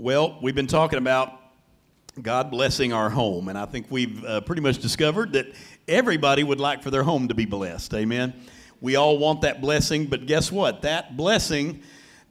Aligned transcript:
Well, 0.00 0.38
we've 0.40 0.54
been 0.54 0.68
talking 0.68 1.00
about 1.00 1.40
God 2.22 2.52
blessing 2.52 2.92
our 2.92 3.10
home, 3.10 3.48
and 3.48 3.58
I 3.58 3.66
think 3.66 3.88
we've 3.90 4.24
uh, 4.24 4.40
pretty 4.42 4.62
much 4.62 4.78
discovered 4.78 5.32
that 5.32 5.46
everybody 5.88 6.44
would 6.44 6.60
like 6.60 6.84
for 6.84 6.92
their 6.92 7.02
home 7.02 7.26
to 7.26 7.34
be 7.34 7.46
blessed. 7.46 7.92
Amen. 7.94 8.32
We 8.80 8.94
all 8.94 9.18
want 9.18 9.40
that 9.40 9.60
blessing, 9.60 10.06
but 10.06 10.26
guess 10.26 10.52
what? 10.52 10.82
That 10.82 11.16
blessing 11.16 11.82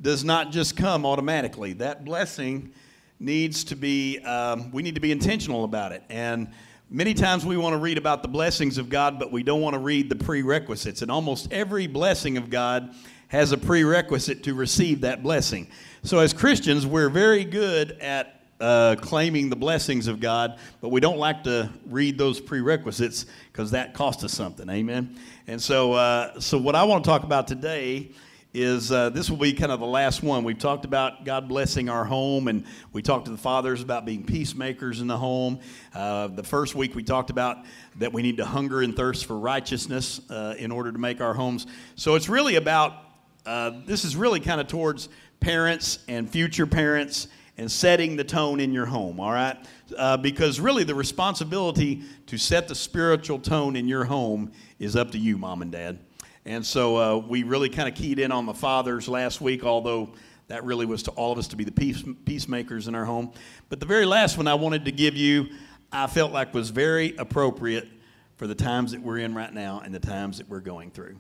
does 0.02 0.24
not 0.24 0.54
just 0.54 0.78
come 0.78 1.06
automatically. 1.06 1.74
That 1.74 2.06
blessing 2.06 2.72
needs 3.20 3.66
to 3.66 3.76
be, 3.76 4.20
um, 4.20 4.72
we 4.72 4.82
need 4.82 4.96
to 4.96 5.02
be 5.02 5.12
intentional 5.12 5.66
about 5.66 5.92
it. 5.92 6.04
And 6.08 6.48
many 6.90 7.14
times 7.14 7.46
we 7.46 7.58
want 7.58 7.74
to 7.74 7.80
read 7.80 7.98
about 7.98 8.22
the 8.22 8.30
blessings 8.30 8.78
of 8.78 8.88
God, 8.88 9.20
but 9.20 9.30
we 9.30 9.44
don't 9.44 9.60
want 9.60 9.74
to 9.74 9.82
read 9.82 10.08
the 10.08 10.16
prerequisites. 10.16 11.02
And 11.02 11.12
almost 11.12 11.52
every 11.52 11.88
blessing 11.88 12.38
of 12.38 12.50
God 12.50 12.96
has 13.30 13.52
a 13.52 13.58
prerequisite 13.58 14.44
to 14.44 14.54
receive 14.54 15.02
that 15.02 15.24
blessing. 15.24 15.68
So 16.04 16.20
as 16.20 16.34
Christians, 16.34 16.86
we're 16.86 17.10
very 17.10 17.44
good 17.44 17.92
at 18.00 18.42
uh, 18.60 18.96
claiming 19.00 19.50
the 19.50 19.56
blessings 19.56 20.08
of 20.08 20.20
God, 20.20 20.58
but 20.82 20.90
we 20.90 21.00
don't 21.00 21.18
like 21.18 21.44
to 21.44 21.70
read 21.86 22.18
those 22.18 22.40
prerequisites 22.40 23.26
because 23.52 23.72
that 23.72 23.94
costs 23.94 24.24
us 24.24 24.34
something. 24.34 24.70
Amen. 24.70 25.16
And 25.48 25.62
so, 25.62 25.94
uh, 25.94 26.40
so 26.40 26.58
what 26.58 26.76
I 26.76 26.84
want 26.84 27.04
to 27.04 27.10
talk 27.10 27.24
about 27.24 27.48
today 27.48 28.12
is 28.54 28.92
uh, 28.92 29.10
this 29.10 29.30
will 29.30 29.38
be 29.38 29.54
kind 29.54 29.72
of 29.72 29.80
the 29.80 29.86
last 29.86 30.24
one. 30.24 30.44
We've 30.44 30.58
talked 30.58 30.86
about 30.86 31.26
God 31.26 31.48
blessing 31.48 31.90
our 31.90 32.04
home, 32.06 32.48
and 32.48 32.66
we 32.94 33.04
talked 33.04 33.26
to 33.26 33.32
the 33.32 33.38
fathers 33.38 33.84
about 33.84 34.06
being 34.06 34.24
peacemakers 34.24 35.02
in 35.02 35.08
the 35.08 35.18
home. 35.18 35.60
Uh, 35.94 36.28
the 36.28 36.44
first 36.44 36.74
week 36.74 36.96
we 36.96 37.04
talked 37.04 37.30
about 37.30 37.66
that 37.98 38.12
we 38.12 38.24
need 38.24 38.38
to 38.38 38.46
hunger 38.46 38.82
and 38.82 38.96
thirst 38.96 39.26
for 39.26 39.38
righteousness 39.38 40.22
uh, 40.32 40.56
in 40.58 40.72
order 40.72 40.92
to 40.92 40.98
make 40.98 41.22
our 41.22 41.34
homes. 41.34 41.68
So 41.96 42.16
it's 42.16 42.30
really 42.30 42.56
about 42.56 43.07
uh, 43.48 43.72
this 43.86 44.04
is 44.04 44.16
really 44.16 44.42
kind 44.42 44.60
of 44.60 44.68
towards 44.68 45.08
parents 45.40 46.00
and 46.10 46.30
future 46.30 46.68
parents 46.68 47.30
and 47.58 47.72
setting 47.72 48.18
the 48.18 48.24
tone 48.24 48.60
in 48.60 48.74
your 48.74 48.86
home, 48.86 49.20
all 49.22 49.32
right? 49.32 49.58
Uh, 49.98 50.18
because 50.18 50.60
really 50.60 50.84
the 50.84 50.94
responsibility 50.94 52.04
to 52.28 52.38
set 52.38 52.68
the 52.68 52.76
spiritual 52.76 53.40
tone 53.40 53.76
in 53.78 53.88
your 53.88 54.04
home 54.04 54.52
is 54.80 54.96
up 54.98 55.12
to 55.12 55.18
you, 55.18 55.38
mom 55.38 55.62
and 55.62 55.72
dad. 55.72 55.98
And 56.46 56.66
so 56.66 56.98
uh, 56.98 57.18
we 57.18 57.44
really 57.44 57.70
kind 57.70 57.88
of 57.88 57.96
keyed 57.96 58.20
in 58.20 58.32
on 58.34 58.46
the 58.46 58.54
fathers 58.54 59.08
last 59.08 59.40
week, 59.40 59.64
although 59.64 60.14
that 60.50 60.66
really 60.66 60.86
was 60.86 61.04
to 61.04 61.12
all 61.12 61.32
of 61.32 61.38
us 61.38 61.48
to 61.48 61.56
be 61.56 61.64
the 61.64 61.72
peace, 61.72 62.04
peacemakers 62.26 62.88
in 62.88 62.96
our 62.96 63.06
home. 63.06 63.32
But 63.70 63.80
the 63.80 63.86
very 63.86 64.06
last 64.06 64.38
one 64.38 64.48
I 64.48 64.56
wanted 64.56 64.86
to 64.86 64.92
give 64.92 65.16
you, 65.16 65.48
I 65.92 66.08
felt 66.08 66.34
like 66.34 66.54
was 66.54 66.70
very 66.70 67.16
appropriate 67.16 67.88
for 68.36 68.46
the 68.46 68.56
times 68.56 68.92
that 68.92 69.02
we're 69.02 69.20
in 69.20 69.34
right 69.34 69.54
now 69.54 69.82
and 69.84 69.96
the 69.96 70.00
times 70.00 70.38
that 70.38 70.50
we're 70.50 70.60
going 70.60 70.92
through. 70.92 71.18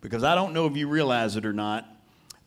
Because 0.00 0.22
I 0.22 0.36
don't 0.36 0.52
know 0.52 0.66
if 0.66 0.76
you 0.76 0.86
realize 0.86 1.34
it 1.34 1.44
or 1.44 1.52
not, 1.52 1.84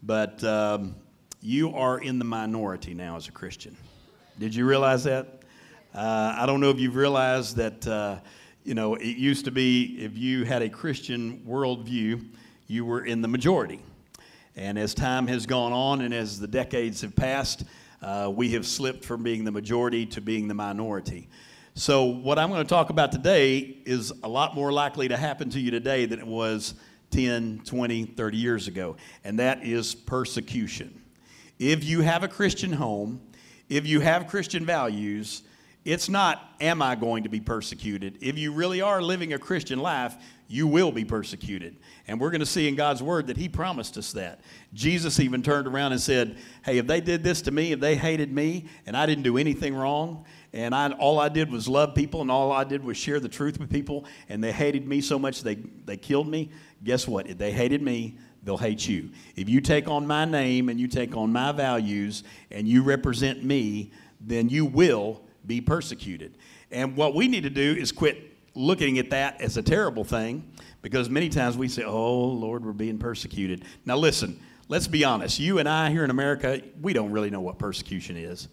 but 0.02 0.42
um, 0.46 0.96
you 1.42 1.76
are 1.76 2.00
in 2.00 2.18
the 2.18 2.24
minority 2.24 2.94
now 2.94 3.18
as 3.18 3.28
a 3.28 3.32
Christian. 3.32 3.76
Did 4.40 4.56
you 4.56 4.66
realize 4.66 5.04
that? 5.04 5.42
Uh, 5.94 6.34
I 6.38 6.46
don't 6.46 6.62
know 6.62 6.70
if 6.70 6.80
you've 6.80 6.96
realized 6.96 7.58
that, 7.58 7.86
uh, 7.86 8.20
you 8.64 8.74
know, 8.74 8.96
it 8.96 9.18
used 9.18 9.44
to 9.46 9.52
be 9.52 9.98
if 10.00 10.18
you 10.18 10.46
had 10.46 10.62
a 10.62 10.70
Christian 10.70 11.42
worldview, 11.46 12.26
you 12.68 12.86
were 12.86 13.04
in 13.04 13.22
the 13.22 13.28
majority. 13.28 13.82
And 14.56 14.80
as 14.80 14.94
time 14.94 15.28
has 15.28 15.46
gone 15.46 15.74
on 15.74 16.00
and 16.02 16.14
as 16.14 16.40
the 16.40 16.48
decades 16.48 17.02
have 17.02 17.18
passed, 17.18 17.66
uh, 18.02 18.32
we 18.34 18.52
have 18.52 18.66
slipped 18.66 19.04
from 19.04 19.24
being 19.24 19.44
the 19.44 19.52
majority 19.52 20.06
to 20.06 20.22
being 20.22 20.48
the 20.48 20.54
minority. 20.54 21.28
So, 21.74 22.06
what 22.06 22.40
I'm 22.40 22.50
going 22.50 22.64
to 22.64 22.70
talk 22.70 22.90
about 22.90 23.12
today 23.12 23.60
is 23.86 24.14
a 24.24 24.28
lot 24.28 24.56
more 24.56 24.72
likely 24.72 25.10
to 25.10 25.18
happen 25.18 25.50
to 25.52 25.60
you 25.60 25.72
today 25.72 26.06
than 26.06 26.20
it 26.20 26.28
was 26.28 26.76
10, 27.12 27.62
20, 27.66 28.06
30 28.06 28.38
years 28.38 28.68
ago, 28.68 28.96
and 29.24 29.40
that 29.40 29.64
is 29.64 29.94
persecution 29.94 31.02
if 31.62 31.84
you 31.84 32.02
have 32.02 32.24
a 32.24 32.28
Christian 32.28 32.74
home, 32.74 33.22
if 33.70 33.86
you 33.86 34.00
have 34.00 34.26
Christian 34.26 34.66
values, 34.66 35.44
it's 35.86 36.10
not, 36.10 36.56
am 36.60 36.82
I 36.82 36.96
going 36.96 37.22
to 37.24 37.30
be 37.30 37.40
persecuted? 37.40 38.18
If 38.20 38.40
you 38.40 38.52
really 38.52 38.82
are 38.82 39.00
living 39.00 39.34
a 39.34 39.38
Christian 39.38 39.78
life, 39.78 40.16
you 40.48 40.66
will 40.66 40.92
be 40.92 41.06
persecuted. 41.06 41.78
And 42.08 42.20
we're 42.20 42.32
going 42.32 42.42
to 42.42 42.48
see 42.48 42.68
in 42.68 42.76
God's 42.76 43.04
word 43.04 43.28
that 43.28 43.38
He 43.38 43.48
promised 43.48 43.96
us 43.96 44.12
that. 44.14 44.42
Jesus 44.74 45.20
even 45.20 45.44
turned 45.44 45.68
around 45.68 45.92
and 45.92 46.02
said, 46.02 46.38
Hey, 46.66 46.80
if 46.80 46.88
they 46.88 47.00
did 47.00 47.24
this 47.24 47.44
to 47.44 47.52
me, 47.52 47.74
if 47.74 47.80
they 47.80 47.96
hated 47.96 48.32
me, 48.32 48.66
and 48.88 48.98
I 48.98 49.06
didn't 49.06 49.24
do 49.24 49.38
anything 49.38 49.76
wrong, 49.76 50.26
and 50.54 50.74
I, 50.74 50.92
all 50.94 51.20
I 51.20 51.30
did 51.30 51.52
was 51.52 51.68
love 51.68 51.94
people, 51.94 52.22
and 52.22 52.32
all 52.32 52.52
I 52.52 52.64
did 52.64 52.84
was 52.84 52.98
share 52.98 53.20
the 53.20 53.30
truth 53.30 53.60
with 53.60 53.70
people, 53.70 54.06
and 54.30 54.44
they 54.44 54.52
hated 54.52 54.88
me 54.88 55.00
so 55.00 55.20
much 55.20 55.44
they, 55.44 55.56
they 55.86 55.96
killed 55.96 56.28
me, 56.28 56.50
guess 56.84 57.08
what? 57.08 57.28
If 57.28 57.38
they 57.38 57.52
hated 57.52 57.82
me, 57.82 58.18
they'll 58.44 58.58
hate 58.58 58.88
you. 58.88 59.10
If 59.36 59.50
you 59.50 59.62
take 59.62 59.88
on 59.88 60.08
my 60.08 60.26
name 60.26 60.70
and 60.70 60.80
you 60.80 60.88
take 60.88 61.16
on 61.16 61.32
my 61.32 61.52
values 61.52 62.24
and 62.50 62.68
you 62.68 62.84
represent 62.84 63.44
me, 63.44 63.92
then 64.20 64.50
you 64.50 64.66
will 64.66 65.22
be 65.46 65.62
persecuted. 65.62 66.38
And 66.72 66.96
what 66.96 67.16
we 67.16 67.28
need 67.28 67.44
to 67.44 67.50
do 67.50 67.76
is 67.78 67.92
quit 67.92 68.32
looking 68.54 69.00
at 69.00 69.10
that 69.12 69.42
as 69.42 69.58
a 69.58 69.62
terrible 69.62 70.04
thing 70.04 70.52
because 70.82 71.10
many 71.10 71.30
times 71.30 71.58
we 71.58 71.68
say, 71.68 71.84
oh, 71.84 72.26
Lord, 72.26 72.66
we're 72.66 72.74
being 72.74 72.98
persecuted. 72.98 73.64
Now, 73.86 73.98
listen, 73.98 74.40
let's 74.68 74.88
be 74.88 75.04
honest. 75.04 75.40
You 75.40 75.60
and 75.60 75.70
I 75.70 75.90
here 75.90 76.04
in 76.04 76.10
America, 76.10 76.62
we 76.82 76.94
don't 76.94 77.12
really 77.12 77.30
know 77.30 77.42
what 77.42 77.60
persecution 77.60 78.18
is. 78.18 78.48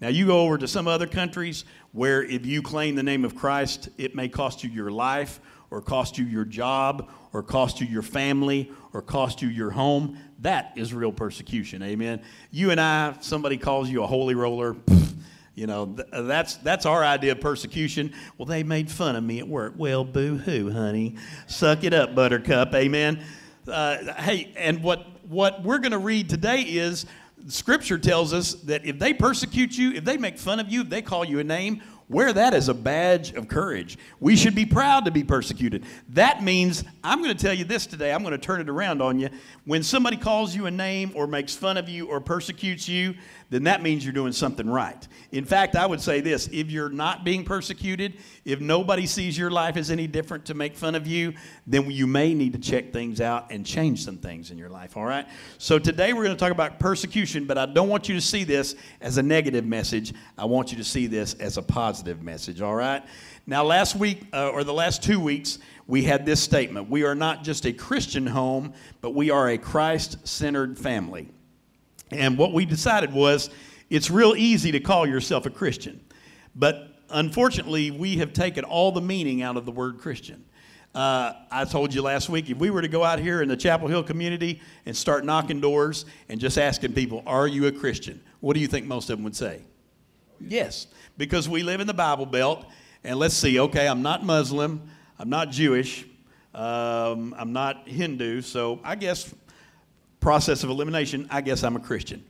Now, 0.00 0.08
you 0.08 0.26
go 0.26 0.40
over 0.40 0.58
to 0.58 0.66
some 0.66 0.88
other 0.88 1.06
countries 1.06 1.64
where 1.92 2.22
if 2.22 2.44
you 2.44 2.62
claim 2.62 2.94
the 2.94 3.02
name 3.02 3.24
of 3.24 3.34
Christ, 3.34 3.88
it 3.96 4.14
may 4.14 4.28
cost 4.28 4.64
you 4.64 4.70
your 4.70 4.90
life 4.90 5.40
or 5.74 5.80
cost 5.80 6.16
you 6.16 6.24
your 6.24 6.44
job 6.44 7.10
or 7.32 7.42
cost 7.42 7.80
you 7.80 7.86
your 7.88 8.02
family 8.02 8.70
or 8.92 9.02
cost 9.02 9.42
you 9.42 9.48
your 9.48 9.70
home, 9.70 10.16
that 10.38 10.72
is 10.76 10.94
real 10.94 11.10
persecution. 11.10 11.82
Amen. 11.82 12.22
You 12.52 12.70
and 12.70 12.80
I, 12.80 13.16
somebody 13.20 13.56
calls 13.56 13.90
you 13.90 14.02
a 14.02 14.06
holy 14.06 14.34
roller. 14.34 14.76
You 15.56 15.68
know, 15.68 15.86
th- 15.86 16.08
that's, 16.10 16.56
that's 16.56 16.84
our 16.84 17.04
idea 17.04 17.30
of 17.30 17.40
persecution. 17.40 18.12
Well, 18.36 18.46
they 18.46 18.64
made 18.64 18.90
fun 18.90 19.14
of 19.14 19.22
me 19.22 19.38
at 19.38 19.46
work. 19.46 19.74
Well, 19.76 20.04
boo 20.04 20.36
hoo, 20.36 20.68
honey. 20.72 21.14
Suck 21.46 21.84
it 21.84 21.94
up, 21.94 22.12
buttercup. 22.12 22.74
Amen. 22.74 23.22
Uh, 23.68 24.14
hey, 24.14 24.52
and 24.56 24.82
what, 24.82 25.06
what 25.28 25.62
we're 25.62 25.78
going 25.78 25.92
to 25.92 25.98
read 25.98 26.28
today 26.28 26.62
is 26.62 27.06
Scripture 27.46 27.98
tells 27.98 28.32
us 28.32 28.54
that 28.62 28.84
if 28.84 28.98
they 28.98 29.14
persecute 29.14 29.78
you, 29.78 29.92
if 29.92 30.04
they 30.04 30.16
make 30.16 30.38
fun 30.38 30.58
of 30.58 30.72
you, 30.72 30.80
if 30.80 30.88
they 30.88 31.02
call 31.02 31.24
you 31.24 31.38
a 31.38 31.44
name, 31.44 31.82
Wear 32.08 32.32
that 32.34 32.52
as 32.52 32.68
a 32.68 32.74
badge 32.74 33.32
of 33.32 33.48
courage. 33.48 33.96
We 34.20 34.36
should 34.36 34.54
be 34.54 34.66
proud 34.66 35.06
to 35.06 35.10
be 35.10 35.24
persecuted. 35.24 35.84
That 36.10 36.42
means, 36.42 36.84
I'm 37.02 37.22
going 37.22 37.34
to 37.34 37.42
tell 37.42 37.54
you 37.54 37.64
this 37.64 37.86
today, 37.86 38.12
I'm 38.12 38.22
going 38.22 38.32
to 38.32 38.38
turn 38.38 38.60
it 38.60 38.68
around 38.68 39.00
on 39.00 39.18
you. 39.18 39.30
When 39.64 39.82
somebody 39.82 40.18
calls 40.18 40.54
you 40.54 40.66
a 40.66 40.70
name 40.70 41.12
or 41.14 41.26
makes 41.26 41.54
fun 41.56 41.78
of 41.78 41.88
you 41.88 42.06
or 42.06 42.20
persecutes 42.20 42.88
you, 42.88 43.14
then 43.54 43.62
that 43.64 43.82
means 43.82 44.04
you're 44.04 44.12
doing 44.12 44.32
something 44.32 44.68
right. 44.68 45.06
In 45.30 45.44
fact, 45.44 45.76
I 45.76 45.86
would 45.86 46.00
say 46.00 46.20
this 46.20 46.48
if 46.52 46.72
you're 46.72 46.88
not 46.88 47.24
being 47.24 47.44
persecuted, 47.44 48.14
if 48.44 48.60
nobody 48.60 49.06
sees 49.06 49.38
your 49.38 49.50
life 49.50 49.76
as 49.76 49.92
any 49.92 50.08
different 50.08 50.44
to 50.46 50.54
make 50.54 50.74
fun 50.74 50.96
of 50.96 51.06
you, 51.06 51.34
then 51.64 51.88
you 51.88 52.08
may 52.08 52.34
need 52.34 52.52
to 52.54 52.58
check 52.58 52.92
things 52.92 53.20
out 53.20 53.52
and 53.52 53.64
change 53.64 54.04
some 54.04 54.18
things 54.18 54.50
in 54.50 54.58
your 54.58 54.70
life, 54.70 54.96
all 54.96 55.04
right? 55.04 55.28
So 55.58 55.78
today 55.78 56.12
we're 56.12 56.24
going 56.24 56.36
to 56.36 56.40
talk 56.40 56.50
about 56.50 56.80
persecution, 56.80 57.44
but 57.44 57.56
I 57.56 57.66
don't 57.66 57.88
want 57.88 58.08
you 58.08 58.16
to 58.16 58.20
see 58.20 58.42
this 58.42 58.74
as 59.00 59.18
a 59.18 59.22
negative 59.22 59.64
message. 59.64 60.12
I 60.36 60.46
want 60.46 60.72
you 60.72 60.78
to 60.78 60.84
see 60.84 61.06
this 61.06 61.34
as 61.34 61.56
a 61.56 61.62
positive 61.62 62.24
message, 62.24 62.60
all 62.60 62.74
right? 62.74 63.04
Now, 63.46 63.62
last 63.62 63.94
week, 63.94 64.26
uh, 64.32 64.48
or 64.48 64.64
the 64.64 64.74
last 64.74 65.00
two 65.00 65.20
weeks, 65.20 65.60
we 65.86 66.02
had 66.02 66.26
this 66.26 66.42
statement 66.42 66.90
We 66.90 67.04
are 67.04 67.14
not 67.14 67.44
just 67.44 67.66
a 67.66 67.72
Christian 67.72 68.26
home, 68.26 68.72
but 69.00 69.10
we 69.10 69.30
are 69.30 69.50
a 69.50 69.58
Christ 69.58 70.26
centered 70.26 70.76
family. 70.76 71.28
And 72.14 72.38
what 72.38 72.52
we 72.52 72.64
decided 72.64 73.12
was 73.12 73.50
it's 73.90 74.10
real 74.10 74.34
easy 74.36 74.72
to 74.72 74.80
call 74.80 75.06
yourself 75.06 75.46
a 75.46 75.50
Christian. 75.50 76.00
But 76.54 76.88
unfortunately, 77.10 77.90
we 77.90 78.16
have 78.18 78.32
taken 78.32 78.64
all 78.64 78.92
the 78.92 79.00
meaning 79.00 79.42
out 79.42 79.56
of 79.56 79.66
the 79.66 79.72
word 79.72 79.98
Christian. 79.98 80.44
Uh, 80.94 81.32
I 81.50 81.64
told 81.64 81.92
you 81.92 82.02
last 82.02 82.28
week, 82.28 82.48
if 82.48 82.56
we 82.56 82.70
were 82.70 82.80
to 82.80 82.88
go 82.88 83.02
out 83.02 83.18
here 83.18 83.42
in 83.42 83.48
the 83.48 83.56
Chapel 83.56 83.88
Hill 83.88 84.04
community 84.04 84.60
and 84.86 84.96
start 84.96 85.24
knocking 85.24 85.60
doors 85.60 86.04
and 86.28 86.40
just 86.40 86.56
asking 86.56 86.92
people, 86.92 87.24
Are 87.26 87.48
you 87.48 87.66
a 87.66 87.72
Christian? 87.72 88.22
What 88.38 88.54
do 88.54 88.60
you 88.60 88.68
think 88.68 88.86
most 88.86 89.10
of 89.10 89.18
them 89.18 89.24
would 89.24 89.34
say? 89.34 89.62
Yes, 90.40 90.86
because 91.16 91.48
we 91.48 91.64
live 91.64 91.80
in 91.80 91.88
the 91.88 91.94
Bible 91.94 92.26
Belt. 92.26 92.64
And 93.02 93.18
let's 93.18 93.34
see, 93.34 93.58
okay, 93.58 93.86
I'm 93.86 94.02
not 94.02 94.24
Muslim, 94.24 94.88
I'm 95.18 95.28
not 95.28 95.50
Jewish, 95.50 96.06
um, 96.54 97.34
I'm 97.36 97.52
not 97.52 97.86
Hindu, 97.86 98.40
so 98.40 98.80
I 98.82 98.94
guess 98.94 99.34
process 100.24 100.64
of 100.64 100.70
elimination, 100.70 101.28
I 101.30 101.42
guess 101.42 101.62
I'm 101.62 101.76
a 101.76 101.80
Christian. 101.80 102.24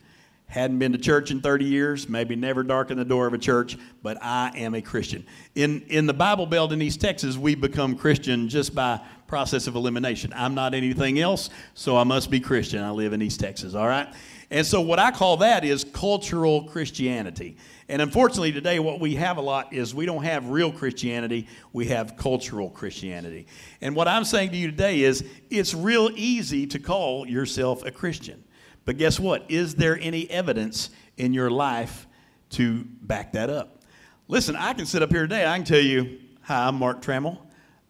Hadn't 0.48 0.80
been 0.80 0.90
to 0.90 0.98
church 0.98 1.30
in 1.30 1.40
30 1.40 1.64
years, 1.64 2.08
maybe 2.08 2.34
never 2.34 2.64
darkened 2.64 2.98
the 2.98 3.04
door 3.04 3.28
of 3.28 3.34
a 3.34 3.38
church, 3.38 3.78
but 4.02 4.18
I 4.20 4.50
am 4.56 4.74
a 4.74 4.82
Christian. 4.82 5.24
In, 5.54 5.82
in 5.82 6.06
the 6.06 6.12
Bible 6.12 6.44
Belt 6.44 6.72
in 6.72 6.82
East 6.82 7.00
Texas, 7.00 7.36
we 7.36 7.54
become 7.54 7.96
Christian 7.96 8.48
just 8.48 8.74
by 8.74 9.00
process 9.28 9.68
of 9.68 9.76
elimination. 9.76 10.32
I'm 10.34 10.56
not 10.56 10.74
anything 10.74 11.20
else, 11.20 11.50
so 11.74 11.96
I 11.96 12.02
must 12.02 12.32
be 12.32 12.40
Christian. 12.40 12.82
I 12.82 12.90
live 12.90 13.12
in 13.12 13.22
East 13.22 13.38
Texas, 13.38 13.76
all 13.76 13.86
right? 13.86 14.12
And 14.50 14.66
so, 14.66 14.80
what 14.80 14.98
I 14.98 15.12
call 15.12 15.36
that 15.36 15.64
is 15.64 15.84
cultural 15.84 16.64
Christianity. 16.64 17.56
And 17.88 18.00
unfortunately, 18.00 18.52
today, 18.52 18.78
what 18.78 18.98
we 19.00 19.14
have 19.16 19.36
a 19.36 19.42
lot 19.42 19.72
is 19.72 19.94
we 19.94 20.06
don't 20.06 20.24
have 20.24 20.48
real 20.48 20.72
Christianity, 20.72 21.48
we 21.72 21.86
have 21.86 22.16
cultural 22.16 22.70
Christianity. 22.70 23.46
And 23.80 23.94
what 23.94 24.08
I'm 24.08 24.24
saying 24.24 24.50
to 24.50 24.56
you 24.56 24.70
today 24.70 25.02
is 25.02 25.24
it's 25.50 25.74
real 25.74 26.10
easy 26.14 26.66
to 26.68 26.78
call 26.78 27.26
yourself 27.26 27.84
a 27.84 27.90
Christian. 27.90 28.42
But 28.84 28.96
guess 28.96 29.20
what? 29.20 29.50
Is 29.50 29.74
there 29.74 29.98
any 30.00 30.30
evidence 30.30 30.90
in 31.16 31.32
your 31.32 31.50
life 31.50 32.06
to 32.54 32.84
back 33.02 33.32
that 33.32 33.50
up. 33.50 33.80
Listen, 34.28 34.56
I 34.56 34.72
can 34.72 34.86
sit 34.86 35.02
up 35.02 35.10
here 35.10 35.22
today. 35.22 35.46
I 35.46 35.56
can 35.56 35.64
tell 35.64 35.80
you, 35.80 36.20
hi, 36.42 36.66
I'm 36.66 36.76
Mark 36.76 37.02
Trammell. 37.02 37.38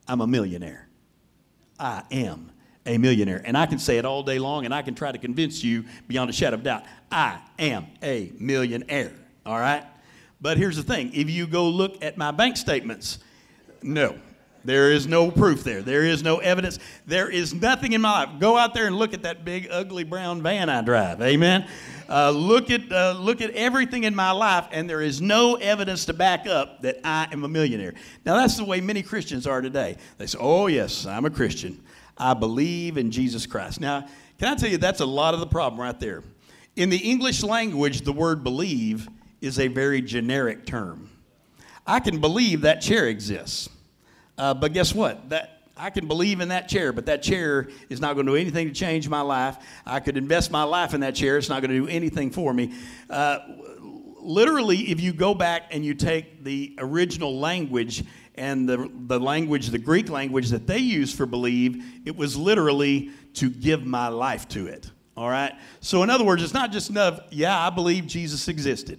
I'm 0.08 0.20
a 0.20 0.26
millionaire. 0.26 0.88
I 1.78 2.02
am 2.10 2.50
a 2.86 2.98
millionaire. 2.98 3.42
And 3.44 3.56
I 3.56 3.66
can 3.66 3.78
say 3.78 3.98
it 3.98 4.04
all 4.04 4.22
day 4.22 4.38
long, 4.38 4.64
and 4.64 4.74
I 4.74 4.82
can 4.82 4.94
try 4.94 5.12
to 5.12 5.18
convince 5.18 5.62
you 5.62 5.84
beyond 6.08 6.30
a 6.30 6.32
shadow 6.32 6.56
of 6.56 6.62
doubt. 6.62 6.84
I 7.10 7.40
am 7.58 7.86
a 8.02 8.32
millionaire. 8.38 9.12
All 9.46 9.58
right? 9.58 9.84
But 10.40 10.58
here's 10.58 10.76
the 10.76 10.82
thing 10.82 11.12
if 11.14 11.30
you 11.30 11.46
go 11.46 11.68
look 11.68 12.02
at 12.02 12.16
my 12.16 12.30
bank 12.30 12.56
statements, 12.56 13.18
no, 13.82 14.18
there 14.64 14.92
is 14.92 15.06
no 15.06 15.30
proof 15.30 15.62
there. 15.62 15.82
There 15.82 16.04
is 16.04 16.22
no 16.22 16.38
evidence. 16.38 16.78
There 17.06 17.28
is 17.28 17.52
nothing 17.52 17.92
in 17.92 18.00
my 18.00 18.24
life. 18.24 18.40
Go 18.40 18.56
out 18.56 18.72
there 18.72 18.86
and 18.86 18.96
look 18.96 19.12
at 19.12 19.22
that 19.22 19.44
big, 19.44 19.68
ugly 19.70 20.04
brown 20.04 20.42
van 20.42 20.70
I 20.70 20.80
drive. 20.80 21.20
Amen. 21.20 21.68
Uh, 22.08 22.30
look 22.30 22.70
at 22.70 22.90
uh, 22.90 23.12
look 23.18 23.40
at 23.40 23.50
everything 23.50 24.04
in 24.04 24.14
my 24.14 24.30
life, 24.30 24.66
and 24.72 24.88
there 24.88 25.02
is 25.02 25.20
no 25.20 25.56
evidence 25.56 26.06
to 26.06 26.12
back 26.12 26.46
up 26.46 26.82
that 26.82 26.98
I 27.04 27.28
am 27.30 27.44
a 27.44 27.48
millionaire. 27.48 27.94
Now 28.24 28.36
that's 28.36 28.56
the 28.56 28.64
way 28.64 28.80
many 28.80 29.02
Christians 29.02 29.46
are 29.46 29.60
today. 29.60 29.96
They 30.18 30.26
say, 30.26 30.38
"Oh 30.40 30.66
yes, 30.66 31.06
I'm 31.06 31.24
a 31.24 31.30
Christian. 31.30 31.82
I 32.16 32.34
believe 32.34 32.96
in 32.96 33.10
Jesus 33.10 33.46
Christ." 33.46 33.80
Now, 33.80 34.06
can 34.38 34.48
I 34.48 34.54
tell 34.54 34.68
you 34.68 34.78
that's 34.78 35.00
a 35.00 35.06
lot 35.06 35.34
of 35.34 35.40
the 35.40 35.46
problem 35.46 35.80
right 35.80 35.98
there. 35.98 36.22
In 36.76 36.90
the 36.90 36.98
English 36.98 37.42
language, 37.42 38.02
the 38.02 38.12
word 38.12 38.42
"believe" 38.44 39.08
is 39.40 39.58
a 39.58 39.68
very 39.68 40.00
generic 40.00 40.66
term. 40.66 41.10
I 41.86 42.00
can 42.00 42.20
believe 42.20 42.62
that 42.62 42.80
chair 42.80 43.08
exists. 43.08 43.68
Uh, 44.38 44.54
but 44.54 44.72
guess 44.72 44.94
what? 44.94 45.28
That 45.28 45.68
I 45.76 45.90
can 45.90 46.06
believe 46.06 46.40
in 46.40 46.48
that 46.48 46.68
chair, 46.68 46.92
but 46.92 47.06
that 47.06 47.22
chair 47.22 47.68
is 47.88 48.00
not 48.00 48.14
going 48.14 48.26
to 48.26 48.32
do 48.32 48.36
anything 48.36 48.68
to 48.68 48.74
change 48.74 49.08
my 49.08 49.20
life. 49.20 49.56
I 49.84 50.00
could 50.00 50.16
invest 50.16 50.50
my 50.50 50.62
life 50.62 50.94
in 50.94 51.00
that 51.00 51.14
chair; 51.14 51.36
it's 51.36 51.48
not 51.48 51.62
going 51.62 51.70
to 51.70 51.86
do 51.86 51.88
anything 51.88 52.30
for 52.30 52.54
me. 52.54 52.74
Uh, 53.10 53.38
literally, 54.20 54.90
if 54.90 55.00
you 55.00 55.12
go 55.12 55.34
back 55.34 55.64
and 55.70 55.84
you 55.84 55.94
take 55.94 56.42
the 56.44 56.74
original 56.78 57.38
language 57.38 58.04
and 58.36 58.68
the, 58.68 58.90
the 59.06 59.20
language, 59.20 59.68
the 59.68 59.78
Greek 59.78 60.08
language 60.08 60.48
that 60.50 60.66
they 60.66 60.78
used 60.78 61.16
for 61.16 61.26
believe, 61.26 61.84
it 62.04 62.16
was 62.16 62.36
literally 62.36 63.10
to 63.34 63.50
give 63.50 63.84
my 63.84 64.08
life 64.08 64.48
to 64.48 64.66
it. 64.66 64.90
All 65.16 65.28
right? 65.28 65.52
So, 65.80 66.02
in 66.02 66.10
other 66.10 66.24
words, 66.24 66.42
it's 66.42 66.54
not 66.54 66.72
just 66.72 66.90
enough, 66.90 67.20
yeah, 67.30 67.56
I 67.56 67.70
believe 67.70 68.06
Jesus 68.06 68.48
existed. 68.48 68.98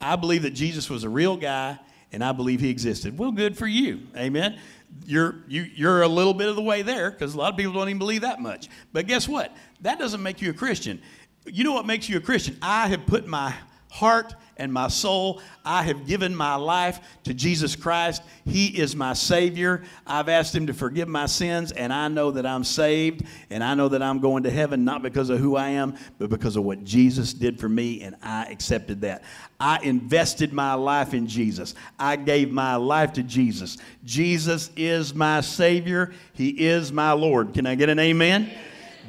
I 0.00 0.16
believe 0.16 0.42
that 0.42 0.50
Jesus 0.50 0.88
was 0.90 1.04
a 1.04 1.08
real 1.08 1.36
guy 1.36 1.78
and 2.12 2.22
I 2.22 2.32
believe 2.32 2.60
he 2.60 2.70
existed. 2.70 3.18
Well, 3.18 3.32
good 3.32 3.56
for 3.56 3.66
you. 3.66 4.00
Amen 4.16 4.58
you're, 5.04 5.36
you, 5.48 5.62
you're 5.62 6.02
a 6.02 6.08
little 6.08 6.34
bit 6.34 6.48
of 6.48 6.56
the 6.56 6.62
way 6.62 6.82
there 6.82 7.10
because 7.10 7.34
a 7.34 7.38
lot 7.38 7.52
of 7.52 7.58
people 7.58 7.72
don't 7.72 7.88
even 7.88 7.98
believe 7.98 8.22
that 8.22 8.40
much. 8.40 8.68
But 8.92 9.06
guess 9.06 9.28
what? 9.28 9.54
That 9.82 9.98
doesn't 9.98 10.22
make 10.22 10.40
you 10.40 10.50
a 10.50 10.54
Christian. 10.54 11.02
You 11.44 11.64
know 11.64 11.72
what 11.72 11.86
makes 11.86 12.08
you 12.08 12.16
a 12.16 12.20
Christian? 12.20 12.56
I 12.62 12.88
have 12.88 13.06
put 13.06 13.26
my 13.26 13.54
heart 13.90 14.34
and 14.56 14.72
my 14.72 14.88
soul. 14.88 15.40
I 15.64 15.82
have 15.82 16.06
given 16.06 16.34
my 16.34 16.54
life 16.54 17.00
to 17.24 17.34
Jesus 17.34 17.76
Christ. 17.76 18.22
He 18.44 18.66
is 18.66 18.96
my 18.96 19.12
Savior. 19.12 19.82
I've 20.06 20.28
asked 20.28 20.54
Him 20.54 20.66
to 20.68 20.74
forgive 20.74 21.08
my 21.08 21.26
sins, 21.26 21.72
and 21.72 21.92
I 21.92 22.08
know 22.08 22.30
that 22.30 22.46
I'm 22.46 22.64
saved, 22.64 23.24
and 23.50 23.62
I 23.62 23.74
know 23.74 23.88
that 23.88 24.02
I'm 24.02 24.20
going 24.20 24.44
to 24.44 24.50
heaven 24.50 24.84
not 24.84 25.02
because 25.02 25.30
of 25.30 25.38
who 25.38 25.56
I 25.56 25.70
am, 25.70 25.96
but 26.18 26.30
because 26.30 26.56
of 26.56 26.64
what 26.64 26.84
Jesus 26.84 27.32
did 27.32 27.60
for 27.60 27.68
me, 27.68 28.02
and 28.02 28.16
I 28.22 28.46
accepted 28.46 29.02
that. 29.02 29.22
I 29.58 29.78
invested 29.82 30.52
my 30.52 30.74
life 30.74 31.14
in 31.14 31.26
Jesus. 31.26 31.74
I 31.98 32.16
gave 32.16 32.50
my 32.50 32.76
life 32.76 33.12
to 33.14 33.22
Jesus. 33.22 33.78
Jesus 34.04 34.70
is 34.76 35.14
my 35.14 35.40
Savior. 35.40 36.12
He 36.32 36.50
is 36.50 36.92
my 36.92 37.12
Lord. 37.12 37.54
Can 37.54 37.66
I 37.66 37.74
get 37.74 37.88
an 37.88 37.98
amen? 37.98 38.50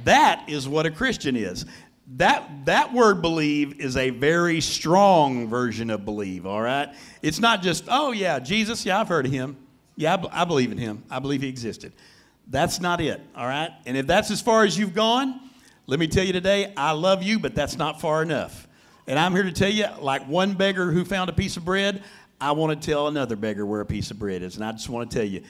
That 0.04 0.46
is 0.48 0.68
what 0.68 0.86
a 0.86 0.92
Christian 0.92 1.36
is 1.36 1.66
that 2.16 2.66
that 2.66 2.94
word 2.94 3.22
believe 3.22 3.82
is 3.82 3.98
a 3.98 4.12
very 4.12 4.62
strong 4.62 5.48
version 5.48 5.90
of 5.90 6.06
believe 6.06 6.46
all 6.46 6.62
right? 6.62 6.94
It's 7.22 7.40
not 7.40 7.62
just 7.62 7.86
oh 7.90 8.12
yeah 8.12 8.40
jesus 8.40 8.86
yeah 8.86 9.00
i've 9.00 9.08
heard 9.08 9.26
of 9.26 9.32
him. 9.32 9.58
Yeah 9.96 10.24
I, 10.32 10.46
believe 10.46 10.72
in 10.72 10.78
him. 10.78 11.04
I 11.10 11.20
believe 11.20 11.42
he 11.42 11.50
existed. 11.50 11.92
That's 12.48 12.80
not 12.80 13.02
it 13.02 13.22
all 13.36 13.46
right? 13.46 13.72
And 13.86 13.98
if 13.98 14.08
that's 14.08 14.32
as 14.32 14.42
far 14.42 14.64
as 14.64 14.78
you've 14.78 14.94
gone 14.94 15.42
let 15.86 16.00
me 16.00 16.08
tell 16.08 16.24
you 16.26 16.34
today 16.34 16.74
i 16.76 16.92
love 16.92 17.24
you 17.24 17.40
but 17.40 17.56
that's 17.56 17.78
not 17.78 18.00
far 18.00 18.22
enough. 18.22 18.68
And 19.08 19.20
i'm 19.20 19.34
here 19.34 19.44
to 19.44 19.52
tell 19.52 19.72
you 19.72 19.88
like 20.00 20.28
one 20.28 20.54
beggar 20.54 20.92
who 20.92 21.04
found 21.04 21.30
a 21.30 21.34
piece 21.34 21.58
of 21.58 21.66
bread 21.66 22.04
i 22.40 22.52
want 22.52 22.82
to 22.82 22.86
tell 22.90 23.08
another 23.08 23.36
beggar 23.36 23.66
where 23.66 23.82
a 23.82 23.86
piece 23.86 24.12
of 24.12 24.20
bread 24.20 24.42
is. 24.44 24.56
And 24.56 24.64
i 24.64 24.72
just 24.72 24.88
want 24.88 25.12
to 25.12 25.18
tell 25.18 25.28
you 25.28 25.44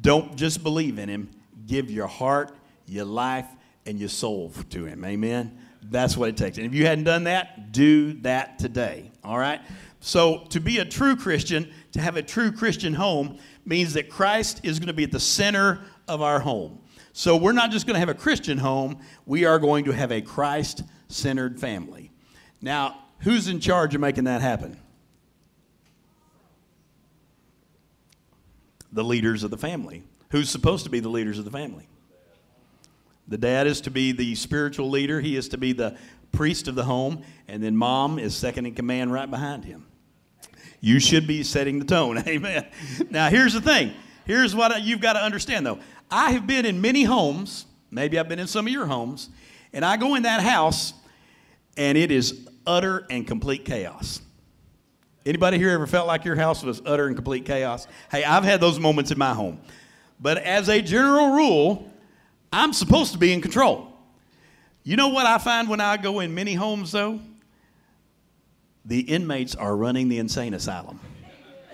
don't 0.00 0.36
just 0.36 0.62
believe 0.62 0.98
in 0.98 1.08
him. 1.08 1.30
Give 1.66 1.90
your 1.90 2.06
heart 2.06 2.54
your 2.86 3.04
life 3.04 3.46
and 3.86 3.98
your 3.98 4.08
soul 4.08 4.52
to 4.70 4.84
him 4.84 5.04
amen 5.04 5.58
that's 5.90 6.16
what 6.16 6.28
it 6.28 6.36
takes. 6.36 6.56
And 6.56 6.66
if 6.66 6.74
you 6.74 6.86
hadn't 6.86 7.04
done 7.04 7.24
that, 7.24 7.72
do 7.72 8.14
that 8.22 8.58
today. 8.58 9.10
All 9.22 9.38
right? 9.38 9.60
So, 10.00 10.44
to 10.50 10.60
be 10.60 10.78
a 10.78 10.84
true 10.84 11.16
Christian, 11.16 11.72
to 11.92 12.00
have 12.00 12.16
a 12.16 12.22
true 12.22 12.52
Christian 12.52 12.94
home, 12.94 13.38
means 13.64 13.94
that 13.94 14.10
Christ 14.10 14.60
is 14.62 14.78
going 14.78 14.88
to 14.88 14.94
be 14.94 15.04
at 15.04 15.12
the 15.12 15.20
center 15.20 15.80
of 16.08 16.20
our 16.20 16.40
home. 16.40 16.80
So, 17.12 17.36
we're 17.36 17.52
not 17.52 17.70
just 17.70 17.86
going 17.86 17.94
to 17.94 18.00
have 18.00 18.10
a 18.10 18.14
Christian 18.14 18.58
home, 18.58 18.98
we 19.24 19.44
are 19.44 19.58
going 19.58 19.84
to 19.86 19.92
have 19.92 20.12
a 20.12 20.20
Christ 20.20 20.82
centered 21.08 21.58
family. 21.58 22.10
Now, 22.60 22.98
who's 23.20 23.48
in 23.48 23.60
charge 23.60 23.94
of 23.94 24.00
making 24.00 24.24
that 24.24 24.42
happen? 24.42 24.78
The 28.92 29.04
leaders 29.04 29.42
of 29.42 29.50
the 29.50 29.58
family. 29.58 30.02
Who's 30.30 30.50
supposed 30.50 30.84
to 30.84 30.90
be 30.90 31.00
the 31.00 31.08
leaders 31.08 31.38
of 31.38 31.44
the 31.44 31.50
family? 31.50 31.88
The 33.26 33.38
dad 33.38 33.66
is 33.66 33.80
to 33.82 33.90
be 33.90 34.12
the 34.12 34.34
spiritual 34.34 34.90
leader, 34.90 35.20
he 35.20 35.36
is 35.36 35.48
to 35.50 35.58
be 35.58 35.72
the 35.72 35.96
priest 36.32 36.68
of 36.68 36.74
the 36.74 36.84
home, 36.84 37.22
and 37.48 37.62
then 37.62 37.76
mom 37.76 38.18
is 38.18 38.36
second 38.36 38.66
in 38.66 38.74
command 38.74 39.12
right 39.12 39.30
behind 39.30 39.64
him. 39.64 39.86
You 40.80 41.00
should 41.00 41.26
be 41.26 41.42
setting 41.42 41.78
the 41.78 41.84
tone. 41.84 42.18
Amen. 42.28 42.66
Now, 43.10 43.30
here's 43.30 43.54
the 43.54 43.60
thing. 43.60 43.92
Here's 44.26 44.54
what 44.54 44.82
you've 44.82 45.00
got 45.00 45.14
to 45.14 45.20
understand, 45.20 45.64
though. 45.64 45.78
I 46.10 46.32
have 46.32 46.46
been 46.46 46.66
in 46.66 46.80
many 46.80 47.04
homes, 47.04 47.66
maybe 47.90 48.18
I've 48.18 48.28
been 48.28 48.38
in 48.38 48.46
some 48.46 48.66
of 48.66 48.72
your 48.72 48.86
homes, 48.86 49.30
and 49.72 49.84
I 49.84 49.96
go 49.96 50.14
in 50.14 50.24
that 50.24 50.42
house, 50.42 50.92
and 51.76 51.96
it 51.96 52.10
is 52.10 52.46
utter 52.66 53.06
and 53.10 53.26
complete 53.26 53.64
chaos. 53.64 54.20
Anybody 55.26 55.56
here 55.56 55.70
ever 55.70 55.86
felt 55.86 56.06
like 56.06 56.24
your 56.24 56.36
house 56.36 56.62
was 56.62 56.82
utter 56.84 57.06
and 57.06 57.16
complete 57.16 57.46
chaos? 57.46 57.86
Hey, 58.10 58.24
I've 58.24 58.44
had 58.44 58.60
those 58.60 58.78
moments 58.78 59.10
in 59.10 59.18
my 59.18 59.32
home. 59.32 59.58
But 60.20 60.38
as 60.38 60.68
a 60.68 60.82
general 60.82 61.32
rule, 61.32 61.90
I'm 62.54 62.72
supposed 62.72 63.12
to 63.14 63.18
be 63.18 63.32
in 63.32 63.40
control. 63.40 63.92
You 64.84 64.96
know 64.96 65.08
what 65.08 65.26
I 65.26 65.38
find 65.38 65.68
when 65.68 65.80
I 65.80 65.96
go 65.96 66.20
in 66.20 66.36
many 66.36 66.54
homes, 66.54 66.92
though? 66.92 67.18
The 68.84 69.00
inmates 69.00 69.56
are 69.56 69.74
running 69.74 70.08
the 70.08 70.18
insane 70.18 70.54
asylum. 70.54 71.00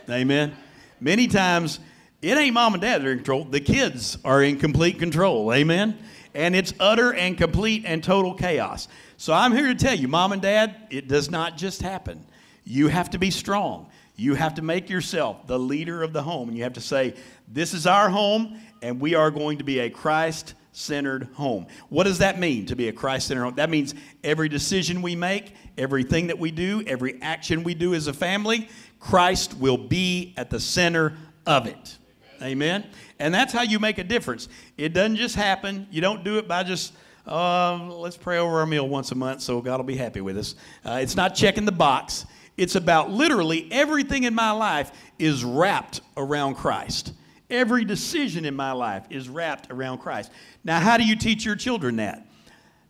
Amen. 0.08 0.56
Many 0.98 1.26
times, 1.26 1.80
it 2.22 2.38
ain't 2.38 2.54
mom 2.54 2.72
and 2.72 2.80
dad 2.80 3.02
that 3.02 3.06
are 3.06 3.12
in 3.12 3.18
control. 3.18 3.44
The 3.44 3.60
kids 3.60 4.16
are 4.24 4.42
in 4.42 4.58
complete 4.58 4.98
control. 4.98 5.52
Amen. 5.52 5.98
And 6.34 6.56
it's 6.56 6.72
utter 6.80 7.12
and 7.12 7.36
complete 7.36 7.84
and 7.84 8.02
total 8.02 8.32
chaos. 8.32 8.88
So 9.18 9.34
I'm 9.34 9.52
here 9.52 9.66
to 9.66 9.74
tell 9.74 9.94
you, 9.94 10.08
mom 10.08 10.32
and 10.32 10.40
dad, 10.40 10.76
it 10.88 11.08
does 11.08 11.30
not 11.30 11.58
just 11.58 11.82
happen. 11.82 12.24
You 12.64 12.88
have 12.88 13.10
to 13.10 13.18
be 13.18 13.30
strong. 13.30 13.90
You 14.16 14.34
have 14.34 14.54
to 14.54 14.62
make 14.62 14.88
yourself 14.88 15.46
the 15.46 15.58
leader 15.58 16.02
of 16.02 16.14
the 16.14 16.22
home. 16.22 16.48
And 16.48 16.56
you 16.56 16.64
have 16.64 16.72
to 16.74 16.80
say, 16.80 17.14
This 17.48 17.74
is 17.74 17.86
our 17.86 18.08
home, 18.08 18.58
and 18.80 18.98
we 18.98 19.14
are 19.14 19.30
going 19.30 19.58
to 19.58 19.64
be 19.64 19.80
a 19.80 19.90
Christ 19.90 20.54
centered 20.72 21.24
home. 21.34 21.66
What 21.88 22.04
does 22.04 22.18
that 22.18 22.38
mean 22.38 22.66
to 22.66 22.76
be 22.76 22.88
a 22.88 22.92
Christ 22.92 23.28
centered 23.28 23.44
home? 23.44 23.54
That 23.56 23.70
means 23.70 23.94
every 24.22 24.48
decision 24.48 25.02
we 25.02 25.16
make, 25.16 25.54
everything 25.76 26.28
that 26.28 26.38
we 26.38 26.50
do, 26.50 26.82
every 26.86 27.20
action 27.22 27.64
we 27.64 27.74
do 27.74 27.94
as 27.94 28.06
a 28.06 28.12
family, 28.12 28.68
Christ 28.98 29.54
will 29.54 29.78
be 29.78 30.34
at 30.36 30.50
the 30.50 30.60
center 30.60 31.14
of 31.46 31.66
it. 31.66 31.98
Amen. 32.42 32.86
And 33.18 33.34
that's 33.34 33.52
how 33.52 33.62
you 33.62 33.78
make 33.78 33.98
a 33.98 34.04
difference. 34.04 34.48
It 34.78 34.94
doesn't 34.94 35.16
just 35.16 35.34
happen. 35.34 35.86
You 35.90 36.00
don't 36.00 36.24
do 36.24 36.38
it 36.38 36.48
by 36.48 36.62
just, 36.62 36.94
uh, 37.26 37.76
let's 37.86 38.16
pray 38.16 38.38
over 38.38 38.60
our 38.60 38.66
meal 38.66 38.88
once 38.88 39.12
a 39.12 39.14
month 39.14 39.42
so 39.42 39.60
God 39.60 39.76
will 39.76 39.84
be 39.84 39.96
happy 39.96 40.20
with 40.20 40.38
us. 40.38 40.54
Uh, 40.84 41.00
it's 41.02 41.16
not 41.16 41.34
checking 41.34 41.64
the 41.66 41.72
box. 41.72 42.24
It's 42.56 42.76
about 42.76 43.10
literally 43.10 43.68
everything 43.70 44.24
in 44.24 44.34
my 44.34 44.50
life 44.52 44.92
is 45.18 45.44
wrapped 45.44 46.00
around 46.16 46.54
Christ. 46.54 47.12
Every 47.50 47.84
decision 47.84 48.44
in 48.44 48.54
my 48.54 48.72
life 48.72 49.04
is 49.10 49.28
wrapped 49.28 49.70
around 49.70 49.98
Christ. 49.98 50.30
Now, 50.62 50.78
how 50.78 50.96
do 50.96 51.04
you 51.04 51.16
teach 51.16 51.44
your 51.44 51.56
children 51.56 51.96
that? 51.96 52.26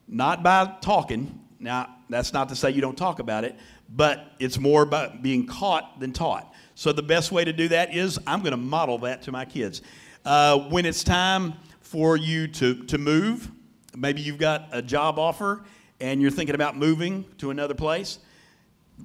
Not 0.06 0.42
by 0.42 0.76
talking. 0.80 1.40
Now, 1.58 1.96
that's 2.08 2.32
not 2.32 2.48
to 2.50 2.56
say 2.56 2.70
you 2.70 2.80
don't 2.80 2.96
talk 2.96 3.18
about 3.18 3.44
it, 3.44 3.56
but 3.88 4.32
it's 4.38 4.58
more 4.58 4.82
about 4.82 5.22
being 5.22 5.46
caught 5.46 5.98
than 6.00 6.12
taught. 6.12 6.52
So, 6.74 6.92
the 6.92 7.02
best 7.02 7.32
way 7.32 7.44
to 7.44 7.52
do 7.52 7.68
that 7.68 7.94
is 7.94 8.18
I'm 8.26 8.40
going 8.40 8.52
to 8.52 8.56
model 8.56 8.98
that 8.98 9.22
to 9.22 9.32
my 9.32 9.44
kids. 9.44 9.82
Uh, 10.24 10.58
when 10.58 10.84
it's 10.84 11.02
time 11.02 11.54
for 11.80 12.16
you 12.16 12.46
to, 12.46 12.84
to 12.84 12.98
move, 12.98 13.50
maybe 13.96 14.20
you've 14.20 14.38
got 14.38 14.68
a 14.72 14.82
job 14.82 15.18
offer 15.18 15.62
and 16.00 16.20
you're 16.20 16.30
thinking 16.30 16.54
about 16.54 16.76
moving 16.76 17.24
to 17.38 17.50
another 17.50 17.74
place. 17.74 18.18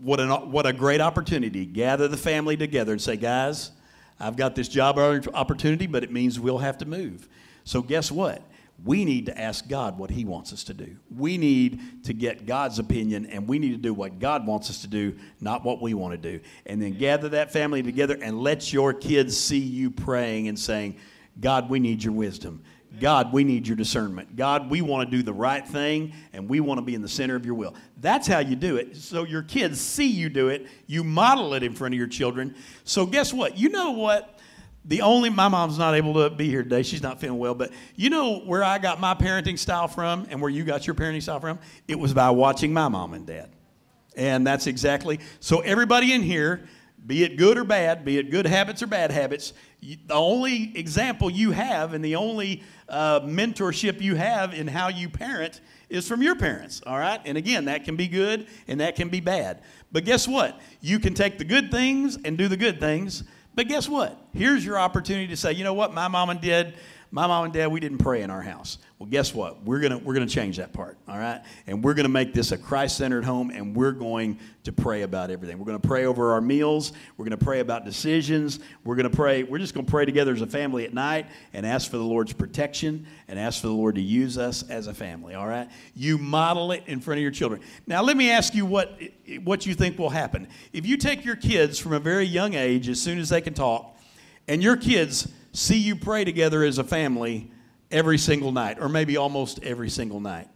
What, 0.02 0.20
an, 0.20 0.30
what 0.52 0.66
a 0.66 0.74
great 0.74 1.02
opportunity. 1.02 1.66
Gather 1.66 2.08
the 2.08 2.18
family 2.18 2.58
together 2.58 2.92
and 2.92 3.02
say, 3.02 3.16
guys, 3.16 3.72
I've 4.20 4.36
got 4.36 4.56
this 4.56 4.68
job 4.68 4.98
opportunity, 4.98 5.88
but 5.88 6.04
it 6.04 6.12
means 6.12 6.40
we'll 6.40 6.60
have 6.60 6.78
to 6.80 6.86
move. 6.86 7.28
So, 7.64 7.82
guess 7.82 8.12
what? 8.12 8.42
we 8.84 9.06
need 9.06 9.28
to 9.28 9.40
ask 9.40 9.68
God 9.68 9.98
what 9.98 10.10
He 10.10 10.26
wants 10.26 10.52
us 10.52 10.64
to 10.66 10.74
do. 10.74 10.98
We 11.16 11.38
need 11.38 12.04
to 12.04 12.14
get 12.14 12.46
God's 12.46 12.80
opinion 12.80 13.26
and 13.28 13.48
we 13.48 13.58
need 13.58 13.72
to 13.72 13.78
do 13.78 13.94
what 13.94 14.20
God 14.20 14.46
wants 14.46 14.70
us 14.70 14.82
to 14.82 14.88
do, 14.88 15.16
not 15.40 15.64
what 15.64 15.82
we 15.82 15.94
want 15.94 16.22
to 16.22 16.32
do. 16.32 16.44
And 16.66 16.82
then 16.82 16.98
gather 16.98 17.30
that 17.30 17.54
family 17.54 17.82
together 17.82 18.18
and 18.22 18.42
let 18.42 18.74
your 18.74 18.94
kids 18.94 19.38
see 19.38 19.60
you 19.60 19.90
praying 19.90 20.50
and 20.50 20.60
saying, 20.60 20.98
God, 21.40 21.70
we 21.70 21.80
need 21.80 22.04
your 22.04 22.14
wisdom. 22.14 22.64
God, 23.00 23.34
we 23.34 23.44
need 23.44 23.68
your 23.68 23.78
discernment. 23.78 24.36
God, 24.36 24.70
we 24.70 24.82
want 24.82 25.10
to 25.10 25.18
do 25.18 25.24
the 25.24 25.34
right 25.34 25.68
thing 25.68 26.14
and 26.34 26.50
we 26.50 26.60
want 26.60 26.78
to 26.78 26.82
be 26.82 26.96
in 26.96 27.02
the 27.02 27.10
center 27.10 27.36
of 27.36 27.46
your 27.46 27.56
will. 27.56 27.76
That's 28.02 28.28
how 28.28 28.40
you 28.40 28.56
do 28.56 28.78
it. 28.78 28.98
So 28.98 29.24
your 29.24 29.44
kids 29.44 29.80
see 29.80 30.08
you 30.08 30.30
do 30.30 30.50
it. 30.50 30.68
You 30.88 31.04
model 31.04 31.54
it 31.54 31.64
in 31.64 31.74
front 31.74 31.94
of 31.94 31.98
your 31.98 32.08
children. 32.08 32.56
So 32.84 33.06
guess 33.06 33.34
what? 33.34 33.58
You 33.58 33.70
know 33.70 33.92
what? 33.92 34.40
The 34.88 35.02
only, 35.02 35.30
my 35.30 35.48
mom's 35.48 35.80
not 35.80 35.96
able 35.96 36.14
to 36.14 36.30
be 36.30 36.48
here 36.48 36.62
today. 36.62 36.84
She's 36.84 37.02
not 37.02 37.20
feeling 37.20 37.40
well. 37.40 37.56
But 37.56 37.72
you 37.96 38.10
know 38.10 38.40
where 38.40 38.64
I 38.64 38.78
got 38.78 39.00
my 39.00 39.16
parenting 39.16 39.58
style 39.58 39.88
from 39.88 40.28
and 40.30 40.42
where 40.42 40.52
you 40.52 40.64
got 40.64 40.86
your 40.86 40.96
parenting 40.96 41.24
style 41.24 41.40
from? 41.40 41.60
It 41.88 42.00
was 42.00 42.14
by 42.14 42.30
watching 42.30 42.72
my 42.72 42.88
mom 42.88 43.14
and 43.14 43.26
dad. 43.26 43.50
And 44.16 44.46
that's 44.48 44.68
exactly, 44.68 45.20
so 45.40 45.60
everybody 45.60 46.14
in 46.14 46.22
here, 46.22 46.68
be 47.06 47.24
it 47.24 47.38
good 47.38 47.58
or 47.58 47.64
bad, 47.64 48.04
be 48.04 48.18
it 48.18 48.32
good 48.32 48.48
habits 48.48 48.82
or 48.82 48.88
bad 48.88 49.12
habits, 49.12 49.54
the 49.82 50.14
only 50.14 50.76
example 50.78 51.30
you 51.30 51.52
have 51.52 51.94
and 51.94 52.04
the 52.04 52.16
only 52.16 52.64
uh, 52.90 53.20
mentorship 53.22 54.02
you 54.02 54.16
have 54.16 54.54
in 54.54 54.68
how 54.68 54.88
you 54.88 55.10
parent 55.10 55.62
is 55.90 56.08
from 56.08 56.22
your 56.22 56.36
parents, 56.36 56.82
all 56.86 56.98
right? 56.98 57.22
And 57.26 57.38
again, 57.38 57.66
that 57.66 57.84
can 57.84 57.96
be 57.96 58.08
good 58.08 58.48
and 58.68 58.80
that 58.80 58.96
can 58.96 59.10
be 59.10 59.20
bad. 59.20 59.62
But 59.92 60.06
guess 60.06 60.28
what? 60.28 60.60
You 60.82 61.00
can 61.00 61.14
take 61.14 61.38
the 61.38 61.46
good 61.46 61.70
things 61.72 62.18
and 62.26 62.38
do 62.38 62.48
the 62.48 62.58
good 62.58 62.80
things. 62.80 63.24
But 63.54 63.68
guess 63.68 63.88
what? 63.88 64.20
Here's 64.34 64.66
your 64.66 64.80
opportunity 64.80 65.28
to 65.28 65.38
say, 65.38 65.54
you 65.54 65.64
know 65.64 65.74
what, 65.74 65.94
my 65.94 66.08
mom 66.08 66.30
and 66.30 66.42
dad 66.42 66.76
my 67.16 67.28
mom 67.28 67.46
and 67.46 67.54
dad, 67.54 67.68
we 67.68 67.80
didn't 67.80 68.00
pray 68.00 68.24
in 68.24 68.30
our 68.30 68.42
house. 68.42 68.78
Well, 69.00 69.08
guess 69.08 69.34
what? 69.34 69.64
We're 69.64 69.80
going 69.80 70.04
we're 70.04 70.14
gonna 70.14 70.28
change 70.28 70.58
that 70.58 70.74
part, 70.74 70.98
all 71.08 71.18
right? 71.18 71.42
And 71.66 71.82
we're 71.82 71.94
going 71.94 72.04
to 72.04 72.10
make 72.10 72.34
this 72.34 72.52
a 72.52 72.58
Christ 72.58 72.98
centered 72.98 73.24
home, 73.24 73.52
and 73.52 73.74
we're 73.74 73.94
going 73.94 74.38
to 74.66 74.74
pray 74.74 75.04
about 75.04 75.32
everything. 75.32 75.58
We're 75.58 75.66
going 75.66 75.80
to 75.80 75.88
pray 75.88 76.08
over 76.08 76.34
our 76.34 76.42
meals. 76.42 76.92
We're 77.16 77.24
going 77.24 77.40
to 77.40 77.46
pray 77.46 77.62
about 77.62 77.86
decisions. 77.86 78.60
We're 78.84 78.96
going 78.96 79.10
to 79.10 79.16
pray, 79.16 79.44
we're 79.44 79.60
just 79.60 79.74
going 79.74 79.86
to 79.86 79.90
pray 79.90 80.04
together 80.04 80.34
as 80.34 80.42
a 80.42 80.48
family 80.48 80.84
at 80.84 80.94
night 80.94 81.28
and 81.54 81.66
ask 81.66 81.90
for 81.90 81.96
the 81.96 82.04
Lord's 82.04 82.34
protection 82.34 83.08
and 83.30 83.40
ask 83.40 83.62
for 83.62 83.68
the 83.68 83.74
Lord 83.74 83.96
to 83.96 84.02
use 84.02 84.38
us 84.38 84.70
as 84.70 84.88
a 84.88 84.94
family, 84.94 85.36
all 85.36 85.48
right? 85.48 85.70
You 85.96 86.18
model 86.18 86.74
it 86.74 86.84
in 86.86 87.00
front 87.00 87.20
of 87.20 87.22
your 87.22 87.32
children. 87.32 87.62
Now, 87.88 88.04
let 88.04 88.18
me 88.18 88.30
ask 88.30 88.54
you 88.54 88.66
what, 88.66 89.00
what 89.46 89.66
you 89.66 89.74
think 89.74 89.98
will 89.98 90.10
happen. 90.10 90.50
If 90.74 90.86
you 90.86 90.98
take 90.98 91.24
your 91.24 91.38
kids 91.38 91.80
from 91.80 91.94
a 91.94 92.00
very 92.00 92.26
young 92.26 92.56
age, 92.56 92.90
as 92.90 93.02
soon 93.02 93.20
as 93.20 93.30
they 93.30 93.40
can 93.40 93.54
talk, 93.54 93.94
and 94.50 94.62
your 94.62 94.76
kids, 94.76 95.28
see 95.56 95.78
you 95.78 95.96
pray 95.96 96.24
together 96.24 96.64
as 96.64 96.78
a 96.78 96.84
family 96.84 97.52
every 97.92 98.18
single 98.18 98.52
night, 98.52 98.78
or 98.80 98.90
maybe 98.90 99.18
almost 99.18 99.64
every 99.64 99.90
single 99.90 100.20
night. 100.20 100.48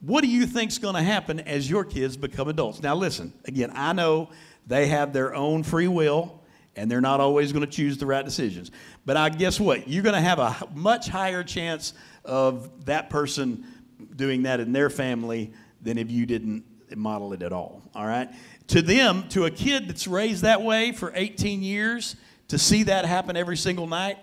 What 0.00 0.22
do 0.22 0.28
you 0.28 0.46
think's 0.46 0.78
going 0.78 0.94
to 0.94 1.02
happen 1.02 1.40
as 1.40 1.70
your 1.70 1.84
kids 1.84 2.16
become 2.16 2.48
adults? 2.48 2.82
Now, 2.82 2.96
listen, 2.96 3.32
again, 3.44 3.70
I 3.74 3.92
know 3.92 4.30
they 4.66 4.88
have 4.88 5.12
their 5.12 5.34
own 5.34 5.62
free 5.62 5.88
will 5.88 6.40
and 6.74 6.90
they're 6.90 7.00
not 7.00 7.20
always 7.20 7.52
going 7.52 7.64
to 7.64 7.70
choose 7.70 7.98
the 7.98 8.06
right 8.06 8.24
decisions. 8.24 8.70
But 9.04 9.16
I 9.16 9.28
guess 9.28 9.60
what? 9.60 9.88
You're 9.88 10.02
going 10.02 10.14
to 10.14 10.20
have 10.20 10.38
a 10.38 10.68
much 10.74 11.08
higher 11.08 11.44
chance 11.44 11.92
of 12.24 12.86
that 12.86 13.10
person 13.10 13.64
doing 14.16 14.42
that 14.42 14.58
in 14.58 14.72
their 14.72 14.90
family 14.90 15.52
than 15.82 15.98
if 15.98 16.10
you 16.10 16.26
didn't 16.26 16.64
model 16.96 17.32
it 17.32 17.42
at 17.42 17.52
all. 17.52 17.82
All 17.94 18.06
right? 18.06 18.28
To 18.68 18.82
them, 18.82 19.28
to 19.30 19.44
a 19.44 19.50
kid 19.50 19.88
that's 19.88 20.06
raised 20.06 20.42
that 20.42 20.62
way 20.62 20.92
for 20.92 21.12
18 21.14 21.62
years, 21.62 22.16
to 22.48 22.58
see 22.58 22.84
that 22.84 23.04
happen 23.04 23.36
every 23.36 23.56
single 23.56 23.86
night, 23.86 24.18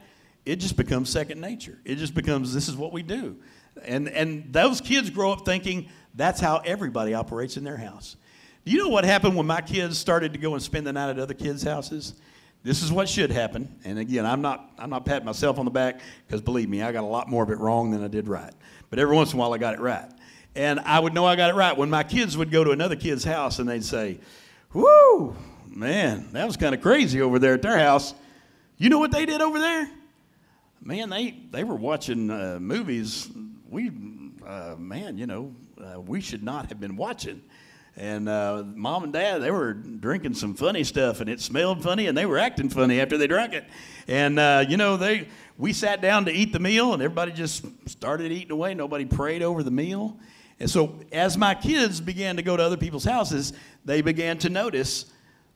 it 0.46 0.58
just 0.58 0.78
becomes 0.78 1.10
second 1.10 1.42
nature. 1.42 1.80
It 1.86 1.96
just 1.96 2.14
becomes 2.14 2.54
this 2.54 2.68
is 2.68 2.76
what 2.76 2.92
we 2.92 3.04
do. 3.04 3.38
And, 3.84 4.10
and 4.10 4.52
those 4.52 4.82
kids 4.82 5.10
grow 5.10 5.32
up 5.32 5.46
thinking 5.46 5.90
that's 6.16 6.40
how 6.40 6.58
everybody 6.58 7.14
operates 7.14 7.58
in 7.58 7.64
their 7.64 7.78
house. 7.78 8.16
Do 8.66 8.72
you 8.72 8.78
know 8.80 8.90
what 8.90 9.06
happened 9.06 9.36
when 9.36 9.48
my 9.48 9.62
kids 9.62 9.98
started 9.98 10.34
to 10.34 10.40
go 10.40 10.54
and 10.54 10.62
spend 10.62 10.86
the 10.86 10.94
night 10.94 11.10
at 11.10 11.20
other 11.20 11.34
kids' 11.34 11.64
houses? 11.64 12.14
This 12.62 12.84
is 12.84 12.92
what 12.92 13.08
should 13.08 13.32
happen. 13.32 13.74
And 13.86 13.98
again, 13.98 14.26
I'm 14.26 14.42
not, 14.42 14.72
I'm 14.78 14.90
not 14.90 15.06
patting 15.06 15.26
myself 15.26 15.60
on 15.60 15.66
the 15.66 15.72
back 15.72 16.02
because 16.28 16.42
believe 16.42 16.68
me, 16.68 16.82
I 16.82 16.92
got 16.92 17.04
a 17.04 17.08
lot 17.08 17.30
more 17.30 17.44
of 17.44 17.50
it 17.52 17.58
wrong 17.58 17.92
than 17.92 18.04
I 18.04 18.08
did 18.10 18.28
right. 18.28 18.54
But 18.90 19.00
every 19.00 19.16
once 19.16 19.32
in 19.32 19.38
a 19.38 19.40
while, 19.40 19.54
I 19.54 19.58
got 19.58 19.76
it 19.76 19.80
right. 19.80 20.10
And 20.56 20.80
I 20.82 21.00
would 21.00 21.14
know 21.14 21.26
I 21.26 21.36
got 21.36 21.50
it 21.52 21.56
right 21.56 21.78
when 21.78 21.90
my 21.90 22.04
kids 22.04 22.36
would 22.36 22.52
go 22.52 22.64
to 22.64 22.72
another 22.72 22.96
kid's 22.96 23.24
house 23.24 23.60
and 23.60 23.70
they'd 23.70 23.84
say, 23.84 24.20
Whoo, 24.74 25.36
man, 25.68 26.30
that 26.34 26.46
was 26.46 26.58
kind 26.58 26.76
of 26.76 26.82
crazy 26.82 27.22
over 27.22 27.40
there 27.40 27.54
at 27.54 27.62
their 27.62 27.78
house. 27.80 28.14
You 28.78 28.90
know 28.90 29.00
what 29.00 29.12
they 29.12 29.26
did 29.26 29.42
over 29.42 29.58
there? 29.58 29.90
Man, 30.82 31.10
they, 31.10 31.36
they 31.52 31.64
were 31.64 31.76
watching 31.76 32.30
uh, 32.30 32.58
movies 32.60 33.30
we, 33.70 33.92
uh, 34.46 34.76
man, 34.78 35.18
you 35.18 35.28
know, 35.28 35.54
uh, 35.80 36.00
we 36.00 36.22
should 36.22 36.44
not 36.44 36.70
have 36.70 36.80
been 36.80 36.96
watching. 36.96 37.42
And 37.96 38.30
uh, 38.30 38.64
mom 38.66 39.04
and 39.04 39.14
dad, 39.14 39.40
they 39.40 39.52
were 39.52 39.74
drinking 39.74 40.34
some 40.36 40.54
funny 40.54 40.84
stuff, 40.84 41.20
and 41.20 41.30
it 41.30 41.42
smelled 41.42 41.84
funny, 41.84 42.08
and 42.08 42.18
they 42.18 42.26
were 42.26 42.38
acting 42.38 42.70
funny 42.70 43.00
after 43.02 43.18
they 43.18 43.28
drank 43.28 43.54
it. 43.54 43.66
And 44.08 44.40
uh, 44.40 44.66
you 44.68 44.78
know, 44.78 44.96
they 44.96 45.28
we 45.58 45.74
sat 45.74 46.02
down 46.02 46.26
to 46.26 46.32
eat 46.32 46.54
the 46.54 46.60
meal, 46.60 46.94
and 46.94 47.02
everybody 47.02 47.32
just 47.32 47.66
started 47.88 48.32
eating 48.32 48.52
away. 48.52 48.74
Nobody 48.74 49.06
prayed 49.06 49.42
over 49.44 49.64
the 49.64 49.72
meal. 49.72 50.18
And 50.60 50.70
so, 50.70 51.00
as 51.12 51.38
my 51.38 51.56
kids 51.56 52.00
began 52.00 52.38
to 52.38 52.42
go 52.42 52.56
to 52.56 52.64
other 52.64 52.78
people's 52.78 53.06
houses, 53.06 53.54
they 53.86 54.02
began 54.02 54.38
to 54.40 54.50
notice 54.50 55.06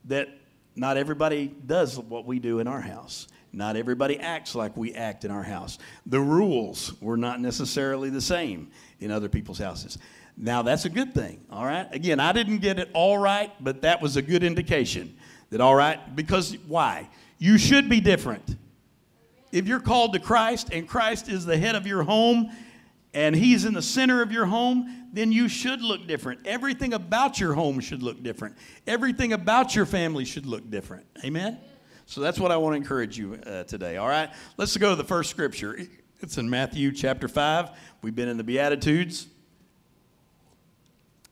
that 0.04 0.28
not 0.76 0.96
everybody 0.96 1.46
does 1.66 1.98
what 1.98 2.26
we 2.26 2.38
do 2.38 2.58
in 2.58 2.66
our 2.66 2.80
house. 2.80 3.28
Not 3.54 3.76
everybody 3.76 4.18
acts 4.18 4.54
like 4.54 4.76
we 4.76 4.94
act 4.94 5.24
in 5.24 5.30
our 5.30 5.42
house. 5.42 5.78
The 6.06 6.20
rules 6.20 7.00
were 7.00 7.16
not 7.16 7.40
necessarily 7.40 8.10
the 8.10 8.20
same 8.20 8.70
in 9.00 9.10
other 9.10 9.28
people's 9.28 9.58
houses. 9.58 9.98
Now, 10.36 10.62
that's 10.62 10.84
a 10.84 10.88
good 10.88 11.14
thing, 11.14 11.40
all 11.50 11.64
right? 11.64 11.86
Again, 11.92 12.18
I 12.18 12.32
didn't 12.32 12.58
get 12.58 12.78
it 12.78 12.90
all 12.92 13.18
right, 13.18 13.52
but 13.60 13.82
that 13.82 14.02
was 14.02 14.16
a 14.16 14.22
good 14.22 14.42
indication 14.42 15.16
that, 15.50 15.60
all 15.60 15.76
right, 15.76 16.16
because 16.16 16.56
why? 16.66 17.08
You 17.38 17.56
should 17.56 17.88
be 17.88 18.00
different. 18.00 18.56
If 19.52 19.68
you're 19.68 19.80
called 19.80 20.14
to 20.14 20.18
Christ 20.18 20.70
and 20.72 20.88
Christ 20.88 21.28
is 21.28 21.46
the 21.46 21.56
head 21.56 21.76
of 21.76 21.86
your 21.86 22.02
home 22.02 22.50
and 23.12 23.36
He's 23.36 23.64
in 23.64 23.74
the 23.74 23.82
center 23.82 24.20
of 24.22 24.32
your 24.32 24.46
home, 24.46 25.08
then 25.12 25.30
you 25.30 25.48
should 25.48 25.80
look 25.80 26.08
different. 26.08 26.44
Everything 26.44 26.92
about 26.92 27.38
your 27.38 27.54
home 27.54 27.78
should 27.78 28.02
look 28.02 28.20
different. 28.20 28.56
Everything 28.88 29.32
about 29.32 29.76
your 29.76 29.86
family 29.86 30.24
should 30.24 30.46
look 30.46 30.68
different. 30.68 31.06
Amen? 31.24 31.60
So 32.06 32.20
that's 32.20 32.38
what 32.38 32.52
I 32.52 32.56
want 32.56 32.74
to 32.74 32.76
encourage 32.76 33.16
you 33.18 33.38
uh, 33.46 33.64
today, 33.64 33.96
all 33.96 34.08
right? 34.08 34.30
Let's 34.56 34.76
go 34.76 34.90
to 34.90 34.96
the 34.96 35.04
first 35.04 35.30
scripture. 35.30 35.78
It's 36.20 36.38
in 36.38 36.48
Matthew 36.48 36.92
chapter 36.92 37.28
5. 37.28 37.70
We've 38.02 38.14
been 38.14 38.28
in 38.28 38.36
the 38.36 38.44
Beatitudes. 38.44 39.26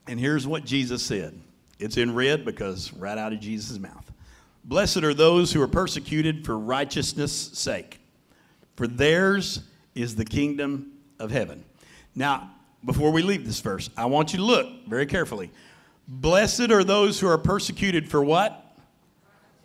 And 0.07 0.19
here's 0.19 0.47
what 0.47 0.65
Jesus 0.65 1.03
said 1.03 1.39
it's 1.79 1.97
in 1.97 2.15
red 2.15 2.45
because 2.45 2.93
right 2.93 3.19
out 3.19 3.33
of 3.33 3.41
Jesus' 3.41 3.79
mouth. 3.79 4.11
Blessed 4.65 4.99
are 4.99 5.15
those 5.15 5.53
who 5.53 5.61
are 5.61 5.69
persecuted 5.69 6.45
for 6.45 6.59
righteousness' 6.59 7.33
sake, 7.33 8.01
for 8.77 8.87
theirs 8.87 9.61
is 9.95 10.15
the 10.15 10.25
kingdom 10.25 10.93
of 11.19 11.31
heaven. 11.31 11.65
Now, 12.15 12.51
before 12.85 13.11
we 13.11 13.23
leave 13.23 13.45
this 13.45 13.61
verse, 13.61 13.91
I 13.97 14.07
want 14.07 14.33
you 14.33 14.39
to 14.39 14.45
look 14.45 14.67
very 14.89 15.07
carefully. 15.07 15.51
Blessed 16.09 16.71
are 16.71 16.85
those 16.85 17.21
who 17.21 17.29
are 17.29 17.39
persecuted 17.39 18.09
for 18.09 18.25
what? 18.25 18.62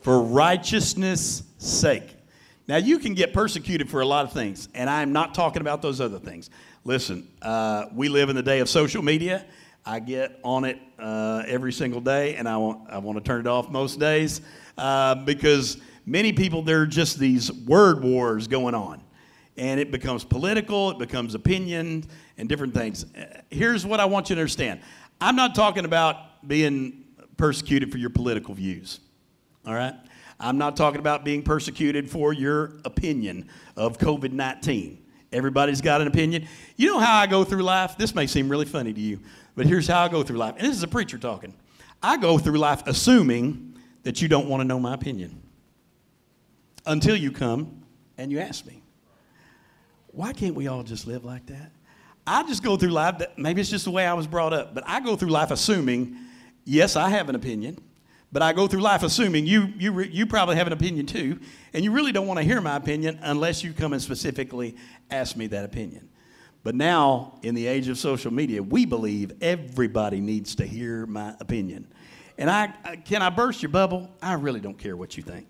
For 0.01 0.21
righteousness' 0.21 1.43
sake. 1.57 2.15
Now, 2.67 2.77
you 2.77 2.99
can 2.99 3.13
get 3.13 3.33
persecuted 3.33 3.89
for 3.89 4.01
a 4.01 4.05
lot 4.05 4.25
of 4.25 4.33
things, 4.33 4.67
and 4.73 4.89
I'm 4.89 5.13
not 5.13 5.33
talking 5.33 5.61
about 5.61 5.81
those 5.81 6.01
other 6.01 6.19
things. 6.19 6.49
Listen, 6.83 7.27
uh, 7.41 7.85
we 7.93 8.09
live 8.09 8.29
in 8.29 8.35
the 8.35 8.43
day 8.43 8.59
of 8.59 8.67
social 8.69 9.01
media. 9.01 9.45
I 9.85 9.99
get 9.99 10.39
on 10.43 10.65
it 10.65 10.77
uh, 10.99 11.43
every 11.47 11.71
single 11.71 12.01
day, 12.01 12.35
and 12.35 12.47
I 12.47 12.57
want, 12.57 12.89
I 12.89 12.97
want 12.97 13.17
to 13.17 13.23
turn 13.23 13.39
it 13.39 13.47
off 13.47 13.69
most 13.69 13.99
days 14.01 14.41
uh, 14.77 15.15
because 15.15 15.77
many 16.05 16.33
people, 16.33 16.61
there 16.61 16.81
are 16.81 16.85
just 16.85 17.19
these 17.19 17.51
word 17.51 18.03
wars 18.03 18.47
going 18.47 18.75
on. 18.75 19.01
And 19.55 19.79
it 19.79 19.89
becomes 19.89 20.23
political, 20.23 20.91
it 20.91 20.99
becomes 20.99 21.35
opinion, 21.35 22.03
and 22.37 22.49
different 22.49 22.73
things. 22.73 23.05
Uh, 23.15 23.41
here's 23.49 23.85
what 23.85 23.99
I 23.99 24.05
want 24.05 24.29
you 24.29 24.35
to 24.35 24.41
understand 24.41 24.81
I'm 25.21 25.37
not 25.37 25.55
talking 25.55 25.85
about 25.85 26.45
being 26.47 27.05
persecuted 27.37 27.91
for 27.91 27.97
your 27.97 28.09
political 28.09 28.53
views 28.53 28.99
all 29.67 29.73
right? 29.73 29.93
I'm 30.39 30.57
not 30.57 30.77
talking 30.77 30.99
about 30.99 31.25
being 31.25 31.43
persecuted 31.43 32.09
for 32.09 32.31
your 32.31 32.73
opinion 32.85 33.49
of 33.75 33.97
COVID 33.97 34.31
19. 34.31 35.03
Everybody's 35.33 35.81
got 35.81 35.99
an 35.99 36.07
opinion. 36.07 36.47
You 36.77 36.87
know 36.87 36.99
how 36.99 37.19
I 37.19 37.27
go 37.27 37.43
through 37.43 37.63
life? 37.63 37.97
This 37.97 38.15
may 38.15 38.27
seem 38.27 38.47
really 38.47 38.65
funny 38.65 38.93
to 38.93 38.99
you, 38.99 39.19
but 39.55 39.65
here's 39.65 39.87
how 39.87 40.03
I 40.03 40.07
go 40.07 40.23
through 40.23 40.37
life. 40.37 40.55
And 40.57 40.65
this 40.65 40.75
is 40.75 40.83
a 40.83 40.87
preacher 40.87 41.17
talking. 41.17 41.53
I 42.01 42.17
go 42.17 42.37
through 42.37 42.57
life 42.59 42.83
assuming 42.85 43.77
that 44.03 44.21
you 44.21 44.29
don't 44.29 44.47
want 44.47 44.61
to 44.61 44.63
know 44.65 44.79
my 44.79 44.93
opinion 44.93 45.41
until 46.85 47.15
you 47.15 47.31
come 47.31 47.83
and 48.17 48.31
you 48.31 48.39
ask 48.39 48.65
me. 48.65 48.81
Why 50.07 50.31
can't 50.31 50.55
we 50.55 50.67
all 50.67 50.83
just 50.83 51.05
live 51.07 51.25
like 51.25 51.45
that? 51.47 51.71
I 52.25 52.43
just 52.43 52.63
go 52.63 52.77
through 52.77 52.89
life, 52.89 53.17
that, 53.19 53.37
maybe 53.37 53.61
it's 53.61 53.69
just 53.69 53.85
the 53.85 53.91
way 53.91 54.05
I 54.05 54.13
was 54.13 54.27
brought 54.27 54.53
up, 54.53 54.73
but 54.73 54.83
I 54.87 54.99
go 54.99 55.15
through 55.15 55.29
life 55.29 55.51
assuming, 55.51 56.15
yes, 56.63 56.95
I 56.95 57.09
have 57.09 57.29
an 57.29 57.35
opinion. 57.35 57.79
But 58.31 58.41
I 58.41 58.53
go 58.53 58.67
through 58.67 58.81
life 58.81 59.03
assuming 59.03 59.45
you, 59.45 59.73
you, 59.77 60.01
you 60.01 60.25
probably 60.25 60.57
have 60.57 60.67
an 60.67 60.73
opinion 60.73 61.05
too, 61.05 61.39
and 61.73 61.83
you 61.83 61.91
really 61.91 62.11
don't 62.11 62.27
want 62.27 62.39
to 62.39 62.43
hear 62.43 62.59
my 62.59 62.75
opinion 62.75 63.19
unless 63.21 63.63
you 63.63 63.71
come 63.71 63.93
and 63.93 64.01
specifically 64.01 64.75
ask 65.09 65.37
me 65.37 65.47
that 65.47 65.63
opinion. 65.63 66.09
But 66.63 66.75
now, 66.75 67.39
in 67.43 67.55
the 67.55 67.65
age 67.65 67.87
of 67.87 67.97
social 67.97 68.33
media, 68.33 68.61
we 68.61 68.85
believe 68.85 69.31
everybody 69.41 70.19
needs 70.19 70.55
to 70.55 70.65
hear 70.65 71.05
my 71.05 71.33
opinion. 71.39 71.87
And 72.37 72.49
I, 72.49 72.97
can 73.05 73.21
I 73.21 73.29
burst 73.29 73.63
your 73.63 73.69
bubble? 73.69 74.09
I 74.21 74.33
really 74.33 74.59
don't 74.59 74.77
care 74.77 74.97
what 74.97 75.15
you 75.15 75.23
think. 75.23 75.47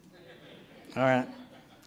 All 0.95 1.03
right. 1.03 1.27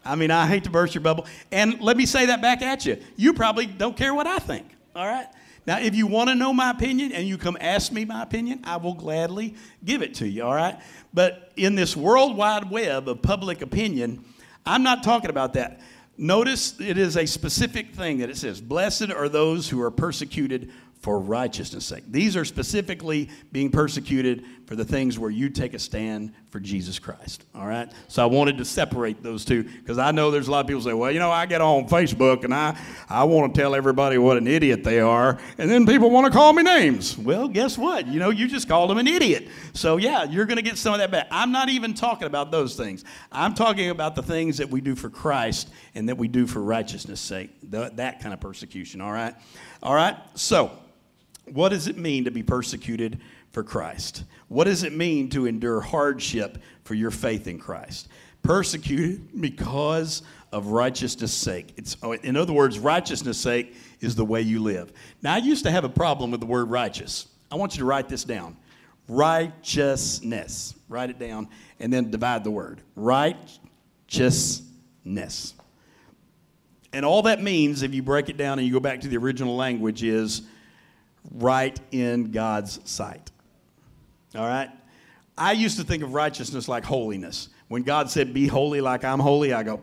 I 0.05 0.17
mean, 0.17 0.31
I 0.31 0.47
hate 0.47 0.65
to 0.65 0.71
burst 0.71 0.95
your 0.95 1.03
bubble. 1.03 1.27
And 1.53 1.81
let 1.81 1.97
me 1.97 2.07
say 2.07 2.27
that 2.27 2.43
back 2.43 2.63
at 2.63 2.85
you. 2.87 2.99
You 3.17 3.33
probably 3.35 3.67
don't 3.67 3.97
care 3.97 4.15
what 4.15 4.27
I 4.27 4.39
think. 4.39 4.67
All 4.97 5.07
right. 5.07 5.27
Now, 5.67 5.79
if 5.79 5.95
you 5.95 6.07
want 6.07 6.31
to 6.31 6.35
know 6.35 6.53
my 6.53 6.71
opinion 6.71 7.13
and 7.13 7.27
you 7.27 7.37
come 7.39 7.57
ask 7.61 7.93
me 7.93 8.05
my 8.05 8.23
opinion, 8.23 8.61
I 8.65 8.77
will 8.77 8.95
gladly 8.95 9.55
give 9.85 10.03
it 10.03 10.15
to 10.15 10.29
you. 10.29 10.45
All 10.45 10.55
right. 10.55 10.79
But 11.13 11.53
in 11.57 11.75
this 11.75 11.97
worldwide 11.97 12.71
web 12.71 13.09
of 13.09 13.23
public 13.23 13.63
opinion, 13.63 14.25
I'm 14.65 14.83
not 14.83 15.03
talking 15.03 15.31
about 15.31 15.55
that. 15.55 15.81
Notice 16.17 16.79
it 16.81 16.99
is 16.99 17.17
a 17.17 17.27
specific 17.27 17.95
thing 17.95 18.19
that 18.19 18.29
it 18.29 18.37
says, 18.37 18.61
Blessed 18.61 19.11
are 19.11 19.29
those 19.29 19.69
who 19.69 19.81
are 19.81 19.91
persecuted 19.91 20.71
for 21.01 21.19
righteousness' 21.19 21.87
sake. 21.87 22.05
These 22.07 22.37
are 22.37 22.45
specifically 22.45 23.31
being 23.53 23.71
persecuted 23.71 24.45
for 24.67 24.77
the 24.77 24.85
things 24.85 25.19
where 25.19 25.31
you 25.31 25.49
take 25.49 25.73
a 25.73 25.79
stand 25.79 26.33
for 26.51 26.61
Jesus 26.61 26.99
Christ. 26.99 27.45
All 27.55 27.67
right? 27.67 27.91
So 28.09 28.23
I 28.23 28.27
wanted 28.27 28.59
to 28.59 28.67
separate 28.67 29.23
those 29.23 29.45
two 29.45 29.65
because 29.65 29.99
I 29.99 30.11
know 30.11 30.31
there's 30.31 30.47
a 30.47 30.51
lot 30.51 30.61
of 30.61 30.67
people 30.67 30.83
say, 30.83 30.93
well, 30.93 31.11
you 31.11 31.19
know, 31.19 31.31
I 31.31 31.47
get 31.47 31.63
on 31.63 31.89
Facebook 31.89 32.45
and 32.45 32.53
I, 32.53 32.79
I 33.09 33.25
want 33.25 33.55
to 33.55 33.61
tell 33.61 33.75
everybody 33.75 34.19
what 34.19 34.37
an 34.37 34.47
idiot 34.47 34.85
they 34.85 35.01
are, 35.01 35.39
and 35.57 35.71
then 35.71 35.87
people 35.87 36.11
want 36.11 36.31
to 36.31 36.39
call 36.39 36.53
me 36.53 36.63
names. 36.63 37.17
Well, 37.17 37.49
guess 37.49 37.79
what? 37.79 38.07
You 38.07 38.21
know, 38.21 38.31
you 38.31 38.47
just 38.47 38.69
called 38.69 38.91
them 38.91 38.99
an 38.99 39.09
idiot. 39.09 39.49
So 39.73 39.97
yeah, 39.97 40.25
you're 40.25 40.47
going 40.47 40.59
to 40.59 40.63
get 40.63 40.77
some 40.77 40.93
of 40.93 41.01
that 41.01 41.11
back. 41.11 41.29
I'm 41.31 41.51
not 41.51 41.71
even 41.71 41.95
talking 41.95 42.27
about 42.27 42.51
those 42.51 42.77
things. 42.77 43.05
I'm 43.33 43.55
talking 43.55 43.89
about 43.89 44.15
the 44.15 44.23
things 44.23 44.59
that 44.59 44.69
we 44.69 44.83
do 44.83 44.95
for 44.95 45.09
Christ 45.09 45.71
and 45.95 46.11
that 46.11 46.19
we 46.19 46.29
do 46.29 46.47
for 46.47 46.61
righteousness' 46.61 47.21
sake. 47.21 47.51
That 47.71 48.21
kind 48.21 48.35
of 48.35 48.41
persecution. 48.41 49.01
All 49.01 49.13
right? 49.13 49.35
All 49.83 49.95
right? 49.95 50.17
So, 50.35 50.71
what 51.53 51.71
does 51.71 51.89
it 51.89 51.97
mean 51.97 52.25
to 52.25 52.31
be 52.31 52.43
persecuted 52.43 53.21
for 53.53 53.63
Christ? 53.63 54.25
What 54.49 54.65
does 54.65 54.83
it 54.83 54.93
mean 54.95 55.29
to 55.31 55.47
endure 55.47 55.81
hardship 55.81 56.59
for 56.85 56.95
your 56.95 57.11
faith 57.11 57.47
in 57.47 57.59
Christ? 57.59 58.09
Persecuted 58.43 59.41
because 59.41 60.23
of 60.53 60.69
righteousness' 60.69 61.33
sake. 61.33 61.73
It's, 61.77 61.97
oh, 62.03 62.13
in 62.13 62.37
other 62.37 62.53
words, 62.53 62.79
righteousness' 62.79 63.39
sake 63.39 63.75
is 64.01 64.15
the 64.15 64.25
way 64.25 64.43
you 64.43 64.61
live. 64.61 64.93
Now, 65.23 65.35
I 65.35 65.39
used 65.39 65.65
to 65.65 65.71
have 65.71 65.85
a 65.85 65.89
problem 65.89 66.31
with 66.31 66.41
the 66.41 66.47
word 66.47 66.71
righteous. 66.71 67.27
I 67.51 67.57
want 67.57 67.75
you 67.75 67.81
to 67.81 67.85
write 67.85 68.09
this 68.09 68.25
down 68.25 68.57
righteousness. 69.09 70.75
Write 70.89 71.11
it 71.11 71.19
down 71.19 71.49
and 71.81 71.93
then 71.93 72.11
divide 72.11 72.45
the 72.45 72.51
word. 72.51 72.81
Righteousness. 72.95 74.65
And 76.93 77.05
all 77.05 77.23
that 77.23 77.43
means, 77.43 77.83
if 77.83 77.93
you 77.95 78.03
break 78.03 78.29
it 78.29 78.37
down 78.37 78.59
and 78.59 78.67
you 78.67 78.73
go 78.73 78.81
back 78.81 79.01
to 79.01 79.09
the 79.09 79.17
original 79.17 79.57
language, 79.57 80.03
is 80.03 80.43
right 81.31 81.79
in 81.91 82.31
God's 82.31 82.81
sight. 82.89 83.31
All 84.35 84.47
right? 84.47 84.71
I 85.37 85.53
used 85.53 85.79
to 85.79 85.85
think 85.85 86.03
of 86.03 86.13
righteousness 86.13 86.69
like 86.69 86.85
holiness. 86.85 87.49
When 87.69 87.83
God 87.83 88.11
said, 88.11 88.35
Be 88.35 88.47
holy 88.47 88.81
like 88.81 89.05
I'm 89.05 89.21
holy, 89.21 89.53
I 89.53 89.63
go, 89.63 89.81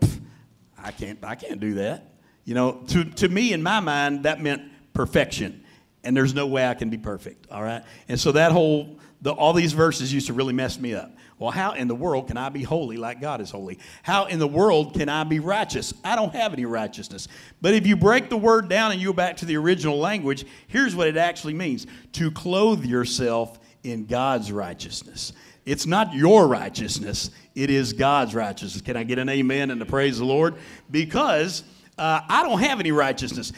I 0.78 0.92
can't, 0.92 1.24
I 1.24 1.36
can't 1.36 1.60
do 1.60 1.76
that. 1.76 2.14
You 2.46 2.54
know, 2.54 2.84
to, 2.90 3.04
to 3.04 3.28
me, 3.28 3.54
in 3.54 3.64
my 3.64 3.80
mind, 3.80 4.24
that 4.24 4.42
meant 4.42 4.62
perfection. 4.94 5.64
And 6.04 6.16
there's 6.16 6.34
no 6.34 6.48
way 6.48 6.66
I 6.66 6.76
can 6.76 6.90
be 6.90 6.98
perfect. 6.98 7.48
All 7.52 7.62
right? 7.62 7.84
And 8.08 8.20
so 8.20 8.32
that 8.34 8.52
whole, 8.52 9.00
the, 9.22 9.32
all 9.32 9.52
these 9.54 9.74
verses 9.74 10.14
used 10.14 10.28
to 10.28 10.34
really 10.34 10.54
mess 10.54 10.80
me 10.80 10.94
up. 10.94 11.12
Well, 11.40 11.52
how 11.52 11.74
in 11.74 11.88
the 11.88 11.96
world 11.96 12.28
can 12.28 12.38
I 12.38 12.50
be 12.50 12.64
holy 12.64 12.98
like 12.98 13.22
God 13.22 13.42
is 13.42 13.52
holy? 13.52 13.78
How 14.02 14.26
in 14.26 14.40
the 14.40 14.48
world 14.48 14.96
can 14.96 15.08
I 15.08 15.24
be 15.24 15.40
righteous? 15.40 15.94
I 16.04 16.16
don't 16.16 16.34
have 16.34 16.52
any 16.52 16.66
righteousness. 16.66 17.28
But 17.62 17.76
if 17.76 17.86
you 17.86 17.96
break 17.96 18.30
the 18.30 18.38
word 18.38 18.70
down 18.70 18.92
and 18.92 19.00
you 19.00 19.10
go 19.10 19.14
back 19.14 19.38
to 19.38 19.46
the 19.46 19.56
original 19.56 20.00
language, 20.00 20.46
here's 20.68 20.96
what 20.96 21.08
it 21.08 21.16
actually 21.16 21.54
means 21.54 21.86
to 22.14 22.32
clothe 22.32 22.84
yourself 22.86 23.60
in 23.84 24.08
God's 24.08 24.52
righteousness. 24.52 25.34
It's 25.66 25.86
not 25.86 26.14
your 26.14 26.48
righteousness, 26.48 27.30
it 27.54 27.70
is 27.70 27.94
God's 27.94 28.34
righteousness. 28.34 28.82
Can 28.82 28.98
I 28.98 29.04
get 29.04 29.20
an 29.20 29.30
amen 29.30 29.70
and 29.70 29.80
to 29.80 29.86
praise 29.86 30.18
the 30.18 30.26
Lord? 30.26 30.56
Because 30.90 31.64
uh, 31.98 32.22
I 32.28 32.42
don't 32.44 32.60
have 32.60 32.80
any 32.80 32.92
righteousness. 32.92 33.52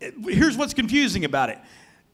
Here's 0.00 0.56
what's 0.56 0.74
confusing 0.74 1.24
about 1.24 1.50
it. 1.50 1.58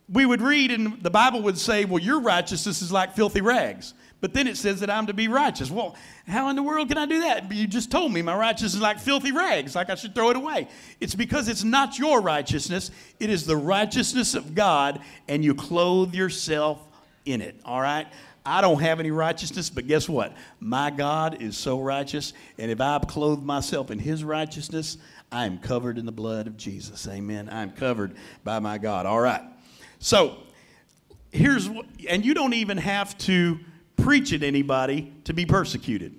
We 0.08 0.24
would 0.24 0.40
read, 0.40 0.70
and 0.70 1.02
the 1.02 1.10
Bible 1.10 1.42
would 1.42 1.58
say, 1.58 1.84
Well, 1.84 2.02
your 2.02 2.20
righteousness 2.20 2.82
is 2.82 2.92
like 2.92 3.14
filthy 3.14 3.40
rags. 3.40 3.94
But 4.20 4.32
then 4.32 4.46
it 4.46 4.56
says 4.56 4.80
that 4.80 4.90
I'm 4.90 5.06
to 5.06 5.14
be 5.14 5.28
righteous. 5.28 5.70
Well, 5.70 5.94
how 6.26 6.48
in 6.48 6.56
the 6.56 6.62
world 6.62 6.88
can 6.88 6.96
I 6.96 7.06
do 7.06 7.20
that? 7.20 7.52
You 7.52 7.66
just 7.66 7.90
told 7.90 8.12
me 8.12 8.22
my 8.22 8.34
righteousness 8.34 8.74
is 8.74 8.80
like 8.80 8.98
filthy 8.98 9.30
rags, 9.30 9.74
like 9.74 9.90
I 9.90 9.94
should 9.94 10.14
throw 10.14 10.30
it 10.30 10.36
away. 10.36 10.68
It's 11.00 11.14
because 11.14 11.48
it's 11.48 11.64
not 11.64 11.98
your 11.98 12.20
righteousness, 12.20 12.90
it 13.20 13.28
is 13.28 13.44
the 13.44 13.56
righteousness 13.56 14.34
of 14.34 14.54
God, 14.54 15.00
and 15.28 15.44
you 15.44 15.54
clothe 15.54 16.14
yourself 16.14 16.80
in 17.26 17.42
it, 17.42 17.60
all 17.64 17.80
right? 17.80 18.06
I 18.44 18.60
don't 18.60 18.80
have 18.80 19.00
any 19.00 19.10
righteousness, 19.10 19.68
but 19.68 19.86
guess 19.86 20.08
what? 20.08 20.32
My 20.60 20.90
God 20.90 21.42
is 21.42 21.56
so 21.56 21.80
righteous, 21.80 22.32
and 22.58 22.70
if 22.70 22.80
I 22.80 22.98
clothe 23.00 23.42
myself 23.42 23.90
in 23.90 23.98
His 23.98 24.24
righteousness, 24.24 24.96
I 25.30 25.46
am 25.46 25.58
covered 25.58 25.98
in 25.98 26.06
the 26.06 26.12
blood 26.12 26.46
of 26.46 26.56
Jesus. 26.56 27.06
Amen. 27.08 27.48
I'm 27.50 27.72
covered 27.72 28.14
by 28.44 28.60
my 28.60 28.78
God. 28.78 29.04
All 29.04 29.20
right. 29.20 29.42
So, 30.06 30.36
here's 31.32 31.68
what, 31.68 31.84
and 32.08 32.24
you 32.24 32.32
don't 32.32 32.54
even 32.54 32.76
have 32.78 33.18
to 33.18 33.58
preach 33.96 34.32
at 34.32 34.44
anybody 34.44 35.12
to 35.24 35.32
be 35.34 35.44
persecuted. 35.44 36.14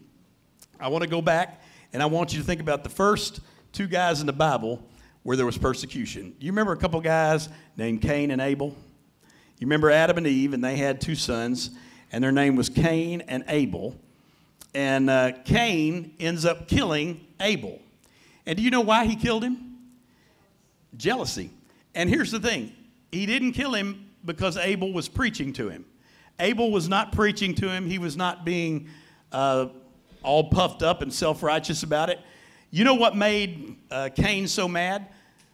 I 0.78 0.90
want 0.90 1.06
to 1.06 1.10
go 1.10 1.22
back 1.22 1.62
and 1.94 2.04
I 2.04 2.08
want 2.08 2.34
you 2.34 2.40
to 2.40 2.46
think 2.46 2.60
about 2.60 2.84
the 2.84 2.90
first 2.90 3.40
two 3.72 3.88
guys 3.88 4.20
in 4.20 4.28
the 4.28 4.34
Bible 4.34 4.84
where 5.24 5.38
there 5.38 5.46
was 5.46 5.58
persecution. 5.58 6.36
You 6.42 6.52
remember 6.52 6.74
a 6.74 6.78
couple 6.78 7.00
guys 7.00 7.48
named 7.78 8.02
Cain 8.02 8.32
and 8.32 8.42
Abel? 8.42 8.76
You 9.58 9.68
remember 9.68 9.90
Adam 9.90 10.18
and 10.18 10.28
Eve, 10.28 10.52
and 10.52 10.62
they 10.62 10.76
had 10.76 11.00
two 11.00 11.16
sons, 11.16 11.70
and 12.12 12.22
their 12.22 12.34
name 12.34 12.58
was 12.58 12.68
Cain 12.68 13.22
and 13.30 13.46
Abel. 13.48 13.96
And 14.74 15.10
uh, 15.10 15.32
Cain 15.46 16.14
ends 16.20 16.44
up 16.44 16.68
killing 16.68 17.26
Abel. 17.40 17.80
And 18.46 18.58
do 18.58 18.64
you 18.64 18.70
know 18.70 18.82
why 18.82 19.06
he 19.06 19.16
killed 19.16 19.46
him? 19.46 19.78
Jealousy. 20.98 21.52
And 21.96 22.10
here's 22.10 22.32
the 22.32 22.40
thing 22.42 22.74
he 23.12 23.26
didn't 23.26 23.54
kill 23.54 23.74
him 23.74 24.10
because 24.26 24.58
Abel 24.58 24.94
was 24.94 25.08
preaching 25.08 25.54
to 25.54 25.70
him. 25.70 25.86
Abel 26.40 26.72
was 26.72 26.88
not 26.88 27.12
preaching 27.12 27.56
to 27.56 27.70
him, 27.70 27.88
he 27.88 27.98
was 27.98 28.16
not 28.16 28.46
being 28.46 28.90
uh, 29.32 29.68
all 30.24 30.50
puffed 30.50 30.84
up 30.84 31.02
and 31.02 31.12
self 31.12 31.42
righteous 31.42 31.84
about 31.84 32.10
it. 32.10 32.20
You 32.70 32.84
know 32.84 32.96
what 32.96 33.16
made 33.16 33.78
uh, 33.90 34.10
Cain 34.16 34.48
so 34.48 34.68
mad? 34.68 35.08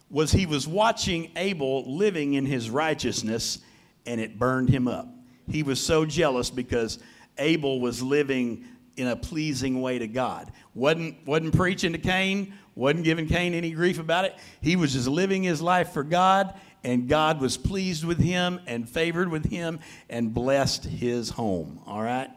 Was 0.10 0.32
he 0.32 0.46
was 0.46 0.68
watching 0.68 1.32
Abel 1.36 1.84
living 1.96 2.34
in 2.34 2.46
his 2.46 2.70
righteousness 2.70 3.60
and 4.06 4.20
it 4.20 4.38
burned 4.38 4.70
him 4.70 4.88
up. 4.88 5.08
He 5.50 5.64
was 5.64 5.82
so 5.82 6.06
jealous 6.06 6.50
because 6.50 7.00
Abel 7.38 7.80
was 7.80 8.02
living 8.02 8.66
in 8.98 9.08
a 9.08 9.16
pleasing 9.16 9.82
way 9.82 10.00
to 10.00 10.08
God. 10.08 10.52
Wasn't, 10.76 11.26
wasn't 11.26 11.56
preaching 11.56 11.94
to 11.94 11.98
Cain, 11.98 12.54
wasn't 12.76 13.06
giving 13.06 13.28
Cain 13.28 13.54
any 13.54 13.72
grief 13.72 14.00
about 14.00 14.26
it. 14.26 14.36
He 14.62 14.76
was 14.76 14.94
just 14.94 15.08
living 15.08 15.44
his 15.44 15.62
life 15.62 15.94
for 15.94 16.04
God 16.04 16.54
and 16.84 17.08
God 17.08 17.40
was 17.40 17.56
pleased 17.58 18.04
with 18.04 18.20
him 18.20 18.60
and 18.68 18.88
favored 18.88 19.30
with 19.30 19.46
him 19.46 19.80
and 20.10 20.34
blessed 20.34 20.84
his 20.84 21.30
home. 21.30 21.80
All 21.86 22.02
right? 22.02 22.30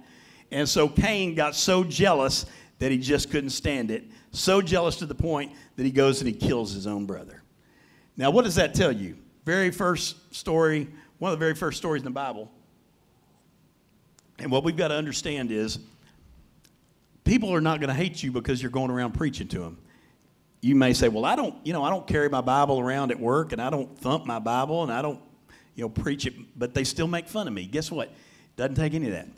And 0.53 0.69
so 0.69 0.89
Cain 0.89 1.35
got 1.35 1.57
so 1.57 1.83
jealous 1.83 2.47
that 2.79 2.93
he 2.93 2.99
just 2.99 3.31
couldn't 3.31 3.51
stand 3.51 3.91
it. 3.91 4.05
So 4.31 4.63
jealous 4.63 4.97
to 4.97 5.07
the 5.07 5.15
point 5.15 5.53
that 5.77 5.83
he 5.85 5.91
goes 5.91 6.21
and 6.21 6.29
he 6.29 6.35
kills 6.35 6.73
his 6.73 6.87
own 6.87 7.07
brother. 7.07 7.43
Now, 8.17 8.31
what 8.31 8.45
does 8.45 8.55
that 8.55 8.75
tell 8.75 8.93
you? 8.93 9.17
Very 9.45 9.71
first 9.71 10.35
story, 10.35 10.89
one 11.19 11.33
of 11.33 11.39
the 11.39 11.45
very 11.45 11.55
first 11.55 11.79
stories 11.79 12.01
in 12.01 12.05
the 12.05 12.11
Bible. 12.11 12.51
And 14.39 14.51
what 14.51 14.65
we've 14.65 14.77
got 14.77 14.89
to 14.89 14.95
understand 14.95 15.51
is 15.51 15.79
people 17.25 17.53
are 17.53 17.61
not 17.61 17.81
going 17.81 17.89
to 17.89 17.95
hate 17.95 18.23
you 18.23 18.31
because 18.31 18.63
you're 18.63 18.71
going 18.71 18.91
around 18.91 19.13
preaching 19.13 19.49
to 19.49 19.59
them 19.59 19.79
you 20.67 20.75
may 20.75 20.93
say, 20.93 21.07
well, 21.09 21.25
I 21.25 21.37
don't, 21.37 21.55
you 21.65 21.73
know, 21.73 21.85
I 21.85 21.91
don't 21.91 22.09
carry 22.09 22.29
my 22.29 22.41
Bible 22.41 22.81
around 22.81 23.13
at 23.13 23.21
work 23.21 23.53
and 23.53 23.63
I 23.63 23.71
don't 23.71 23.97
thump 24.01 24.27
my 24.27 24.41
Bible 24.41 24.83
and 24.83 24.93
I 24.93 25.01
don't, 25.01 25.21
you 25.77 25.85
know, 25.85 25.89
preach 25.89 26.27
it, 26.27 26.35
but 26.59 26.75
they 26.75 26.83
still 26.83 27.07
make 27.07 27.29
fun 27.29 27.47
of 27.47 27.55
me. 27.55 27.67
Guess 27.67 27.93
what? 27.93 28.13
Doesn't 28.57 28.75
take 28.75 28.93
any 28.93 29.07
of 29.07 29.13
that. 29.13 29.29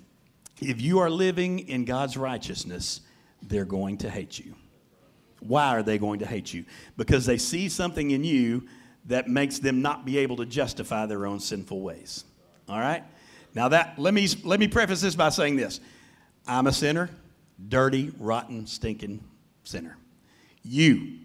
If 0.62 0.80
you 0.80 1.00
are 1.00 1.10
living 1.10 1.68
in 1.68 1.84
God's 1.84 2.16
righteousness, 2.16 3.02
they're 3.42 3.66
going 3.66 3.98
to 3.98 4.10
hate 4.10 4.38
you. 4.38 4.54
Why 5.40 5.76
are 5.76 5.82
they 5.82 5.98
going 5.98 6.20
to 6.20 6.26
hate 6.26 6.54
you? 6.54 6.64
Because 6.96 7.26
they 7.26 7.36
see 7.36 7.68
something 7.68 8.10
in 8.10 8.24
you 8.24 8.66
that 9.04 9.28
makes 9.28 9.58
them 9.58 9.82
not 9.82 10.06
be 10.06 10.16
able 10.18 10.36
to 10.36 10.46
justify 10.46 11.04
their 11.04 11.26
own 11.26 11.40
sinful 11.40 11.82
ways. 11.82 12.24
All 12.70 12.78
right? 12.78 13.04
Now 13.54 13.68
that 13.68 13.98
let 13.98 14.14
me 14.14 14.28
let 14.44 14.60
me 14.60 14.66
preface 14.66 15.02
this 15.02 15.14
by 15.14 15.28
saying 15.28 15.56
this. 15.56 15.80
I'm 16.46 16.66
a 16.66 16.72
sinner, 16.72 17.10
dirty, 17.68 18.12
rotten, 18.18 18.66
stinking 18.66 19.22
sinner. 19.62 19.98
You 20.62 21.17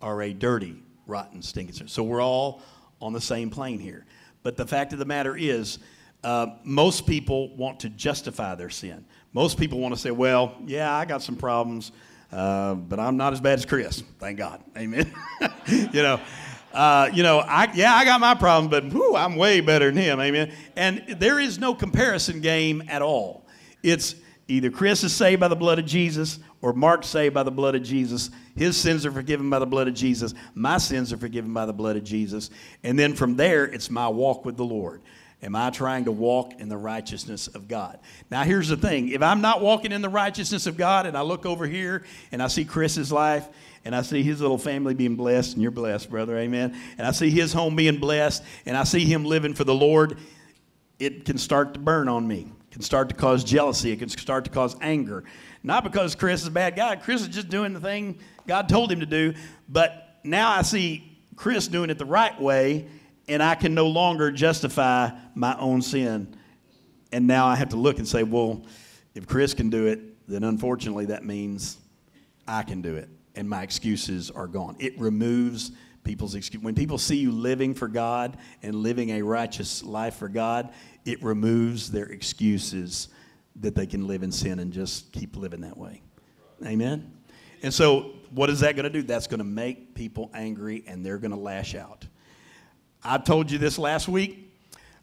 are 0.00 0.22
a 0.22 0.32
dirty, 0.32 0.82
rotten, 1.06 1.42
stinking 1.42 1.74
sinner. 1.74 1.88
So 1.88 2.02
we're 2.02 2.22
all 2.22 2.62
on 3.00 3.12
the 3.12 3.20
same 3.20 3.50
plane 3.50 3.78
here. 3.78 4.04
But 4.42 4.56
the 4.56 4.66
fact 4.66 4.92
of 4.92 4.98
the 4.98 5.04
matter 5.04 5.36
is, 5.36 5.78
uh, 6.24 6.46
most 6.64 7.06
people 7.06 7.54
want 7.56 7.80
to 7.80 7.88
justify 7.90 8.54
their 8.54 8.70
sin. 8.70 9.04
Most 9.32 9.58
people 9.58 9.78
want 9.80 9.94
to 9.94 10.00
say, 10.00 10.10
well, 10.10 10.54
yeah, 10.66 10.94
I 10.94 11.04
got 11.04 11.22
some 11.22 11.36
problems, 11.36 11.92
uh, 12.32 12.74
but 12.74 12.98
I'm 12.98 13.16
not 13.16 13.32
as 13.32 13.40
bad 13.40 13.58
as 13.58 13.66
Chris. 13.66 14.02
Thank 14.18 14.38
God. 14.38 14.62
Amen. 14.76 15.12
you 15.68 16.02
know, 16.02 16.20
Uh, 16.72 17.08
you 17.14 17.22
know, 17.22 17.38
I, 17.38 17.72
yeah, 17.74 17.94
I 17.94 18.04
got 18.04 18.20
my 18.20 18.34
problem, 18.34 18.68
but 18.70 18.84
whew, 18.92 19.16
I'm 19.16 19.36
way 19.36 19.62
better 19.62 19.86
than 19.86 19.96
him. 19.96 20.20
Amen. 20.20 20.52
And 20.76 21.16
there 21.18 21.40
is 21.40 21.58
no 21.58 21.74
comparison 21.74 22.42
game 22.42 22.82
at 22.88 23.00
all. 23.00 23.46
It's 23.82 24.14
either 24.48 24.70
Chris 24.70 25.02
is 25.04 25.12
saved 25.12 25.40
by 25.40 25.48
the 25.48 25.56
blood 25.56 25.78
of 25.78 25.86
Jesus 25.86 26.38
or 26.62 26.72
Mark's 26.72 27.08
saved 27.08 27.34
by 27.34 27.42
the 27.42 27.50
blood 27.50 27.74
of 27.74 27.82
Jesus. 27.82 28.30
His 28.54 28.76
sins 28.76 29.04
are 29.04 29.12
forgiven 29.12 29.50
by 29.50 29.58
the 29.58 29.66
blood 29.66 29.88
of 29.88 29.94
Jesus. 29.94 30.34
My 30.54 30.78
sins 30.78 31.12
are 31.12 31.16
forgiven 31.16 31.52
by 31.52 31.66
the 31.66 31.72
blood 31.72 31.96
of 31.96 32.04
Jesus. 32.04 32.50
And 32.82 32.98
then 32.98 33.14
from 33.14 33.36
there, 33.36 33.64
it's 33.64 33.90
my 33.90 34.08
walk 34.08 34.44
with 34.44 34.56
the 34.56 34.64
Lord. 34.64 35.02
Am 35.42 35.54
I 35.54 35.70
trying 35.70 36.06
to 36.06 36.12
walk 36.12 36.54
in 36.58 36.68
the 36.68 36.78
righteousness 36.78 37.46
of 37.48 37.68
God? 37.68 37.98
Now, 38.30 38.42
here's 38.42 38.68
the 38.68 38.76
thing 38.76 39.10
if 39.10 39.22
I'm 39.22 39.42
not 39.42 39.60
walking 39.60 39.92
in 39.92 40.00
the 40.00 40.08
righteousness 40.08 40.66
of 40.66 40.76
God 40.76 41.06
and 41.06 41.16
I 41.16 41.22
look 41.22 41.44
over 41.44 41.66
here 41.66 42.04
and 42.32 42.42
I 42.42 42.48
see 42.48 42.64
Chris's 42.64 43.12
life 43.12 43.46
and 43.86 43.94
I 43.94 44.02
see 44.02 44.24
his 44.24 44.40
little 44.40 44.58
family 44.58 44.94
being 44.94 45.14
blessed, 45.14 45.52
and 45.52 45.62
you're 45.62 45.70
blessed, 45.70 46.10
brother, 46.10 46.36
amen. 46.36 46.76
And 46.98 47.06
I 47.06 47.12
see 47.12 47.30
his 47.30 47.52
home 47.52 47.76
being 47.76 47.98
blessed, 48.00 48.42
and 48.66 48.76
I 48.76 48.82
see 48.82 49.04
him 49.04 49.24
living 49.24 49.54
for 49.54 49.62
the 49.62 49.76
Lord, 49.76 50.18
it 50.98 51.24
can 51.24 51.38
start 51.38 51.74
to 51.74 51.78
burn 51.78 52.08
on 52.08 52.26
me. 52.26 52.50
Can 52.76 52.82
start 52.82 53.08
to 53.08 53.14
cause 53.14 53.42
jealousy. 53.42 53.90
It 53.90 54.00
can 54.00 54.10
start 54.10 54.44
to 54.44 54.50
cause 54.50 54.76
anger. 54.82 55.24
Not 55.62 55.82
because 55.82 56.14
Chris 56.14 56.42
is 56.42 56.48
a 56.48 56.50
bad 56.50 56.76
guy. 56.76 56.94
Chris 56.96 57.22
is 57.22 57.28
just 57.28 57.48
doing 57.48 57.72
the 57.72 57.80
thing 57.80 58.18
God 58.46 58.68
told 58.68 58.92
him 58.92 59.00
to 59.00 59.06
do. 59.06 59.32
But 59.66 60.18
now 60.22 60.50
I 60.50 60.60
see 60.60 61.18
Chris 61.36 61.68
doing 61.68 61.88
it 61.88 61.96
the 61.96 62.04
right 62.04 62.38
way, 62.38 62.86
and 63.28 63.42
I 63.42 63.54
can 63.54 63.72
no 63.72 63.86
longer 63.86 64.30
justify 64.30 65.08
my 65.34 65.58
own 65.58 65.80
sin. 65.80 66.36
And 67.12 67.26
now 67.26 67.46
I 67.46 67.56
have 67.56 67.70
to 67.70 67.76
look 67.76 67.96
and 67.96 68.06
say, 68.06 68.24
well, 68.24 68.66
if 69.14 69.26
Chris 69.26 69.54
can 69.54 69.70
do 69.70 69.86
it, 69.86 70.28
then 70.28 70.44
unfortunately 70.44 71.06
that 71.06 71.24
means 71.24 71.78
I 72.46 72.62
can 72.62 72.82
do 72.82 72.94
it 72.96 73.08
and 73.36 73.48
my 73.48 73.62
excuses 73.62 74.30
are 74.30 74.46
gone. 74.46 74.76
It 74.78 74.98
removes 75.00 75.72
people's 76.06 76.34
excuse. 76.34 76.62
When 76.62 76.74
people 76.74 76.96
see 76.96 77.16
you 77.16 77.32
living 77.32 77.74
for 77.74 77.88
God 77.88 78.38
and 78.62 78.76
living 78.76 79.10
a 79.10 79.22
righteous 79.22 79.82
life 79.82 80.14
for 80.14 80.28
God, 80.28 80.72
it 81.04 81.22
removes 81.22 81.90
their 81.90 82.06
excuses 82.06 83.08
that 83.56 83.74
they 83.74 83.86
can 83.86 84.06
live 84.06 84.22
in 84.22 84.30
sin 84.30 84.60
and 84.60 84.72
just 84.72 85.12
keep 85.12 85.36
living 85.36 85.62
that 85.62 85.76
way. 85.76 86.00
Amen. 86.64 87.12
And 87.62 87.74
so, 87.74 88.12
what 88.30 88.50
is 88.50 88.60
that 88.60 88.76
going 88.76 88.84
to 88.84 88.90
do? 88.90 89.02
That's 89.02 89.26
going 89.26 89.38
to 89.38 89.44
make 89.44 89.94
people 89.94 90.30
angry 90.32 90.84
and 90.86 91.04
they're 91.04 91.18
going 91.18 91.32
to 91.32 91.36
lash 91.36 91.74
out. 91.74 92.06
I 93.02 93.18
told 93.18 93.50
you 93.50 93.58
this 93.58 93.78
last 93.78 94.08
week. 94.08 94.44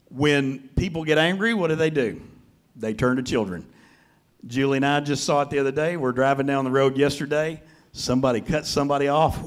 When 0.10 0.70
people 0.76 1.04
get 1.04 1.18
angry, 1.18 1.54
what 1.56 1.70
do 1.70 1.76
they 1.76 1.90
do? 1.90 2.22
They 2.76 2.94
turn 2.94 3.18
to 3.18 3.24
children. 3.24 3.68
Julie 4.46 4.78
and 4.78 4.86
I 4.86 5.00
just 5.00 5.24
saw 5.24 5.42
it 5.42 5.50
the 5.50 5.60
other 5.60 5.72
day. 5.72 5.98
We're 5.98 6.12
driving 6.12 6.46
down 6.46 6.66
the 6.66 6.72
road 6.72 6.98
yesterday 6.98 7.62
Somebody 7.96 8.42
cut 8.42 8.66
somebody 8.66 9.08
off. 9.08 9.38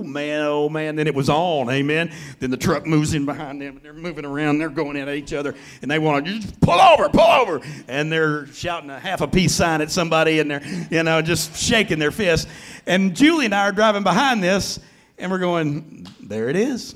Man, 0.00 0.40
oh 0.42 0.68
man. 0.68 0.96
Then 0.96 1.06
it 1.06 1.14
was 1.14 1.28
on, 1.28 1.68
amen. 1.68 2.12
Then 2.38 2.50
the 2.50 2.56
truck 2.56 2.86
moves 2.86 3.14
in 3.14 3.26
behind 3.26 3.60
them 3.60 3.76
and 3.76 3.84
they're 3.84 3.92
moving 3.92 4.24
around. 4.24 4.58
They're 4.58 4.68
going 4.68 4.96
at 4.96 5.08
each 5.08 5.32
other 5.32 5.54
and 5.82 5.90
they 5.90 5.98
want 5.98 6.24
to 6.24 6.38
just 6.38 6.60
pull 6.60 6.80
over, 6.80 7.08
pull 7.08 7.20
over. 7.20 7.60
And 7.88 8.10
they're 8.10 8.46
shouting 8.46 8.90
a 8.90 8.98
half 8.98 9.20
a 9.20 9.26
peace 9.26 9.54
sign 9.54 9.80
at 9.80 9.90
somebody 9.90 10.38
and 10.38 10.50
they're, 10.50 10.86
you 10.90 11.02
know, 11.02 11.20
just 11.20 11.56
shaking 11.56 11.98
their 11.98 12.12
fists. 12.12 12.50
And 12.86 13.14
Julie 13.16 13.46
and 13.46 13.54
I 13.54 13.68
are 13.68 13.72
driving 13.72 14.04
behind 14.04 14.42
this 14.42 14.78
and 15.18 15.30
we're 15.30 15.38
going, 15.38 16.06
there 16.20 16.48
it 16.48 16.56
is. 16.56 16.94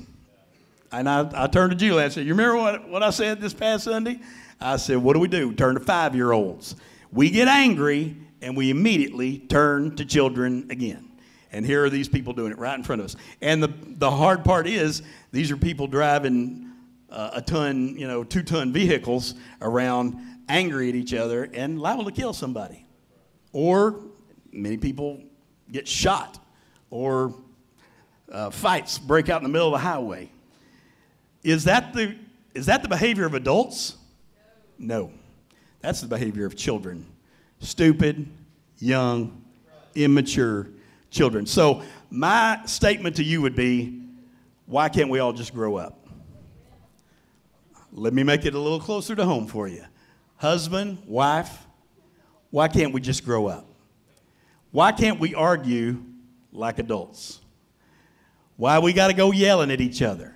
And 0.91 1.09
I, 1.09 1.29
I 1.33 1.47
turned 1.47 1.71
to 1.71 1.77
Julie 1.77 2.03
and 2.03 2.11
I 2.11 2.13
said, 2.13 2.25
You 2.25 2.33
remember 2.33 2.57
what, 2.57 2.89
what 2.89 3.03
I 3.03 3.09
said 3.09 3.41
this 3.41 3.53
past 3.53 3.83
Sunday? 3.83 4.19
I 4.59 4.77
said, 4.77 4.97
What 4.97 5.13
do 5.13 5.19
we 5.19 5.27
do? 5.27 5.53
Turn 5.53 5.75
to 5.75 5.81
five 5.81 6.15
year 6.15 6.31
olds. 6.31 6.75
We 7.11 7.29
get 7.29 7.47
angry 7.47 8.15
and 8.41 8.55
we 8.55 8.69
immediately 8.69 9.39
turn 9.39 9.95
to 9.97 10.05
children 10.05 10.67
again. 10.69 11.06
And 11.51 11.65
here 11.65 11.85
are 11.85 11.89
these 11.89 12.09
people 12.09 12.33
doing 12.33 12.51
it 12.51 12.57
right 12.57 12.77
in 12.77 12.83
front 12.83 13.01
of 13.01 13.05
us. 13.05 13.15
And 13.41 13.63
the, 13.63 13.73
the 13.83 14.11
hard 14.11 14.43
part 14.43 14.67
is, 14.67 15.01
these 15.31 15.51
are 15.51 15.57
people 15.57 15.87
driving 15.87 16.71
uh, 17.09 17.31
a 17.33 17.41
ton, 17.41 17.97
you 17.97 18.07
know, 18.07 18.23
two 18.23 18.43
ton 18.43 18.73
vehicles 18.73 19.35
around, 19.61 20.17
angry 20.49 20.89
at 20.89 20.95
each 20.95 21.13
other, 21.13 21.49
and 21.53 21.79
liable 21.79 22.05
to 22.05 22.11
kill 22.11 22.33
somebody. 22.33 22.85
Or 23.53 24.01
many 24.51 24.77
people 24.77 25.21
get 25.71 25.87
shot, 25.87 26.39
or 26.89 27.33
uh, 28.31 28.49
fights 28.49 28.99
break 28.99 29.29
out 29.29 29.41
in 29.41 29.43
the 29.43 29.49
middle 29.49 29.67
of 29.67 29.73
the 29.73 29.87
highway. 29.87 30.29
Is 31.43 31.63
that 31.63 31.93
the, 31.93 32.15
is 32.53 32.65
that 32.65 32.81
the 32.81 32.89
behavior 32.89 33.25
of 33.25 33.33
adults? 33.33 33.95
No. 34.77 35.11
That's 35.81 36.01
the 36.01 36.07
behavior 36.07 36.45
of 36.45 36.55
children 36.55 37.05
stupid, 37.59 38.27
young, 38.79 39.43
immature 39.95 40.67
children. 41.09 41.45
So, 41.45 41.83
my 42.09 42.61
statement 42.65 43.17
to 43.17 43.23
you 43.23 43.41
would 43.41 43.55
be 43.55 44.01
why 44.65 44.89
can't 44.89 45.09
we 45.09 45.19
all 45.19 45.33
just 45.33 45.53
grow 45.53 45.75
up? 45.77 46.07
Let 47.91 48.13
me 48.13 48.23
make 48.23 48.45
it 48.45 48.53
a 48.53 48.59
little 48.59 48.79
closer 48.79 49.15
to 49.15 49.25
home 49.25 49.47
for 49.47 49.67
you. 49.67 49.83
Husband, 50.35 50.99
wife, 51.07 51.65
why 52.51 52.67
can't 52.67 52.93
we 52.93 53.01
just 53.01 53.25
grow 53.25 53.47
up? 53.47 53.65
Why 54.71 54.91
can't 54.91 55.19
we 55.19 55.33
argue 55.33 56.03
like 56.51 56.79
adults? 56.79 57.39
Why 58.57 58.79
we 58.79 58.93
got 58.93 59.07
to 59.07 59.13
go 59.13 59.31
yelling 59.31 59.71
at 59.71 59.81
each 59.81 60.01
other? 60.01 60.35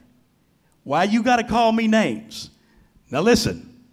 Why 0.84 1.04
you 1.04 1.24
got 1.24 1.38
to 1.38 1.44
call 1.44 1.72
me 1.72 1.88
names? 1.88 2.50
Now 3.12 3.22
listen, 3.22 3.84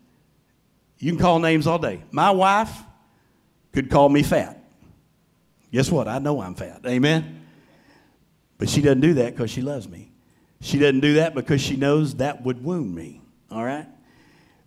you 0.98 1.10
can 1.10 1.20
call 1.20 1.38
names 1.38 1.66
all 1.66 1.78
day. 1.78 2.02
My 2.10 2.30
wife, 2.30 2.72
could 3.72 3.90
call 3.90 4.08
me 4.08 4.22
fat. 4.22 4.57
Guess 5.72 5.90
what? 5.90 6.08
I 6.08 6.18
know 6.18 6.40
I'm 6.40 6.54
fat. 6.54 6.80
Amen? 6.86 7.46
But 8.58 8.68
she 8.68 8.80
doesn't 8.80 9.00
do 9.00 9.14
that 9.14 9.34
because 9.34 9.50
she 9.50 9.62
loves 9.62 9.88
me. 9.88 10.10
She 10.60 10.78
doesn't 10.78 11.00
do 11.00 11.14
that 11.14 11.34
because 11.34 11.60
she 11.60 11.76
knows 11.76 12.16
that 12.16 12.42
would 12.42 12.64
wound 12.64 12.94
me. 12.94 13.20
All 13.50 13.64
right? 13.64 13.86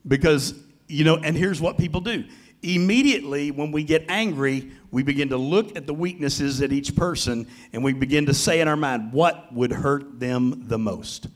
Because, 0.07 0.53
you 0.87 1.03
know, 1.03 1.17
and 1.17 1.35
here's 1.35 1.59
what 1.59 1.77
people 1.77 2.01
do. 2.01 2.23
Immediately, 2.63 3.51
when 3.51 3.71
we 3.71 3.83
get 3.83 4.05
angry, 4.07 4.71
we 4.91 5.03
begin 5.03 5.29
to 5.29 5.37
look 5.37 5.75
at 5.75 5.87
the 5.87 5.93
weaknesses 5.93 6.61
at 6.61 6.71
each 6.71 6.95
person 6.95 7.47
and 7.73 7.83
we 7.83 7.93
begin 7.93 8.27
to 8.27 8.33
say 8.33 8.61
in 8.61 8.67
our 8.67 8.75
mind, 8.75 9.11
what 9.11 9.51
would 9.53 9.71
hurt 9.71 10.19
them 10.19 10.65
the 10.67 10.77
most? 10.77 11.27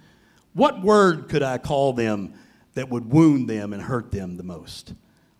What 0.54 0.82
word 0.82 1.28
could 1.28 1.44
I 1.44 1.58
call 1.58 1.94
them 1.94 2.34
that 2.76 2.90
would 2.90 3.12
wound 3.12 3.50
them 3.50 3.74
and 3.74 3.82
hurt 3.82 4.12
them 4.12 4.38
the 4.38 4.44
most? 4.44 4.94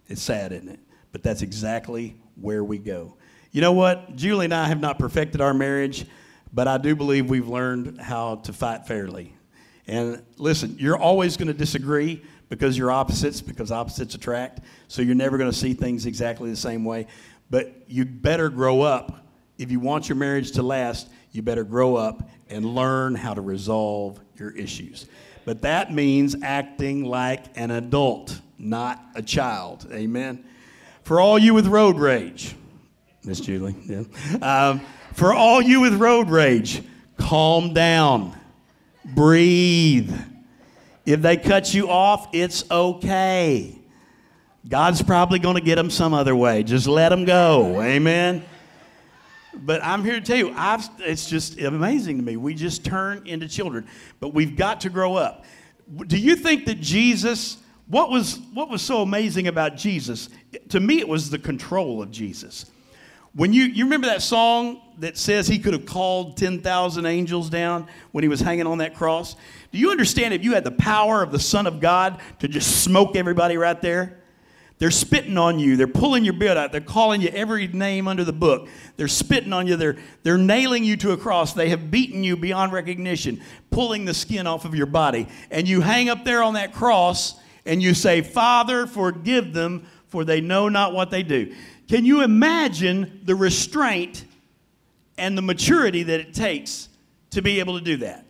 It's 0.08 0.22
sad, 0.22 0.52
isn't 0.52 0.70
it? 0.70 0.80
But 1.12 1.24
that's 1.24 1.42
exactly 1.42 2.16
where 2.36 2.64
we 2.64 2.78
go. 2.78 3.16
You 3.56 3.62
know 3.62 3.72
what? 3.72 4.18
Julie 4.18 4.44
and 4.44 4.54
I 4.54 4.68
have 4.68 4.82
not 4.82 5.00
perfected 5.00 5.40
our 5.40 5.54
marriage, 5.54 6.06
but 6.52 6.68
I 6.68 6.78
do 6.78 6.94
believe 6.94 7.30
we've 7.30 7.48
learned 7.48 8.02
how 8.02 8.36
to 8.44 8.52
fight 8.52 8.86
fairly. 8.86 9.34
And 9.88 10.22
listen, 10.36 10.76
you're 10.78 10.98
always 10.98 11.38
going 11.38 11.48
to 11.48 11.54
disagree 11.54 12.22
because 12.50 12.78
you're 12.78 12.92
opposites, 12.92 13.40
because 13.40 13.72
opposites 13.72 14.14
attract. 14.14 14.60
So 14.90 15.02
you're 15.02 15.16
never 15.16 15.38
going 15.38 15.50
to 15.50 15.56
see 15.56 15.74
things 15.74 16.06
exactly 16.06 16.50
the 16.50 16.58
same 16.58 16.84
way. 16.84 17.08
But 17.50 17.74
you 17.88 18.04
better 18.04 18.50
grow 18.50 18.82
up. 18.82 19.26
If 19.58 19.72
you 19.72 19.80
want 19.80 20.10
your 20.10 20.18
marriage 20.18 20.52
to 20.52 20.62
last, 20.62 21.08
you 21.32 21.42
better 21.42 21.64
grow 21.64 21.96
up 21.96 22.30
and 22.50 22.66
learn 22.66 23.16
how 23.16 23.34
to 23.34 23.40
resolve 23.40 24.20
your 24.36 24.52
issues. 24.52 25.06
But 25.46 25.62
that 25.62 25.94
means 25.94 26.36
acting 26.42 27.06
like 27.06 27.58
an 27.58 27.72
adult, 27.72 28.38
not 28.58 29.02
a 29.16 29.22
child. 29.22 29.88
Amen. 29.94 30.44
For 31.04 31.22
all 31.22 31.40
you 31.40 31.54
with 31.54 31.68
road 31.68 31.98
rage, 31.98 32.54
Miss 33.26 33.40
Julie, 33.40 33.76
yeah. 33.86 34.04
Um, 34.42 34.82
for 35.14 35.34
all 35.34 35.62
you 35.62 35.82
with 35.82 35.96
road 35.96 36.30
rage, 36.30 36.82
calm 37.18 37.74
down, 37.74 38.38
breathe. 39.04 40.14
If 41.06 41.22
they 41.22 41.38
cut 41.38 41.74
you 41.74 41.90
off, 41.90 42.28
it's 42.34 42.70
okay. 42.70 43.78
God's 44.68 45.02
probably 45.02 45.40
going 45.40 45.56
to 45.56 45.62
get 45.62 45.76
them 45.76 45.90
some 45.90 46.14
other 46.14 46.36
way. 46.36 46.64
Just 46.64 46.88
let 46.88 47.10
them 47.10 47.26
go. 47.26 47.82
Amen. 47.82 48.44
But 49.54 49.84
I'm 49.84 50.04
here 50.04 50.20
to 50.20 50.26
tell 50.26 50.38
you, 50.38 50.52
I've, 50.56 50.88
it's 51.00 51.30
just 51.30 51.60
amazing 51.60 52.18
to 52.18 52.24
me. 52.24 52.38
We 52.38 52.56
just 52.56 52.84
turn 52.84 53.26
into 53.26 53.48
children, 53.48 53.88
but 54.20 54.34
we've 54.34 54.56
got 54.56 54.82
to 54.82 54.90
grow 54.90 55.16
up. 55.16 55.46
Do 56.08 56.18
you 56.18 56.36
think 56.36 56.66
that 56.66 56.82
Jesus 56.82 57.58
what 57.88 58.10
was, 58.10 58.40
what 58.54 58.70
was 58.70 58.82
so 58.82 59.02
amazing 59.02 59.48
about 59.48 59.78
Jesus? 59.78 60.30
To 60.70 60.80
me, 60.80 61.00
it 61.00 61.08
was 61.08 61.30
the 61.30 61.38
control 61.38 62.02
of 62.02 62.10
Jesus. 62.10 62.66
When 63.36 63.52
you, 63.52 63.64
you 63.64 63.84
remember 63.84 64.08
that 64.08 64.22
song 64.22 64.82
that 65.00 65.18
says 65.18 65.46
he 65.48 65.60
could 65.60 65.74
have 65.74 65.86
called 65.86 66.38
10,000 66.38 67.06
angels 67.06 67.50
down 67.50 67.88
when 68.14 68.24
he 68.24 68.30
was 68.30 68.40
hanging 68.40 68.66
on 68.66 68.78
that 68.78 68.96
cross? 68.96 69.36
Do 69.74 69.78
you 69.78 69.92
understand 69.92 70.34
if 70.34 70.42
you 70.42 70.54
had 70.54 70.64
the 70.64 70.72
power 70.72 71.22
of 71.22 71.34
the 71.34 71.40
Son 71.40 71.68
of 71.68 71.82
God 71.82 72.22
to 72.40 72.48
just 72.48 72.84
smoke 72.84 73.18
everybody 73.18 73.58
right 73.58 73.82
there? 73.82 74.22
They're 74.78 74.92
spitting 74.92 75.38
on 75.38 75.60
you. 75.60 75.76
They're 75.76 75.88
pulling 75.88 76.24
your 76.24 76.34
beard 76.34 76.58
out. 76.58 76.72
They're 76.72 76.82
calling 76.82 77.22
you 77.22 77.30
every 77.30 77.68
name 77.68 78.08
under 78.08 78.24
the 78.24 78.34
book. 78.34 78.70
They're 78.96 79.08
spitting 79.08 79.52
on 79.52 79.68
you. 79.68 79.76
They're, 79.76 79.98
they're 80.24 80.38
nailing 80.38 80.86
you 80.86 80.96
to 80.98 81.12
a 81.12 81.18
cross. 81.18 81.54
They 81.54 81.70
have 81.70 81.92
beaten 81.92 82.24
you 82.24 82.38
beyond 82.38 82.72
recognition, 82.72 83.42
pulling 83.70 84.06
the 84.06 84.14
skin 84.14 84.48
off 84.48 84.64
of 84.64 84.76
your 84.76 84.86
body. 84.86 85.28
And 85.52 85.68
you 85.68 85.82
hang 85.82 86.10
up 86.10 86.24
there 86.24 86.42
on 86.42 86.54
that 86.54 86.74
cross 86.74 87.36
and 87.66 87.82
you 87.82 87.94
say, 87.94 88.22
Father, 88.22 88.86
forgive 88.86 89.54
them, 89.54 89.88
for 90.08 90.24
they 90.24 90.40
know 90.40 90.70
not 90.70 90.94
what 90.94 91.10
they 91.10 91.24
do. 91.24 91.54
Can 91.88 92.06
you 92.06 92.24
imagine 92.24 93.22
the 93.24 93.36
restraint 93.36 94.26
and 95.18 95.38
the 95.38 95.42
maturity 95.42 96.04
that 96.04 96.20
it 96.20 96.34
takes 96.34 96.90
to 97.32 97.42
be 97.42 97.60
able 97.60 97.78
to 97.78 97.84
do 97.84 97.98
that? 97.98 98.26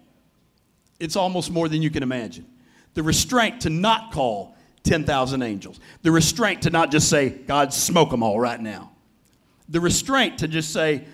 It's 1.00 1.16
almost 1.16 1.52
more 1.52 1.68
than 1.70 1.82
you 1.82 1.90
can 1.90 2.04
imagine. 2.04 2.46
The 2.94 3.04
restraint 3.04 3.62
to 3.62 3.70
not 3.70 4.12
call 4.12 4.56
10,000 4.84 5.42
angels. 5.42 5.80
The 6.04 6.12
restraint 6.12 6.64
to 6.64 6.70
not 6.70 6.92
just 6.92 7.10
say, 7.10 7.30
God, 7.30 7.74
smoke 7.74 8.12
them 8.12 8.24
all 8.24 8.40
right 8.40 8.60
now. 8.60 8.92
The 9.68 9.80
restraint 9.80 10.40
to 10.40 10.48
just 10.48 10.72
say, 10.72 11.06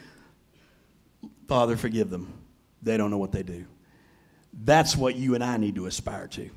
Father, 1.47 1.77
forgive 1.77 2.09
them. 2.09 2.33
They 2.81 2.97
don't 2.97 3.11
know 3.11 3.17
what 3.17 3.31
they 3.31 3.43
do. 3.43 3.65
That's 4.63 4.95
what 4.95 5.15
you 5.15 5.35
and 5.35 5.43
I 5.43 5.57
need 5.57 5.75
to 5.75 5.85
aspire 5.85 6.27
to. 6.27 6.49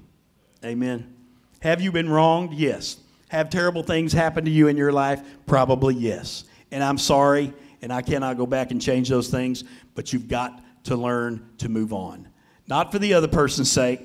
Amen. 0.65 1.15
Have 1.61 1.81
you 1.81 1.93
been 1.93 2.09
wronged? 2.09 2.53
Yes. 2.55 2.97
Have 3.35 3.51
terrible 3.51 3.83
things 3.83 4.13
happen 4.13 4.45
to 4.45 4.51
you 4.51 4.69
in 4.69 4.77
your 4.77 4.93
life? 4.93 5.21
Probably 5.45 5.93
yes. 5.97 6.45
And 6.71 6.85
I'm 6.85 6.97
sorry, 6.97 7.53
and 7.83 7.93
I 7.93 8.01
cannot 8.01 8.37
go 8.37 8.47
back 8.47 8.71
and 8.71 8.81
change 8.81 9.09
those 9.09 9.29
things, 9.29 9.65
but 9.97 10.13
you've 10.13 10.29
got 10.29 10.63
to 10.85 10.95
learn 10.95 11.45
to 11.59 11.69
move 11.69 11.93
on. 11.93 12.29
Not 12.69 12.93
for 12.93 13.01
the 13.01 13.13
other 13.13 13.27
person's 13.27 13.69
sake, 13.69 14.01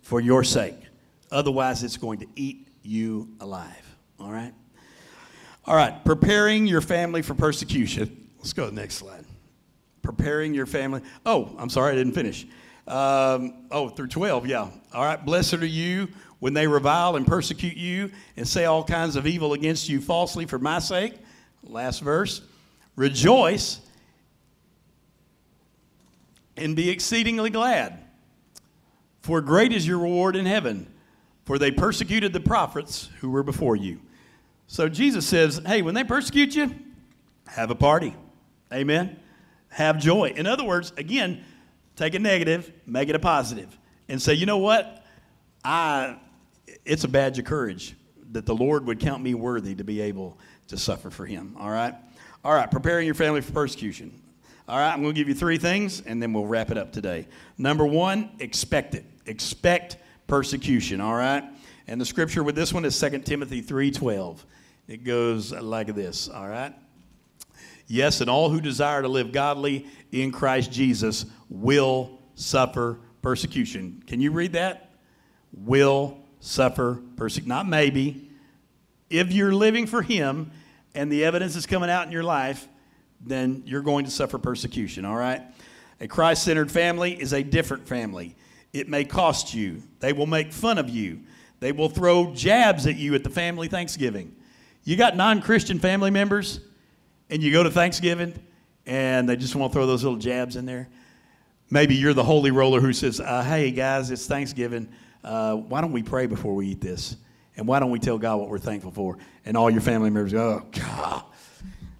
for 0.00 0.22
your 0.22 0.42
sake. 0.42 0.78
Otherwise, 1.30 1.84
it's 1.84 1.98
going 1.98 2.20
to 2.20 2.26
eat 2.34 2.66
you 2.82 3.28
alive. 3.40 3.94
All 4.18 4.32
right? 4.32 4.54
All 5.66 5.76
right, 5.76 6.02
preparing 6.02 6.66
your 6.66 6.80
family 6.80 7.20
for 7.20 7.34
persecution. 7.34 8.30
Let's 8.38 8.54
go 8.54 8.64
to 8.64 8.74
the 8.74 8.80
next 8.80 8.94
slide. 8.94 9.26
Preparing 10.00 10.54
your 10.54 10.64
family. 10.64 11.02
Oh, 11.26 11.54
I'm 11.58 11.68
sorry, 11.68 11.92
I 11.92 11.96
didn't 11.96 12.14
finish. 12.14 12.46
Um, 12.88 13.66
oh, 13.70 13.90
through 13.90 14.08
12, 14.08 14.46
yeah. 14.46 14.70
All 14.94 15.04
right, 15.04 15.22
blessed 15.22 15.56
are 15.56 15.66
you 15.66 16.08
when 16.42 16.54
they 16.54 16.66
revile 16.66 17.14
and 17.14 17.24
persecute 17.24 17.76
you 17.76 18.10
and 18.36 18.48
say 18.48 18.64
all 18.64 18.82
kinds 18.82 19.14
of 19.14 19.28
evil 19.28 19.52
against 19.52 19.88
you 19.88 20.00
falsely 20.00 20.44
for 20.44 20.58
my 20.58 20.80
sake. 20.80 21.14
Last 21.62 22.00
verse. 22.00 22.40
Rejoice 22.96 23.78
and 26.56 26.74
be 26.74 26.90
exceedingly 26.90 27.48
glad, 27.48 27.96
for 29.20 29.40
great 29.40 29.72
is 29.72 29.86
your 29.86 30.00
reward 30.00 30.34
in 30.34 30.44
heaven, 30.44 30.92
for 31.44 31.60
they 31.60 31.70
persecuted 31.70 32.32
the 32.32 32.40
prophets 32.40 33.08
who 33.20 33.30
were 33.30 33.44
before 33.44 33.76
you. 33.76 34.00
So 34.66 34.88
Jesus 34.88 35.24
says, 35.24 35.62
hey, 35.64 35.80
when 35.80 35.94
they 35.94 36.02
persecute 36.02 36.56
you, 36.56 36.74
have 37.46 37.70
a 37.70 37.76
party. 37.76 38.16
Amen. 38.72 39.16
Have 39.68 40.00
joy. 40.00 40.32
In 40.34 40.48
other 40.48 40.64
words, 40.64 40.92
again, 40.96 41.44
take 41.94 42.14
a 42.14 42.18
negative, 42.18 42.72
make 42.84 43.08
it 43.08 43.14
a 43.14 43.20
positive, 43.20 43.78
and 44.08 44.20
say, 44.20 44.34
you 44.34 44.44
know 44.44 44.58
what? 44.58 45.04
I, 45.64 46.16
it's 46.84 47.04
a 47.04 47.08
badge 47.08 47.38
of 47.38 47.44
courage 47.44 47.94
that 48.32 48.46
the 48.46 48.54
Lord 48.54 48.86
would 48.86 48.98
count 48.98 49.22
me 49.22 49.34
worthy 49.34 49.74
to 49.74 49.84
be 49.84 50.00
able 50.00 50.38
to 50.68 50.76
suffer 50.76 51.10
for 51.10 51.26
Him. 51.26 51.56
All 51.58 51.70
right? 51.70 51.94
All 52.44 52.54
right, 52.54 52.70
preparing 52.70 53.06
your 53.06 53.14
family 53.14 53.40
for 53.40 53.52
persecution. 53.52 54.12
All 54.68 54.78
right, 54.78 54.92
I'm 54.92 55.02
going 55.02 55.14
to 55.14 55.20
give 55.20 55.28
you 55.28 55.34
three 55.34 55.58
things 55.58 56.00
and 56.00 56.22
then 56.22 56.32
we'll 56.32 56.46
wrap 56.46 56.70
it 56.70 56.78
up 56.78 56.92
today. 56.92 57.26
Number 57.58 57.84
one, 57.84 58.30
expect 58.38 58.94
it. 58.94 59.04
Expect 59.26 59.96
persecution, 60.26 61.00
all 61.00 61.14
right? 61.14 61.44
And 61.86 62.00
the 62.00 62.04
scripture 62.04 62.42
with 62.42 62.54
this 62.54 62.72
one 62.72 62.84
is 62.84 62.98
2 62.98 63.24
Timothy 63.24 63.62
3:12. 63.62 64.44
It 64.88 65.04
goes 65.04 65.52
like 65.52 65.94
this, 65.94 66.28
all 66.28 66.48
right? 66.48 66.74
Yes, 67.86 68.20
and 68.20 68.30
all 68.30 68.48
who 68.50 68.60
desire 68.60 69.02
to 69.02 69.08
live 69.08 69.32
godly 69.32 69.86
in 70.10 70.32
Christ 70.32 70.72
Jesus 70.72 71.26
will 71.48 72.18
suffer 72.34 72.98
persecution. 73.20 74.02
Can 74.06 74.20
you 74.20 74.32
read 74.32 74.52
that? 74.52 74.90
Will 75.52 76.21
suffer 76.42 77.00
persecution. 77.16 77.48
Not 77.48 77.66
maybe. 77.66 78.28
If 79.08 79.32
you're 79.32 79.54
living 79.54 79.86
for 79.86 80.02
Him 80.02 80.50
and 80.94 81.10
the 81.10 81.24
evidence 81.24 81.56
is 81.56 81.64
coming 81.64 81.88
out 81.88 82.06
in 82.06 82.12
your 82.12 82.24
life, 82.24 82.68
then 83.24 83.62
you're 83.64 83.82
going 83.82 84.04
to 84.04 84.10
suffer 84.10 84.38
persecution, 84.38 85.04
all 85.04 85.16
right? 85.16 85.42
A 86.00 86.08
Christ 86.08 86.42
centered 86.42 86.70
family 86.70 87.12
is 87.12 87.32
a 87.32 87.42
different 87.42 87.86
family. 87.86 88.34
It 88.72 88.88
may 88.88 89.04
cost 89.04 89.54
you, 89.54 89.82
they 90.00 90.12
will 90.12 90.26
make 90.26 90.52
fun 90.52 90.78
of 90.78 90.90
you, 90.90 91.20
they 91.60 91.72
will 91.72 91.88
throw 91.88 92.34
jabs 92.34 92.86
at 92.86 92.96
you 92.96 93.14
at 93.14 93.22
the 93.22 93.30
family 93.30 93.68
Thanksgiving. 93.68 94.34
You 94.82 94.96
got 94.96 95.16
non 95.16 95.40
Christian 95.40 95.78
family 95.78 96.10
members, 96.10 96.58
and 97.30 97.40
you 97.40 97.52
go 97.52 97.62
to 97.62 97.70
Thanksgiving, 97.70 98.34
and 98.84 99.28
they 99.28 99.36
just 99.36 99.54
want 99.54 99.72
to 99.72 99.74
throw 99.74 99.86
those 99.86 100.02
little 100.02 100.18
jabs 100.18 100.56
in 100.56 100.66
there. 100.66 100.88
Maybe 101.70 101.94
you're 101.94 102.14
the 102.14 102.24
holy 102.24 102.50
roller 102.50 102.80
who 102.80 102.92
says, 102.92 103.20
uh, 103.20 103.44
Hey, 103.44 103.70
guys, 103.70 104.10
it's 104.10 104.26
Thanksgiving. 104.26 104.88
Uh, 105.24 105.56
why 105.56 105.80
don't 105.80 105.92
we 105.92 106.02
pray 106.02 106.26
before 106.26 106.54
we 106.54 106.68
eat 106.68 106.80
this? 106.80 107.16
And 107.56 107.66
why 107.66 107.80
don't 107.80 107.90
we 107.90 107.98
tell 107.98 108.18
God 108.18 108.36
what 108.36 108.48
we're 108.48 108.58
thankful 108.58 108.90
for? 108.90 109.18
And 109.44 109.56
all 109.56 109.70
your 109.70 109.80
family 109.80 110.10
members 110.10 110.32
go, 110.32 110.62
Oh, 110.64 110.80
God, 110.80 111.24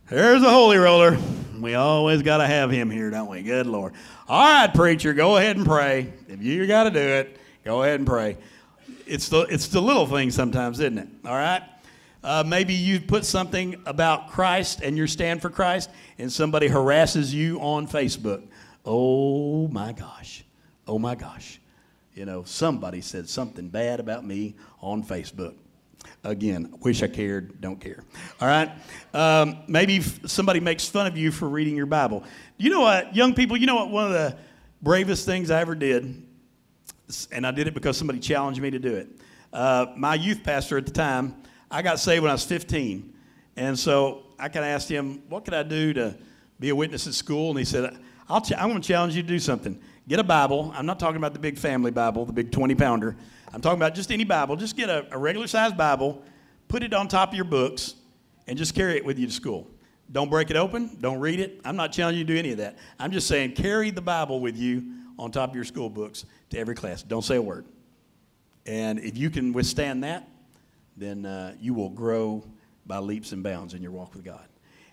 there's 0.09 0.43
a 0.43 0.51
holy 0.51 0.79
roller. 0.79 1.19
We 1.61 1.75
always 1.75 2.23
got 2.23 2.39
to 2.39 2.47
have 2.47 2.71
him 2.71 2.91
here, 2.91 3.11
don't 3.11 3.29
we? 3.29 3.43
Good 3.43 3.67
Lord. 3.67 3.93
All 4.29 4.43
right, 4.43 4.73
preacher, 4.73 5.13
go 5.13 5.37
ahead 5.37 5.57
and 5.57 5.65
pray. 5.65 6.13
If 6.29 6.43
you 6.43 6.67
got 6.67 6.85
to 6.85 6.91
do 6.91 6.99
it, 6.99 7.39
go 7.65 7.83
ahead 7.83 8.01
and 8.01 8.07
pray. 8.07 8.37
It's 9.07 9.29
the, 9.29 9.43
it's 9.43 9.69
the 9.69 9.81
little 9.81 10.07
things 10.07 10.35
sometimes, 10.35 10.81
isn't 10.81 10.99
it? 10.99 11.09
All 11.25 11.35
right? 11.35 11.63
Uh, 12.25 12.45
maybe 12.47 12.75
you 12.75 13.01
put 13.01 13.25
something 13.25 13.81
about 13.87 14.31
Christ 14.31 14.81
and 14.83 14.97
your 14.97 15.07
stand 15.07 15.43
for 15.43 15.51
Christ, 15.51 15.91
and 16.19 16.33
somebody 16.33 16.69
harasses 16.69 17.35
you 17.35 17.61
on 17.61 17.87
Facebook. 17.87 18.43
Oh 18.85 19.69
my 19.69 19.93
gosh. 19.93 20.45
Oh 20.87 20.99
my 20.99 21.15
gosh. 21.15 21.61
You 22.15 22.27
know, 22.27 22.45
somebody 22.45 23.01
said 23.01 23.29
something 23.29 23.69
bad 23.69 23.99
about 23.99 24.25
me 24.25 24.55
on 24.81 25.03
Facebook. 25.03 25.55
Again, 26.25 26.75
wish 26.81 27.03
I 27.03 27.09
cared, 27.09 27.61
don't 27.61 27.81
care. 27.81 28.05
All 28.41 28.49
right? 28.49 28.71
Um, 29.15 29.59
maybe 29.67 30.01
somebody 30.01 30.61
makes 30.61 30.87
fun 30.87 31.07
of 31.07 31.17
you 31.17 31.31
for 31.31 31.49
reading 31.49 31.75
your 31.75 31.87
Bible. 31.87 32.25
You 32.59 32.71
know 32.71 32.81
what, 32.81 33.17
young 33.17 33.35
people, 33.35 33.57
you 33.57 33.67
know 33.67 33.77
what 33.77 33.91
one 33.91 34.07
of 34.07 34.13
the 34.13 34.37
bravest 34.83 35.25
things 35.25 35.51
I 35.51 35.61
ever 35.61 35.75
did, 35.75 36.23
and 37.31 37.47
I 37.47 37.51
did 37.51 37.67
it 37.67 37.75
because 37.75 37.97
somebody 37.97 38.19
challenged 38.19 38.61
me 38.61 38.71
to 38.71 38.79
do 38.79 38.95
it. 38.95 39.09
Uh, 39.53 39.87
my 39.97 40.15
youth 40.15 40.43
pastor 40.43 40.77
at 40.77 40.85
the 40.85 40.93
time, 40.93 41.35
I 41.71 41.81
got 41.81 41.99
saved 41.99 42.23
when 42.23 42.31
I 42.31 42.35
was 42.35 42.45
15. 42.45 43.15
And 43.57 43.79
so 43.79 44.25
I 44.39 44.49
kind 44.49 44.65
of 44.65 44.71
asked 44.71 44.89
him, 44.89 45.23
What 45.29 45.45
could 45.45 45.55
I 45.55 45.63
do 45.63 45.93
to 45.95 46.17
be 46.61 46.69
a 46.71 46.75
witness 46.75 47.07
at 47.07 47.15
school? 47.15 47.51
And 47.51 47.59
he 47.59 47.65
said, 47.65 47.99
I'll 48.29 48.41
ch- 48.41 48.53
I'm 48.53 48.69
going 48.69 48.81
to 48.81 48.87
challenge 48.87 49.15
you 49.15 49.23
to 49.23 49.29
do 49.29 49.39
something. 49.39 49.81
Get 50.09 50.19
a 50.19 50.25
Bible. 50.25 50.73
I'm 50.75 50.87
not 50.87 50.99
talking 50.99 51.17
about 51.17 51.33
the 51.33 51.39
big 51.39 51.57
family 51.57 51.91
Bible, 51.91 52.25
the 52.25 52.33
big 52.33 52.51
20 52.51 52.75
pounder. 52.75 53.17
I'm 53.53 53.61
talking 53.61 53.79
about 53.79 53.95
just 53.95 54.11
any 54.11 54.25
Bible. 54.25 54.57
Just 54.57 54.77
get 54.77 54.89
a, 54.89 55.07
a 55.13 55.19
regular 55.19 55.47
sized 55.47 55.77
Bible, 55.77 56.23
put 56.69 56.83
it 56.83 56.93
on 56.93 57.07
top 57.07 57.31
of 57.31 57.35
your 57.35 57.45
books, 57.45 57.95
and 58.49 58.59
just 58.59 58.75
carry 58.75 58.97
it 58.97 59.05
with 59.05 59.19
you 59.19 59.27
to 59.27 59.33
school. 59.33 59.71
Don't 60.11 60.29
break 60.29 60.51
it 60.51 60.57
open. 60.57 60.99
Don't 61.01 61.21
read 61.21 61.39
it. 61.39 61.61
I'm 61.65 61.77
not 61.77 61.93
challenging 61.93 62.19
you 62.19 62.25
to 62.25 62.33
do 62.33 62.39
any 62.39 62.51
of 62.51 62.59
that. 62.59 62.79
I'm 62.99 63.13
just 63.13 63.29
saying 63.29 63.53
carry 63.53 63.91
the 63.91 64.01
Bible 64.01 64.41
with 64.41 64.57
you 64.57 64.85
on 65.19 65.31
top 65.31 65.51
of 65.51 65.55
your 65.55 65.65
school 65.65 65.89
books 65.89 66.25
to 66.51 66.59
every 66.59 66.75
class. 66.75 67.03
Don't 67.03 67.23
say 67.23 67.37
a 67.37 67.43
word. 67.43 67.65
And 68.67 68.99
if 68.99 69.17
you 69.17 69.31
can 69.31 69.53
withstand 69.53 70.03
that, 70.05 70.29
then 70.97 71.25
uh, 71.25 71.55
you 71.61 71.75
will 71.75 71.89
grow 71.89 72.45
by 72.87 72.99
leaps 72.99 73.33
and 73.33 73.43
bounds 73.43 73.75
in 73.75 73.83
your 73.83 73.93
walk 73.93 74.15
with 74.15 74.25
God. 74.25 74.47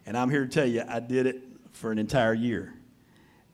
And 0.05 0.15
I'm 0.15 0.29
here 0.29 0.45
to 0.45 0.49
tell 0.49 0.65
you, 0.65 0.83
I 0.87 0.99
did 0.99 1.25
it 1.25 1.43
for 1.71 1.91
an 1.91 1.97
entire 1.97 2.33
year. 2.33 2.73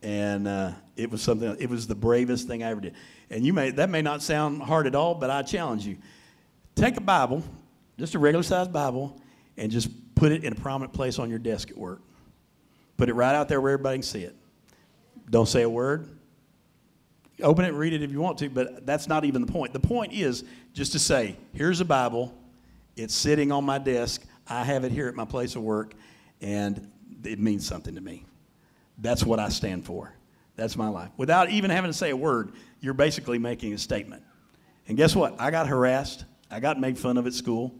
And 0.06 0.48
uh, 0.48 0.72
it 0.96 1.10
was 1.10 1.24
something, 1.24 1.58
it 1.60 1.68
was 1.68 1.88
the 1.88 1.96
bravest 1.96 2.48
thing 2.48 2.64
I 2.64 2.70
ever 2.70 2.80
did. 2.80 2.94
And 3.32 3.44
you 3.44 3.54
may, 3.54 3.72
that 3.72 3.90
may 3.90 4.04
not 4.04 4.22
sound 4.22 4.62
hard 4.62 4.86
at 4.86 4.94
all, 4.94 5.16
but 5.16 5.32
I 5.32 5.42
challenge 5.42 5.84
you. 5.84 5.98
Take 6.76 6.98
a 6.98 7.02
Bible, 7.02 7.44
just 7.98 8.14
a 8.14 8.20
regular 8.20 8.44
sized 8.44 8.72
Bible, 8.72 9.20
and 9.58 9.72
just 9.72 9.90
put 10.14 10.32
it 10.32 10.44
in 10.44 10.54
a 10.54 10.56
prominent 10.56 10.94
place 10.94 11.18
on 11.18 11.32
your 11.32 11.40
desk 11.40 11.72
at 11.72 11.78
work. 11.78 12.04
Put 12.98 13.10
it 13.10 13.16
right 13.16 13.34
out 13.34 13.50
there 13.50 13.60
where 13.60 13.74
everybody 13.74 13.98
can 13.98 14.04
see 14.04 14.22
it. 14.22 14.36
Don't 15.32 15.48
say 15.48 15.64
a 15.64 15.70
word. 15.70 16.08
Open 17.42 17.66
it 17.66 17.74
read 17.74 17.94
it 17.94 18.04
if 18.04 18.12
you 18.12 18.22
want 18.22 18.38
to, 18.38 18.50
but 18.50 18.86
that's 18.86 19.08
not 19.08 19.26
even 19.26 19.42
the 19.42 19.52
point. 19.52 19.74
The 19.74 19.80
point 19.80 20.14
is 20.14 20.44
just 20.74 20.92
to 20.92 21.00
say, 21.00 21.36
here's 21.52 21.80
a 21.80 21.86
Bible. 21.86 22.32
It's 22.96 23.16
sitting 23.16 23.52
on 23.52 23.64
my 23.64 23.80
desk. 23.80 24.24
I 24.48 24.66
have 24.66 24.84
it 24.84 24.92
here 24.92 25.08
at 25.08 25.16
my 25.16 25.26
place 25.26 25.56
of 25.56 25.64
work, 25.64 25.96
and 26.42 26.92
it 27.24 27.40
means 27.40 27.66
something 27.66 27.96
to 27.96 28.02
me. 28.02 28.24
That's 28.98 29.24
what 29.24 29.40
I 29.40 29.50
stand 29.50 29.86
for. 29.86 30.14
That's 30.56 30.78
my 30.78 30.88
life. 30.88 31.10
Without 31.18 31.50
even 31.50 31.70
having 31.70 31.92
to 31.92 31.98
say 31.98 32.12
a 32.12 32.18
word, 32.18 32.54
you're 32.80 32.94
basically 32.94 33.40
making 33.40 33.74
a 33.74 33.78
statement. 33.78 34.24
And 34.88 34.98
guess 34.98 35.16
what? 35.16 35.40
I 35.40 35.52
got 35.52 35.68
harassed. 35.68 36.26
I 36.50 36.60
got 36.60 36.80
made 36.80 36.98
fun 36.98 37.18
of 37.18 37.28
at 37.28 37.34
school. 37.34 37.76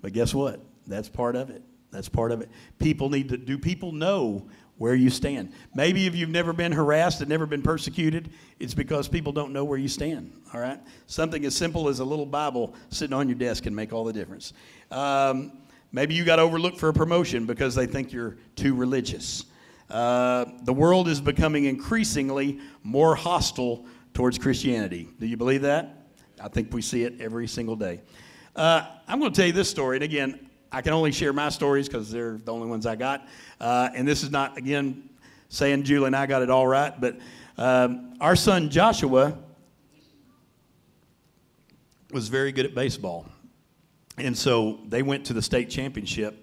But 0.00 0.12
guess 0.12 0.34
what? 0.34 0.60
That's 0.86 1.08
part 1.08 1.36
of 1.36 1.50
it. 1.50 1.62
That's 1.90 2.08
part 2.08 2.32
of 2.32 2.40
it. 2.40 2.50
People 2.78 3.10
need 3.10 3.28
to, 3.30 3.36
do 3.36 3.58
people 3.58 3.92
know 3.92 4.48
where 4.78 4.94
you 4.94 5.10
stand? 5.10 5.52
Maybe 5.74 6.06
if 6.06 6.16
you've 6.16 6.30
never 6.30 6.52
been 6.52 6.72
harassed 6.72 7.20
and 7.20 7.28
never 7.28 7.46
been 7.46 7.62
persecuted, 7.62 8.30
it's 8.58 8.74
because 8.74 9.08
people 9.08 9.32
don't 9.32 9.52
know 9.52 9.64
where 9.64 9.78
you 9.78 9.88
stand, 9.88 10.32
all 10.52 10.60
right? 10.60 10.80
Something 11.06 11.44
as 11.44 11.54
simple 11.54 11.88
as 11.88 12.00
a 12.00 12.04
little 12.04 12.26
Bible 12.26 12.74
sitting 12.88 13.14
on 13.14 13.28
your 13.28 13.38
desk 13.38 13.64
can 13.64 13.74
make 13.74 13.92
all 13.92 14.04
the 14.04 14.12
difference. 14.12 14.54
Um, 14.90 15.52
maybe 15.92 16.14
you 16.14 16.24
got 16.24 16.38
overlooked 16.38 16.78
for 16.78 16.88
a 16.88 16.92
promotion 16.92 17.46
because 17.46 17.74
they 17.74 17.86
think 17.86 18.12
you're 18.12 18.38
too 18.56 18.74
religious. 18.74 19.44
Uh, 19.92 20.46
the 20.62 20.72
world 20.72 21.06
is 21.06 21.20
becoming 21.20 21.66
increasingly 21.66 22.58
more 22.82 23.14
hostile 23.14 23.84
towards 24.14 24.38
Christianity. 24.38 25.08
Do 25.20 25.26
you 25.26 25.36
believe 25.36 25.62
that? 25.62 26.06
I 26.40 26.48
think 26.48 26.72
we 26.72 26.80
see 26.80 27.04
it 27.04 27.20
every 27.20 27.46
single 27.46 27.76
day. 27.76 28.00
Uh, 28.56 28.86
I'm 29.06 29.20
going 29.20 29.30
to 29.30 29.36
tell 29.36 29.46
you 29.46 29.52
this 29.52 29.68
story, 29.68 29.98
and 29.98 30.02
again, 30.02 30.48
I 30.72 30.80
can 30.80 30.94
only 30.94 31.12
share 31.12 31.34
my 31.34 31.50
stories 31.50 31.88
because 31.88 32.10
they're 32.10 32.38
the 32.38 32.52
only 32.52 32.68
ones 32.68 32.86
I 32.86 32.96
got. 32.96 33.28
Uh, 33.60 33.90
and 33.94 34.08
this 34.08 34.22
is 34.22 34.30
not, 34.30 34.56
again, 34.56 35.10
saying 35.50 35.82
Julie 35.82 36.06
and 36.06 36.16
I 36.16 36.24
got 36.24 36.40
it 36.40 36.48
all 36.48 36.66
right, 36.66 36.98
but 36.98 37.18
um, 37.58 38.14
our 38.18 38.34
son 38.34 38.70
Joshua 38.70 39.36
was 42.10 42.28
very 42.28 42.52
good 42.52 42.64
at 42.64 42.74
baseball. 42.74 43.26
And 44.16 44.36
so 44.36 44.80
they 44.88 45.02
went 45.02 45.26
to 45.26 45.34
the 45.34 45.42
state 45.42 45.68
championship. 45.68 46.41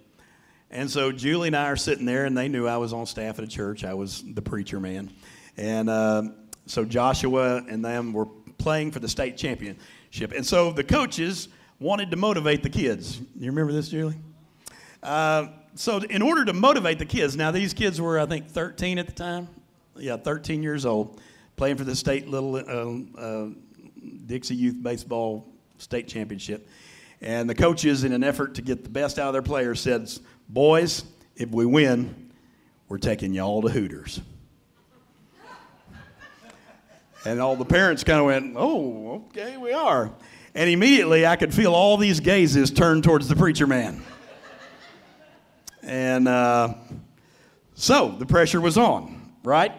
And 0.72 0.90
so 0.90 1.12
Julie 1.12 1.48
and 1.48 1.56
I 1.56 1.66
are 1.66 1.76
sitting 1.76 2.06
there, 2.06 2.26
and 2.26 2.38
they 2.38 2.48
knew 2.48 2.68
I 2.68 2.78
was 2.78 2.94
on 2.94 3.06
staff 3.06 3.40
at 3.40 3.46
a 3.46 3.48
church. 3.48 3.84
I 3.84 3.96
was 3.96 4.24
the 4.24 4.42
preacher 4.42 4.80
man. 4.80 5.12
And 5.58 5.90
uh, 5.90 6.24
so 6.68 6.86
Joshua 6.86 7.64
and 7.68 7.84
them 7.84 8.14
were 8.14 8.28
playing 8.60 8.92
for 8.92 9.00
the 9.00 9.10
state 9.10 9.36
championship. 9.36 10.32
And 10.36 10.46
so 10.46 10.72
the 10.72 10.84
coaches 10.84 11.50
wanted 11.80 12.12
to 12.12 12.18
motivate 12.18 12.62
the 12.62 12.70
kids. 12.70 13.20
You 13.36 13.48
remember 13.48 13.74
this, 13.74 13.90
Julie? 13.90 14.18
Uh, 15.02 15.48
so 15.76 15.98
in 15.98 16.22
order 16.22 16.46
to 16.46 16.54
motivate 16.54 17.00
the 17.00 17.06
kids, 17.06 17.36
now 17.36 17.52
these 17.52 17.74
kids 17.74 18.00
were, 18.00 18.20
I 18.20 18.26
think, 18.26 18.48
13 18.48 19.00
at 19.00 19.08
the 19.08 19.14
time. 19.14 19.48
Yeah, 19.98 20.18
13 20.18 20.62
years 20.62 20.86
old, 20.86 21.20
playing 21.56 21.78
for 21.78 21.84
the 21.84 21.96
state 21.96 22.28
little 22.28 22.56
uh, 22.56 23.20
uh, 23.20 23.48
Dixie 24.26 24.56
Youth 24.56 24.82
Baseball 24.82 25.48
State 25.78 26.08
Championship. 26.08 26.68
And 27.22 27.50
the 27.50 27.56
coaches, 27.56 28.04
in 28.04 28.14
an 28.14 28.24
effort 28.24 28.56
to 28.56 28.62
get 28.62 28.84
the 28.84 28.90
best 28.90 29.20
out 29.20 29.28
of 29.28 29.34
their 29.34 29.42
players, 29.42 29.82
said, 29.82 30.10
Boys, 30.50 31.04
if 31.36 31.50
we 31.50 31.64
win, 31.64 32.32
we're 32.88 32.98
taking 32.98 33.34
y'all 33.34 33.62
to 33.62 33.70
Hooters. 33.70 34.20
and 37.24 37.40
all 37.40 37.56
the 37.56 37.66
parents 37.66 38.04
kind 38.04 38.20
of 38.20 38.26
went, 38.26 38.56
Oh, 38.58 39.26
okay, 39.28 39.58
we 39.58 39.72
are. 39.72 40.12
And 40.56 40.68
immediately 40.68 41.28
I 41.28 41.36
could 41.36 41.54
feel 41.54 41.76
all 41.76 41.98
these 41.98 42.20
gazes 42.20 42.72
turned 42.72 43.04
towards 43.04 43.28
the 43.28 43.36
preacher 43.36 43.68
man. 43.68 44.02
and 45.84 46.28
uh, 46.28 46.74
so 47.76 48.16
the 48.18 48.26
pressure 48.26 48.60
was 48.60 48.76
on, 48.76 49.32
right? 49.44 49.74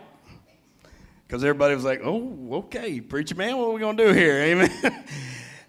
Because 1.27 1.43
everybody 1.43 1.75
was 1.75 1.85
like, 1.85 2.01
oh, 2.05 2.49
okay, 2.53 3.01
preacher 3.01 3.35
man, 3.35 3.57
what 3.57 3.67
are 3.67 3.73
we 3.73 3.81
going 3.81 3.97
to 3.97 4.07
do 4.07 4.13
here? 4.13 4.39
Amen. 4.41 5.05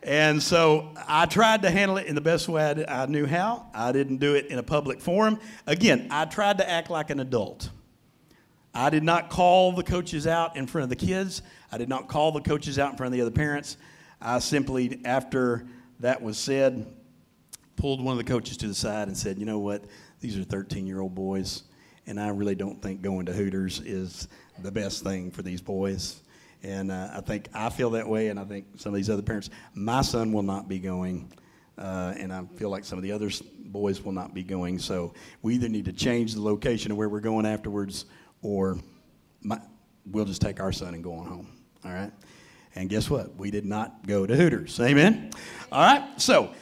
And 0.03 0.41
so 0.41 0.91
I 1.07 1.25
tried 1.25 1.61
to 1.61 1.69
handle 1.69 1.97
it 1.97 2.07
in 2.07 2.15
the 2.15 2.21
best 2.21 2.49
way 2.49 2.85
I, 2.87 3.03
I 3.03 3.05
knew 3.05 3.25
how. 3.25 3.67
I 3.73 3.91
didn't 3.91 4.17
do 4.17 4.35
it 4.35 4.47
in 4.47 4.57
a 4.57 4.63
public 4.63 4.99
forum. 4.99 5.39
Again, 5.67 6.07
I 6.09 6.25
tried 6.25 6.57
to 6.57 6.69
act 6.69 6.89
like 6.89 7.09
an 7.09 7.19
adult. 7.19 7.69
I 8.73 8.89
did 8.89 9.03
not 9.03 9.29
call 9.29 9.73
the 9.73 9.83
coaches 9.83 10.25
out 10.25 10.55
in 10.55 10.65
front 10.65 10.83
of 10.83 10.89
the 10.89 10.95
kids. 10.95 11.41
I 11.71 11.77
did 11.77 11.89
not 11.89 12.07
call 12.07 12.31
the 12.31 12.41
coaches 12.41 12.79
out 12.79 12.91
in 12.91 12.97
front 12.97 13.13
of 13.13 13.17
the 13.17 13.21
other 13.21 13.31
parents. 13.31 13.77
I 14.21 14.39
simply, 14.39 15.01
after 15.03 15.65
that 15.99 16.21
was 16.21 16.37
said, 16.37 16.85
pulled 17.75 18.03
one 18.03 18.13
of 18.13 18.17
the 18.17 18.31
coaches 18.31 18.57
to 18.57 18.67
the 18.67 18.75
side 18.75 19.07
and 19.07 19.17
said, 19.17 19.37
you 19.37 19.45
know 19.45 19.59
what, 19.59 19.83
these 20.19 20.37
are 20.37 20.43
13 20.43 20.87
year 20.87 21.01
old 21.01 21.15
boys, 21.15 21.63
and 22.07 22.19
I 22.19 22.29
really 22.29 22.55
don't 22.55 22.81
think 22.81 23.01
going 23.01 23.25
to 23.25 23.33
Hooters 23.33 23.81
is 23.81 24.27
the 24.59 24.71
best 24.71 25.03
thing 25.03 25.31
for 25.31 25.41
these 25.41 25.61
boys. 25.61 26.20
And 26.63 26.91
uh, 26.91 27.09
I 27.13 27.21
think 27.21 27.49
I 27.53 27.69
feel 27.69 27.89
that 27.91 28.07
way, 28.07 28.27
and 28.27 28.39
I 28.39 28.43
think 28.43 28.65
some 28.77 28.93
of 28.93 28.97
these 28.97 29.09
other 29.09 29.21
parents. 29.21 29.49
My 29.73 30.01
son 30.01 30.31
will 30.31 30.43
not 30.43 30.67
be 30.67 30.79
going, 30.79 31.33
uh, 31.77 32.13
and 32.17 32.31
I 32.31 32.43
feel 32.55 32.69
like 32.69 32.85
some 32.85 32.99
of 32.99 33.03
the 33.03 33.11
other 33.11 33.31
boys 33.65 34.01
will 34.03 34.11
not 34.11 34.33
be 34.33 34.43
going. 34.43 34.77
So 34.77 35.13
we 35.41 35.55
either 35.55 35.69
need 35.69 35.85
to 35.85 35.93
change 35.93 36.33
the 36.33 36.41
location 36.41 36.91
of 36.91 36.97
where 36.97 37.09
we're 37.09 37.19
going 37.19 37.45
afterwards, 37.45 38.05
or 38.43 38.77
my, 39.41 39.59
we'll 40.05 40.25
just 40.25 40.41
take 40.41 40.59
our 40.59 40.71
son 40.71 40.93
and 40.93 41.03
go 41.03 41.13
on 41.15 41.25
home. 41.25 41.47
All 41.83 41.91
right? 41.91 42.11
And 42.75 42.89
guess 42.89 43.09
what? 43.09 43.35
We 43.35 43.51
did 43.51 43.65
not 43.65 44.05
go 44.07 44.25
to 44.25 44.35
Hooters. 44.35 44.79
Amen? 44.79 45.31
All 45.71 45.81
right? 45.81 46.21
So 46.21 46.53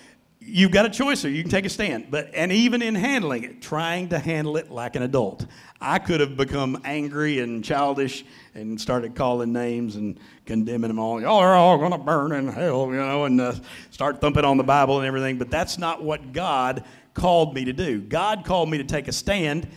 you've 0.50 0.72
got 0.72 0.86
a 0.86 0.90
choice 0.90 1.22
here. 1.22 1.32
You 1.32 1.42
can 1.44 1.52
take 1.52 1.66
a 1.66 1.70
stand. 1.70 2.08
But 2.10 2.32
and 2.34 2.52
even 2.52 2.82
in 2.82 2.96
handling 2.96 3.44
it, 3.44 3.62
trying 3.62 4.10
to 4.10 4.20
handle 4.20 4.58
it 4.58 4.70
like 4.70 4.96
an 4.96 5.04
adult. 5.04 5.46
I 5.82 6.00
could 6.00 6.20
have 6.20 6.36
become 6.36 6.82
angry 6.84 7.40
and 7.40 7.64
childish 7.64 8.26
and 8.54 8.80
started 8.80 9.16
calling 9.16 9.54
names 9.54 9.96
and 9.96 10.20
condemning 10.46 10.90
them 10.90 11.00
all. 11.00 11.22
Y'all 11.22 11.40
are 11.40 11.56
all 11.56 11.78
going 11.78 11.92
to 11.92 11.98
burn 11.98 12.34
in 12.34 12.48
hell, 12.50 12.88
you 12.88 12.98
know, 12.98 13.26
and 13.26 13.40
uh, 13.40 13.54
start 13.92 14.20
thumping 14.20 14.44
on 14.44 14.58
the 14.58 14.64
Bible 14.64 14.98
and 14.98 15.08
everything. 15.08 15.38
But 15.38 15.50
that's 15.50 15.78
not 15.78 16.04
what 16.04 16.34
God 16.34 16.84
called 17.14 17.54
me 17.54 17.66
to 17.66 17.74
do. 17.74 18.02
God 18.02 18.44
called 18.46 18.70
me 18.70 18.78
to 18.78 18.84
take 18.84 19.08
a 19.08 19.14
stand. 19.14 19.68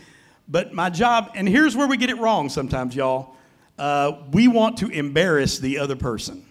But 0.48 0.72
my 0.72 0.90
job, 0.90 1.30
and 1.34 1.48
here's 1.48 1.76
where 1.76 1.86
we 1.86 1.96
get 1.96 2.10
it 2.10 2.18
wrong 2.18 2.48
sometimes, 2.48 2.96
y'all. 2.96 3.36
Uh, 3.78 4.22
we 4.32 4.48
want 4.48 4.78
to 4.78 4.88
embarrass 4.88 5.58
the 5.58 5.78
other 5.78 5.96
person. 5.96 6.44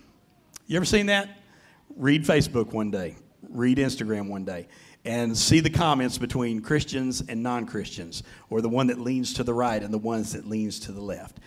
You 0.68 0.78
ever 0.78 0.86
seen 0.86 1.08
that? 1.08 1.30
Read 1.98 2.24
Facebook 2.24 2.72
one 2.72 2.92
day, 2.92 3.16
read 3.52 3.78
Instagram 3.78 4.28
one 4.28 4.46
day, 4.46 4.68
and 5.06 5.38
see 5.38 5.60
the 5.60 5.70
comments 5.70 6.18
between 6.18 6.62
Christians 6.62 7.24
and 7.28 7.42
non 7.42 7.66
Christians, 7.66 8.24
or 8.50 8.62
the 8.62 8.70
one 8.70 8.88
that 8.88 9.00
leans 9.00 9.34
to 9.36 9.44
the 9.44 9.54
right 9.54 9.82
and 9.82 9.94
the 9.94 9.98
ones 9.98 10.34
that 10.34 10.48
leans 10.48 10.80
to 10.82 10.92
the 10.92 11.02
left. 11.02 11.40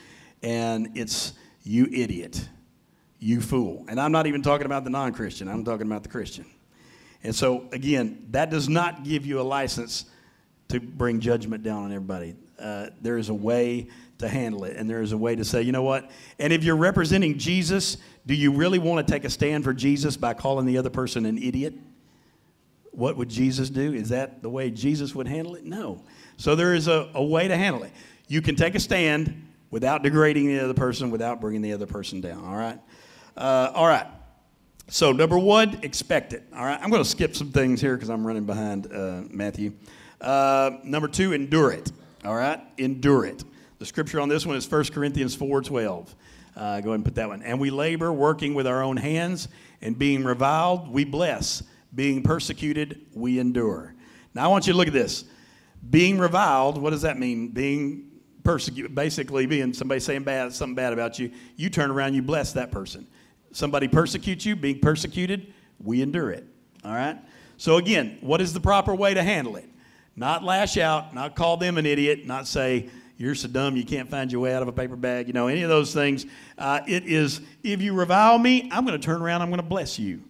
And 0.43 0.91
it's, 0.95 1.35
you 1.63 1.89
idiot, 1.93 2.49
you 3.19 3.41
fool. 3.41 3.85
And 3.89 4.01
I'm 4.01 4.13
not 4.13 4.27
even 4.27 4.43
talking 4.43 4.67
about 4.67 4.85
the 4.85 4.91
non 4.91 5.13
Christian, 5.13 5.49
I'm 5.49 5.65
talking 5.65 5.87
about 5.87 6.03
the 6.03 6.09
Christian. 6.09 6.47
And 7.23 7.35
so, 7.35 7.69
again, 7.73 8.27
that 8.31 8.51
does 8.51 8.69
not 8.69 9.03
give 9.03 9.25
you 9.25 9.41
a 9.41 9.43
license 9.43 10.05
to 10.69 10.81
bring 10.81 11.21
judgment 11.21 11.63
down 11.63 11.85
on 11.85 11.93
everybody. 11.93 12.37
Uh, 12.59 12.89
there 13.01 13.17
is 13.17 13.31
a 13.31 13.35
way 13.35 13.89
to 14.19 14.29
handle 14.29 14.65
it. 14.65 14.77
And 14.77 14.89
there 14.89 15.03
is 15.03 15.13
a 15.13 15.19
way 15.19 15.35
to 15.35 15.45
say, 15.45 15.63
you 15.63 15.73
know 15.73 15.83
what? 15.83 16.11
And 16.39 16.53
if 16.53 16.65
you're 16.65 16.77
representing 16.77 17.39
Jesus, 17.39 17.97
do 18.27 18.35
you 18.35 18.53
really 18.53 18.79
want 18.79 19.07
to 19.07 19.13
take 19.13 19.25
a 19.25 19.31
stand 19.31 19.65
for 19.65 19.73
Jesus 19.73 20.17
by 20.17 20.35
calling 20.35 20.67
the 20.67 20.79
other 20.79 20.91
person 20.91 21.27
an 21.27 21.39
idiot? 21.39 21.75
What 22.95 23.17
would 23.17 23.29
Jesus 23.29 23.71
do? 23.71 23.93
Is 23.93 24.11
that 24.11 24.43
the 24.43 24.51
way 24.51 24.71
Jesus 24.71 25.15
would 25.15 25.27
handle 25.27 25.55
it? 25.55 25.65
No. 25.65 26.03
So 26.37 26.55
there 26.55 26.75
is 26.75 26.89
a, 26.89 27.11
a 27.15 27.25
way 27.25 27.49
to 27.49 27.57
handle 27.57 27.83
it. 27.83 27.93
You 28.29 28.41
can 28.41 28.57
take 28.57 28.75
a 28.75 28.81
stand 28.81 29.49
without 29.71 30.03
degrading 30.03 30.47
the 30.47 30.61
other 30.61 30.75
person, 30.75 31.11
without 31.11 31.41
bringing 31.41 31.63
the 31.63 31.73
other 31.73 31.87
person 31.87 32.21
down. 32.21 32.45
All 32.45 32.57
right? 32.57 32.79
Uh, 33.37 33.73
all 33.75 33.87
right. 33.87 34.07
So, 34.89 35.13
number 35.13 35.39
one, 35.39 35.81
expect 35.83 36.33
it. 36.33 36.45
All 36.55 36.65
right? 36.65 36.79
I'm 36.81 36.91
going 36.91 37.03
to 37.03 37.09
skip 37.09 37.35
some 37.35 37.51
things 37.51 37.81
here 37.81 37.97
because 37.97 38.11
I'm 38.11 38.27
running 38.27 38.45
behind 38.45 38.93
uh, 38.93 39.23
Matthew. 39.31 39.73
Uh, 40.21 40.79
number 40.85 41.09
two, 41.09 41.33
endure 41.33 41.73
it. 41.73 41.91
All 42.25 42.35
right? 42.35 42.61
Endure 42.79 43.25
it. 43.27 43.43
The 43.79 43.87
scripture 43.87 44.21
on 44.21 44.29
this 44.29 44.47
one 44.47 44.57
is 44.57 44.71
1 44.71 44.85
Corinthians 44.87 45.37
4.12. 45.37 46.09
Uh, 46.57 46.81
go 46.81 46.91
ahead 46.91 46.95
and 46.95 47.05
put 47.05 47.17
that 47.17 47.29
one. 47.29 47.43
And 47.43 47.59
we 47.59 47.71
labor, 47.71 48.13
working 48.13 48.55
with 48.55 48.67
our 48.67 48.83
own 48.83 48.97
hands, 48.97 49.49
and 49.83 49.99
being 49.99 50.23
reviled, 50.23 50.89
we 50.89 51.05
bless. 51.05 51.63
Being 51.95 52.23
persecuted, 52.23 53.07
we 53.15 53.39
endure. 53.39 53.95
Now 54.35 54.45
I 54.45 54.49
want 54.49 54.67
you 54.67 54.73
to 54.73 54.77
look 54.77 54.89
at 54.89 54.93
this. 54.93 55.25
Being 55.91 56.19
reviled, 56.19 56.79
what 56.79 56.91
does 56.91 57.03
that 57.03 57.19
mean? 57.19 57.49
Being 57.49 58.11
persecuted, 58.43 58.95
basically 58.95 59.47
being 59.47 59.73
somebody 59.73 60.01
saying 60.01 60.25
bad, 60.25 60.53
something 60.53 60.75
bad 60.75 60.93
about 60.93 61.19
you, 61.19 61.31
you 61.57 61.71
turn 61.71 61.91
around, 61.91 62.15
you 62.15 62.23
bless 62.23 62.53
that 62.53 62.71
person. 62.71 63.07
Somebody 63.53 63.89
persecutes 63.89 64.45
you, 64.45 64.57
being 64.57 64.81
persecuted, 64.81 65.53
we 65.83 66.03
endure 66.03 66.31
it. 66.31 66.47
All 66.85 66.93
right? 66.93 67.19
So 67.57 67.77
again, 67.77 68.19
what 68.21 68.41
is 68.41 68.53
the 68.53 68.61
proper 68.61 68.95
way 68.95 69.15
to 69.15 69.23
handle 69.23 69.57
it? 69.57 69.69
Not 70.17 70.45
lash 70.45 70.77
out, 70.77 71.15
not 71.15 71.35
call 71.37 71.57
them 71.57 71.79
an 71.79 71.87
idiot, 71.87 72.27
not 72.27 72.47
say, 72.47 72.89
you're 73.17 73.35
so 73.35 73.49
dumb 73.49 73.77
you 73.77 73.85
can't 73.85 74.11
find 74.11 74.31
your 74.31 74.41
way 74.41 74.55
out 74.55 74.63
of 74.63 74.69
a 74.69 74.73
paper 74.73 74.97
bag, 74.97 75.29
you 75.29 75.33
know, 75.33 75.47
any 75.47 75.63
of 75.63 75.69
those 75.69 75.95
things. 75.95 76.27
Uh, 76.59 76.81
it 76.87 77.05
is, 77.05 77.41
if 77.63 77.81
you 77.81 77.95
revile 77.95 78.39
me, 78.39 78.69
I'm 78.73 78.85
going 78.85 78.99
to 79.01 79.05
turn 79.05 79.23
around, 79.23 79.43
I'm 79.43 79.51
going 79.51 79.63
to 79.63 79.67
bless 79.67 79.99
you. 79.99 80.23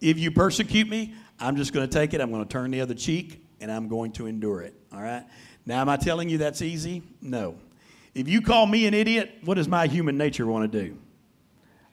If 0.00 0.18
you 0.18 0.30
persecute 0.30 0.88
me, 0.88 1.14
I'm 1.38 1.56
just 1.56 1.72
going 1.72 1.88
to 1.88 1.92
take 1.92 2.14
it, 2.14 2.20
I'm 2.20 2.30
going 2.30 2.42
to 2.42 2.48
turn 2.48 2.70
the 2.70 2.80
other 2.80 2.94
cheek, 2.94 3.44
and 3.60 3.70
I'm 3.70 3.88
going 3.88 4.12
to 4.12 4.26
endure 4.26 4.62
it. 4.62 4.74
All 4.92 5.02
right? 5.02 5.24
Now, 5.64 5.80
am 5.80 5.88
I 5.88 5.96
telling 5.96 6.28
you 6.28 6.38
that's 6.38 6.62
easy? 6.62 7.02
No. 7.20 7.56
If 8.14 8.28
you 8.28 8.40
call 8.40 8.66
me 8.66 8.86
an 8.86 8.94
idiot, 8.94 9.38
what 9.44 9.54
does 9.54 9.68
my 9.68 9.86
human 9.86 10.16
nature 10.16 10.46
want 10.46 10.70
to 10.70 10.84
do? 10.84 10.96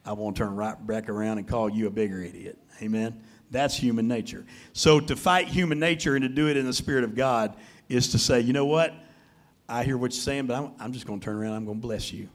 I 0.06 0.12
want 0.12 0.36
to 0.36 0.44
turn 0.44 0.56
right 0.56 0.86
back 0.86 1.08
around 1.08 1.38
and 1.38 1.48
call 1.48 1.68
you 1.68 1.86
a 1.86 1.90
bigger 1.90 2.22
idiot. 2.22 2.58
Amen? 2.82 3.22
That's 3.50 3.76
human 3.76 4.08
nature. 4.08 4.44
So 4.72 5.00
to 5.00 5.16
fight 5.16 5.48
human 5.48 5.78
nature 5.78 6.14
and 6.14 6.22
to 6.22 6.28
do 6.28 6.48
it 6.48 6.56
in 6.56 6.66
the 6.66 6.72
Spirit 6.72 7.04
of 7.04 7.14
God 7.14 7.56
is 7.88 8.08
to 8.12 8.18
say, 8.18 8.40
you 8.40 8.52
know 8.52 8.66
what? 8.66 8.94
I 9.68 9.84
hear 9.84 9.96
what 9.96 10.12
you're 10.12 10.22
saying, 10.22 10.46
but 10.46 10.56
I'm, 10.56 10.72
I'm 10.78 10.92
just 10.92 11.06
going 11.06 11.20
to 11.20 11.24
turn 11.24 11.36
around. 11.36 11.52
I'm 11.52 11.64
going 11.64 11.80
to 11.80 11.86
bless 11.86 12.12
you. 12.12 12.28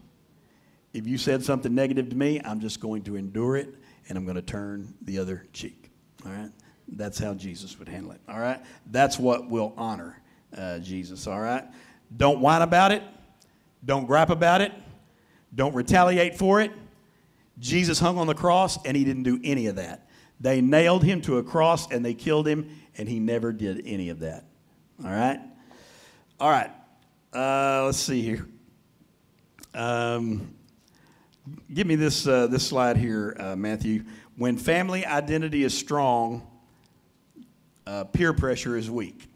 If 0.94 1.06
you 1.06 1.18
said 1.18 1.44
something 1.44 1.74
negative 1.74 2.10
to 2.10 2.16
me, 2.16 2.42
I'm 2.44 2.60
just 2.60 2.80
going 2.80 3.04
to 3.04 3.16
endure 3.16 3.56
it 3.56 3.76
and 4.10 4.18
I'm 4.18 4.26
going 4.26 4.36
to 4.36 4.42
turn 4.42 4.94
the 5.04 5.20
other 5.20 5.48
cheek. 5.54 5.92
All 6.26 6.32
right? 6.32 6.52
That's 6.88 7.20
how 7.20 7.34
Jesus 7.34 7.78
would 7.80 7.88
handle 7.88 8.12
it. 8.12 8.20
All 8.28 8.40
right? 8.40 8.60
That's 8.92 9.18
what 9.20 9.50
will 9.50 9.74
honor 9.78 10.20
uh, 10.58 10.80
Jesus. 10.80 11.28
All 11.28 11.40
right? 11.40 11.64
Don't 12.16 12.40
whine 12.42 12.64
about 12.64 12.92
it. 12.92 13.04
Don't 13.86 14.06
gripe 14.06 14.30
about 14.30 14.62
it. 14.62 14.74
Don't 15.56 15.74
retaliate 15.74 16.38
for 16.38 16.60
it. 16.60 16.72
Jesus 17.60 18.00
hung 18.00 18.18
on 18.18 18.28
the 18.28 18.36
cross 18.36 18.84
and 18.86 18.98
he 18.98 19.04
didn't 19.04 19.24
do 19.24 19.40
any 19.44 19.68
of 19.68 19.76
that. 19.76 20.08
They 20.40 20.62
nailed 20.62 21.04
him 21.04 21.22
to 21.22 21.38
a 21.38 21.44
cross 21.44 21.92
and 21.92 22.04
they 22.04 22.14
killed 22.14 22.48
him 22.48 22.70
and 22.98 23.08
he 23.08 23.20
never 23.20 23.52
did 23.52 23.84
any 23.86 24.10
of 24.10 24.20
that. 24.20 24.46
All 25.04 25.12
right? 25.12 25.40
All 26.40 26.50
right. 26.50 26.72
Uh, 27.34 27.86
let's 27.86 27.98
see 27.98 28.22
here. 28.22 28.48
Um, 29.74 30.56
give 31.74 31.88
me 31.88 31.96
this, 31.96 32.28
uh, 32.28 32.48
this 32.48 32.68
slide 32.68 32.98
here, 32.98 33.36
uh, 33.40 33.56
Matthew. 33.56 34.04
When 34.38 34.58
family 34.58 35.06
identity 35.06 35.64
is 35.64 35.78
strong, 35.78 36.48
uh, 37.86 38.06
peer 38.06 38.34
pressure 38.34 38.78
is 38.78 38.90
weak. 38.90 39.28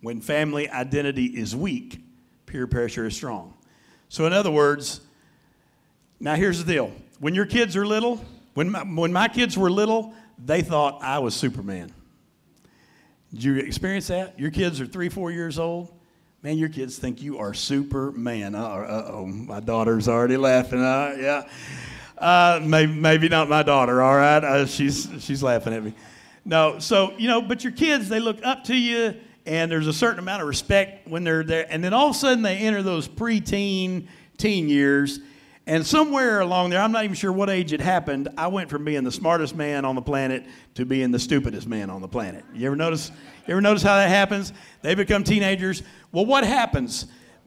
When 0.00 0.20
family 0.20 0.68
identity 0.68 1.26
is 1.26 1.54
weak, 1.54 2.00
peer 2.46 2.66
pressure 2.66 3.06
is 3.06 3.14
strong. 3.14 3.54
So, 4.08 4.26
in 4.26 4.32
other 4.32 4.50
words, 4.50 5.00
now 6.18 6.34
here's 6.34 6.62
the 6.64 6.72
deal. 6.72 6.92
When 7.18 7.34
your 7.34 7.46
kids 7.46 7.76
are 7.76 7.86
little, 7.86 8.24
when 8.54 8.70
my, 8.70 8.80
when 8.82 9.12
my 9.12 9.28
kids 9.28 9.56
were 9.56 9.70
little, 9.70 10.14
they 10.38 10.62
thought 10.62 11.02
I 11.02 11.18
was 11.18 11.34
Superman. 11.34 11.92
Did 13.32 13.44
you 13.44 13.56
experience 13.56 14.08
that? 14.08 14.38
Your 14.38 14.50
kids 14.50 14.80
are 14.80 14.86
three, 14.86 15.08
four 15.08 15.30
years 15.30 15.58
old. 15.58 15.92
Man, 16.42 16.56
your 16.56 16.70
kids 16.70 16.96
think 16.96 17.20
you 17.20 17.36
are 17.38 17.52
Superman. 17.52 18.54
Uh 18.54 19.10
oh, 19.12 19.26
my 19.26 19.60
daughter's 19.60 20.08
already 20.08 20.38
laughing. 20.38 20.80
Uh, 20.80 21.14
yeah. 21.20 21.48
Uh, 22.16 22.60
maybe, 22.62 22.90
maybe 22.94 23.28
not 23.28 23.50
my 23.50 23.62
daughter, 23.62 24.00
all 24.00 24.16
right? 24.16 24.42
Uh, 24.42 24.64
she's, 24.64 25.06
she's 25.18 25.42
laughing 25.42 25.74
at 25.74 25.84
me. 25.84 25.92
No, 26.46 26.78
so, 26.78 27.12
you 27.18 27.28
know, 27.28 27.42
but 27.42 27.62
your 27.62 27.74
kids, 27.74 28.08
they 28.08 28.20
look 28.20 28.38
up 28.42 28.64
to 28.64 28.74
you, 28.74 29.16
and 29.44 29.70
there's 29.70 29.86
a 29.86 29.92
certain 29.92 30.18
amount 30.18 30.40
of 30.40 30.48
respect 30.48 31.06
when 31.06 31.24
they're 31.24 31.44
there. 31.44 31.66
And 31.68 31.84
then 31.84 31.92
all 31.92 32.08
of 32.08 32.16
a 32.16 32.18
sudden, 32.18 32.42
they 32.42 32.56
enter 32.56 32.82
those 32.82 33.06
preteen, 33.06 34.06
teen 34.38 34.70
years, 34.70 35.20
and 35.66 35.86
somewhere 35.86 36.40
along 36.40 36.70
there, 36.70 36.80
I'm 36.80 36.90
not 36.90 37.04
even 37.04 37.14
sure 37.14 37.32
what 37.32 37.50
age 37.50 37.72
it 37.72 37.80
happened, 37.80 38.28
I 38.36 38.48
went 38.48 38.70
from 38.70 38.84
being 38.84 39.04
the 39.04 39.12
smartest 39.12 39.54
man 39.54 39.84
on 39.84 39.94
the 39.94 40.02
planet 40.02 40.44
to 40.74 40.84
being 40.86 41.10
the 41.10 41.18
stupidest 41.18 41.68
man 41.68 41.90
on 41.90 42.00
the 42.00 42.08
planet. 42.08 42.44
You 42.54 42.66
ever 42.66 42.76
notice? 42.76 43.12
You 43.46 43.52
ever 43.52 43.60
notice 43.60 43.82
how 43.82 43.96
that 43.96 44.08
happens? 44.08 44.52
They 44.82 44.94
become 44.94 45.24
teenagers. 45.24 45.82
Well, 46.12 46.26
what 46.26 46.44
happens? 46.44 47.06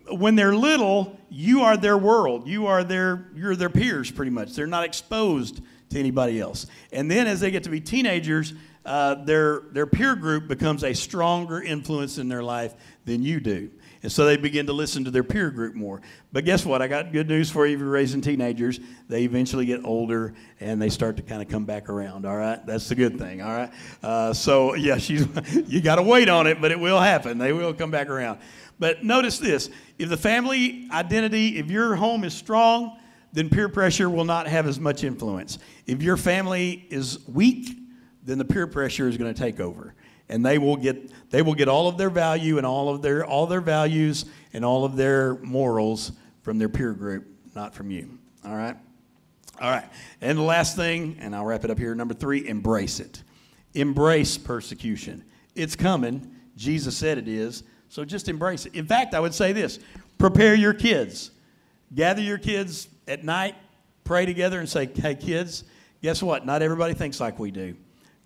When 0.09 0.35
they're 0.35 0.55
little, 0.55 1.17
you 1.29 1.61
are 1.61 1.77
their 1.77 1.97
world. 1.97 2.47
You 2.47 2.67
are 2.67 2.83
their 2.83 3.27
you're 3.35 3.55
their 3.55 3.69
peers 3.69 4.11
pretty 4.11 4.31
much. 4.31 4.53
They're 4.53 4.67
not 4.67 4.83
exposed 4.83 5.61
to 5.89 5.99
anybody 5.99 6.39
else. 6.39 6.65
And 6.91 7.09
then 7.09 7.27
as 7.27 7.39
they 7.39 7.51
get 7.51 7.63
to 7.63 7.69
be 7.69 7.79
teenagers, 7.79 8.53
uh, 8.85 9.23
their 9.23 9.61
their 9.71 9.87
peer 9.87 10.15
group 10.15 10.47
becomes 10.47 10.83
a 10.83 10.93
stronger 10.93 11.61
influence 11.61 12.17
in 12.17 12.27
their 12.27 12.43
life 12.43 12.73
than 13.05 13.23
you 13.23 13.39
do. 13.39 13.71
And 14.03 14.11
so 14.11 14.25
they 14.25 14.35
begin 14.35 14.65
to 14.65 14.73
listen 14.73 15.05
to 15.05 15.11
their 15.11 15.23
peer 15.23 15.49
group 15.49 15.75
more. 15.75 16.01
But 16.33 16.43
guess 16.43 16.65
what? 16.65 16.81
I 16.81 16.89
got 16.89 17.13
good 17.13 17.29
news 17.29 17.49
for 17.49 17.65
you 17.65 17.75
if 17.75 17.79
you're 17.79 17.89
raising 17.89 18.19
teenagers. 18.19 18.81
They 19.07 19.23
eventually 19.23 19.65
get 19.65 19.85
older 19.85 20.33
and 20.59 20.81
they 20.81 20.89
start 20.89 21.15
to 21.17 21.23
kind 21.23 21.41
of 21.41 21.47
come 21.47 21.63
back 21.63 21.87
around, 21.87 22.25
all 22.25 22.35
right? 22.35 22.63
That's 22.65 22.89
the 22.89 22.95
good 22.95 23.17
thing, 23.17 23.41
all 23.41 23.55
right? 23.55 23.71
Uh, 24.03 24.33
so, 24.33 24.75
yeah, 24.75 24.97
she's, 24.97 25.25
you 25.67 25.79
got 25.79 25.95
to 25.95 26.03
wait 26.03 26.27
on 26.27 26.47
it, 26.47 26.59
but 26.59 26.71
it 26.71 26.79
will 26.79 26.99
happen. 26.99 27.37
They 27.37 27.53
will 27.53 27.73
come 27.73 27.91
back 27.91 28.09
around. 28.09 28.39
But 28.77 29.05
notice 29.05 29.39
this 29.39 29.69
if 29.97 30.09
the 30.09 30.17
family 30.17 30.89
identity, 30.91 31.57
if 31.57 31.71
your 31.71 31.95
home 31.95 32.25
is 32.25 32.33
strong, 32.33 32.97
then 33.31 33.49
peer 33.49 33.69
pressure 33.69 34.09
will 34.09 34.25
not 34.25 34.47
have 34.47 34.67
as 34.67 34.81
much 34.81 35.05
influence. 35.05 35.59
If 35.87 36.03
your 36.03 36.17
family 36.17 36.85
is 36.89 37.25
weak, 37.27 37.77
then 38.23 38.37
the 38.37 38.45
peer 38.45 38.67
pressure 38.67 39.07
is 39.07 39.15
going 39.15 39.33
to 39.33 39.39
take 39.39 39.61
over 39.61 39.95
and 40.29 40.45
they 40.45 40.57
will 40.57 40.75
get 40.75 41.11
they 41.29 41.41
will 41.41 41.53
get 41.53 41.67
all 41.67 41.87
of 41.87 41.97
their 41.97 42.09
value 42.09 42.57
and 42.57 42.65
all 42.65 42.89
of 42.89 43.01
their 43.01 43.25
all 43.25 43.47
their 43.47 43.61
values 43.61 44.25
and 44.53 44.63
all 44.63 44.85
of 44.85 44.95
their 44.95 45.35
morals 45.39 46.11
from 46.41 46.57
their 46.57 46.69
peer 46.69 46.93
group, 46.93 47.25
not 47.55 47.73
from 47.73 47.91
you. 47.91 48.17
All 48.45 48.55
right? 48.55 48.75
All 49.61 49.71
right. 49.71 49.85
And 50.21 50.37
the 50.37 50.43
last 50.43 50.75
thing, 50.75 51.17
and 51.19 51.35
I'll 51.35 51.45
wrap 51.45 51.63
it 51.63 51.71
up 51.71 51.77
here, 51.77 51.95
number 51.95 52.13
3, 52.13 52.47
embrace 52.47 52.99
it. 52.99 53.23
Embrace 53.73 54.37
persecution. 54.37 55.23
It's 55.55 55.75
coming. 55.75 56.35
Jesus 56.55 56.97
said 56.97 57.17
it 57.17 57.27
is. 57.27 57.63
So 57.89 58.03
just 58.03 58.27
embrace 58.27 58.65
it. 58.65 58.75
In 58.75 58.85
fact, 58.85 59.13
I 59.13 59.19
would 59.19 59.33
say 59.33 59.53
this 59.53 59.79
prepare 60.17 60.55
your 60.55 60.73
kids. 60.73 61.31
Gather 61.93 62.21
your 62.21 62.39
kids 62.39 62.87
at 63.07 63.23
night, 63.23 63.55
pray 64.03 64.25
together, 64.25 64.59
and 64.59 64.67
say, 64.67 64.89
hey, 64.93 65.13
kids, 65.15 65.63
guess 66.01 66.23
what? 66.23 66.45
Not 66.45 66.61
everybody 66.63 66.95
thinks 66.95 67.19
like 67.19 67.37
we 67.37 67.51
do. 67.51 67.75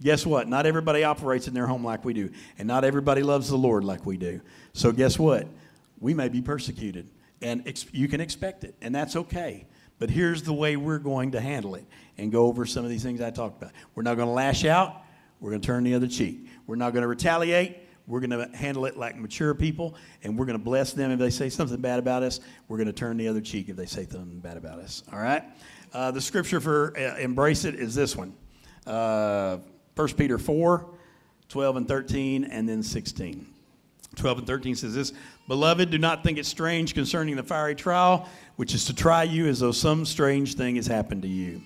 Guess 0.01 0.25
what? 0.25 0.47
Not 0.47 0.65
everybody 0.65 1.03
operates 1.03 1.47
in 1.47 1.53
their 1.53 1.65
home 1.65 1.83
like 1.83 2.05
we 2.05 2.13
do, 2.13 2.29
and 2.57 2.67
not 2.67 2.83
everybody 2.83 3.23
loves 3.23 3.49
the 3.49 3.57
Lord 3.57 3.83
like 3.83 4.05
we 4.05 4.17
do. 4.17 4.41
So, 4.73 4.91
guess 4.91 5.17
what? 5.17 5.47
We 5.99 6.13
may 6.13 6.29
be 6.29 6.41
persecuted, 6.41 7.09
and 7.41 7.67
ex- 7.67 7.87
you 7.91 8.07
can 8.07 8.21
expect 8.21 8.63
it, 8.63 8.75
and 8.81 8.93
that's 8.93 9.15
okay. 9.15 9.65
But 9.99 10.11
here's 10.11 10.43
the 10.43 10.53
way 10.53 10.75
we're 10.75 10.99
going 10.99 11.31
to 11.31 11.41
handle 11.41 11.73
it 11.73 11.85
and 12.17 12.31
go 12.31 12.45
over 12.45 12.65
some 12.65 12.83
of 12.83 12.91
these 12.91 13.01
things 13.01 13.21
I 13.21 13.31
talked 13.31 13.61
about. 13.61 13.73
We're 13.95 14.03
not 14.03 14.15
going 14.15 14.27
to 14.27 14.33
lash 14.33 14.65
out, 14.65 15.01
we're 15.39 15.49
going 15.49 15.61
to 15.61 15.65
turn 15.65 15.83
the 15.83 15.95
other 15.95 16.07
cheek. 16.07 16.47
We're 16.67 16.75
not 16.75 16.93
going 16.93 17.01
to 17.01 17.07
retaliate, 17.07 17.77
we're 18.05 18.19
going 18.19 18.29
to 18.29 18.55
handle 18.55 18.85
it 18.85 18.97
like 18.97 19.17
mature 19.17 19.55
people, 19.55 19.95
and 20.23 20.37
we're 20.37 20.45
going 20.45 20.57
to 20.57 20.63
bless 20.63 20.93
them 20.93 21.09
if 21.09 21.17
they 21.17 21.31
say 21.31 21.49
something 21.49 21.81
bad 21.81 21.97
about 21.97 22.21
us. 22.21 22.39
We're 22.67 22.77
going 22.77 22.87
to 22.87 22.93
turn 22.93 23.17
the 23.17 23.27
other 23.27 23.41
cheek 23.41 23.69
if 23.69 23.75
they 23.75 23.87
say 23.87 24.05
something 24.05 24.39
bad 24.39 24.57
about 24.57 24.79
us. 24.79 25.03
All 25.11 25.19
right? 25.19 25.43
Uh, 25.91 26.11
the 26.11 26.21
scripture 26.21 26.59
for 26.59 26.93
uh, 26.97 27.17
embrace 27.17 27.65
it 27.65 27.75
is 27.75 27.95
this 27.95 28.15
one. 28.15 28.35
Uh, 28.85 29.57
1 29.97 30.09
Peter 30.09 30.37
4, 30.37 30.85
12 31.49 31.75
and 31.77 31.87
13, 31.87 32.43
and 32.43 32.69
then 32.69 32.83
16. 32.83 33.47
12 34.15 34.37
and 34.39 34.47
13 34.47 34.75
says 34.75 34.93
this 34.93 35.13
Beloved, 35.47 35.89
do 35.89 35.97
not 35.97 36.23
think 36.23 36.37
it 36.37 36.45
strange 36.45 36.93
concerning 36.93 37.35
the 37.35 37.43
fiery 37.43 37.75
trial, 37.75 38.29
which 38.57 38.73
is 38.73 38.85
to 38.85 38.95
try 38.95 39.23
you 39.23 39.47
as 39.47 39.59
though 39.59 39.71
some 39.71 40.05
strange 40.05 40.55
thing 40.55 40.75
has 40.75 40.87
happened 40.87 41.21
to 41.23 41.27
you. 41.27 41.61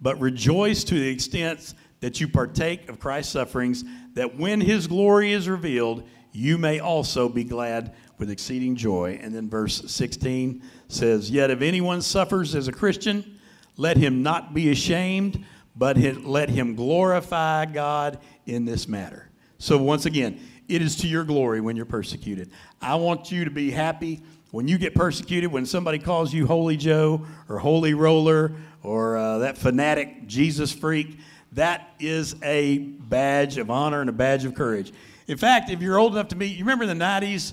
But 0.00 0.18
rejoice 0.20 0.82
to 0.84 0.94
the 0.94 1.08
extent 1.08 1.74
that 2.00 2.20
you 2.20 2.28
partake 2.28 2.88
of 2.88 2.98
Christ's 2.98 3.32
sufferings, 3.32 3.84
that 4.14 4.36
when 4.36 4.60
his 4.60 4.86
glory 4.86 5.32
is 5.32 5.48
revealed, 5.48 6.08
you 6.32 6.58
may 6.58 6.80
also 6.80 7.28
be 7.28 7.44
glad 7.44 7.94
with 8.18 8.30
exceeding 8.30 8.76
joy. 8.76 9.18
And 9.22 9.34
then 9.34 9.48
verse 9.50 9.82
16 9.86 10.62
says, 10.88 11.30
Yet 11.30 11.50
if 11.50 11.60
anyone 11.60 12.00
suffers 12.00 12.54
as 12.54 12.68
a 12.68 12.72
Christian, 12.72 13.38
let 13.76 13.96
him 13.96 14.22
not 14.22 14.54
be 14.54 14.70
ashamed 14.70 15.44
but 15.76 15.96
let 15.96 16.48
him 16.48 16.74
glorify 16.74 17.66
God 17.66 18.18
in 18.46 18.64
this 18.64 18.88
matter. 18.88 19.28
So, 19.58 19.78
once 19.78 20.06
again, 20.06 20.40
it 20.68 20.82
is 20.82 20.96
to 20.96 21.08
your 21.08 21.24
glory 21.24 21.60
when 21.60 21.76
you're 21.76 21.84
persecuted. 21.84 22.50
I 22.80 22.94
want 22.94 23.30
you 23.32 23.44
to 23.44 23.50
be 23.50 23.70
happy 23.70 24.20
when 24.50 24.68
you 24.68 24.78
get 24.78 24.94
persecuted, 24.94 25.50
when 25.52 25.66
somebody 25.66 25.98
calls 25.98 26.32
you 26.32 26.46
Holy 26.46 26.76
Joe 26.76 27.26
or 27.48 27.58
Holy 27.58 27.94
Roller 27.94 28.52
or 28.82 29.16
uh, 29.16 29.38
that 29.38 29.58
fanatic 29.58 30.26
Jesus 30.26 30.72
freak. 30.72 31.18
That 31.52 31.88
is 31.98 32.36
a 32.42 32.78
badge 32.78 33.58
of 33.58 33.70
honor 33.70 34.00
and 34.00 34.08
a 34.08 34.12
badge 34.12 34.44
of 34.44 34.54
courage. 34.54 34.92
In 35.26 35.36
fact, 35.36 35.70
if 35.70 35.82
you're 35.82 35.98
old 35.98 36.12
enough 36.12 36.28
to 36.28 36.36
meet, 36.36 36.56
you 36.56 36.64
remember 36.64 36.84
in 36.84 36.98
the 36.98 37.04
90s, 37.04 37.52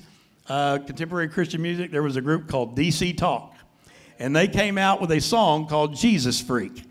uh, 0.50 0.78
contemporary 0.80 1.28
Christian 1.28 1.62
music, 1.62 1.92
there 1.92 2.04
was 2.04 2.16
a 2.16 2.22
group 2.22 2.48
called 2.48 2.78
DC 2.78 3.18
Talk. 3.18 3.56
And 4.20 4.36
they 4.36 4.48
came 4.48 4.78
out 4.78 5.02
with 5.02 5.12
a 5.12 5.20
song 5.20 5.68
called 5.68 5.96
Jesus 5.96 6.42
Freak. 6.42 6.84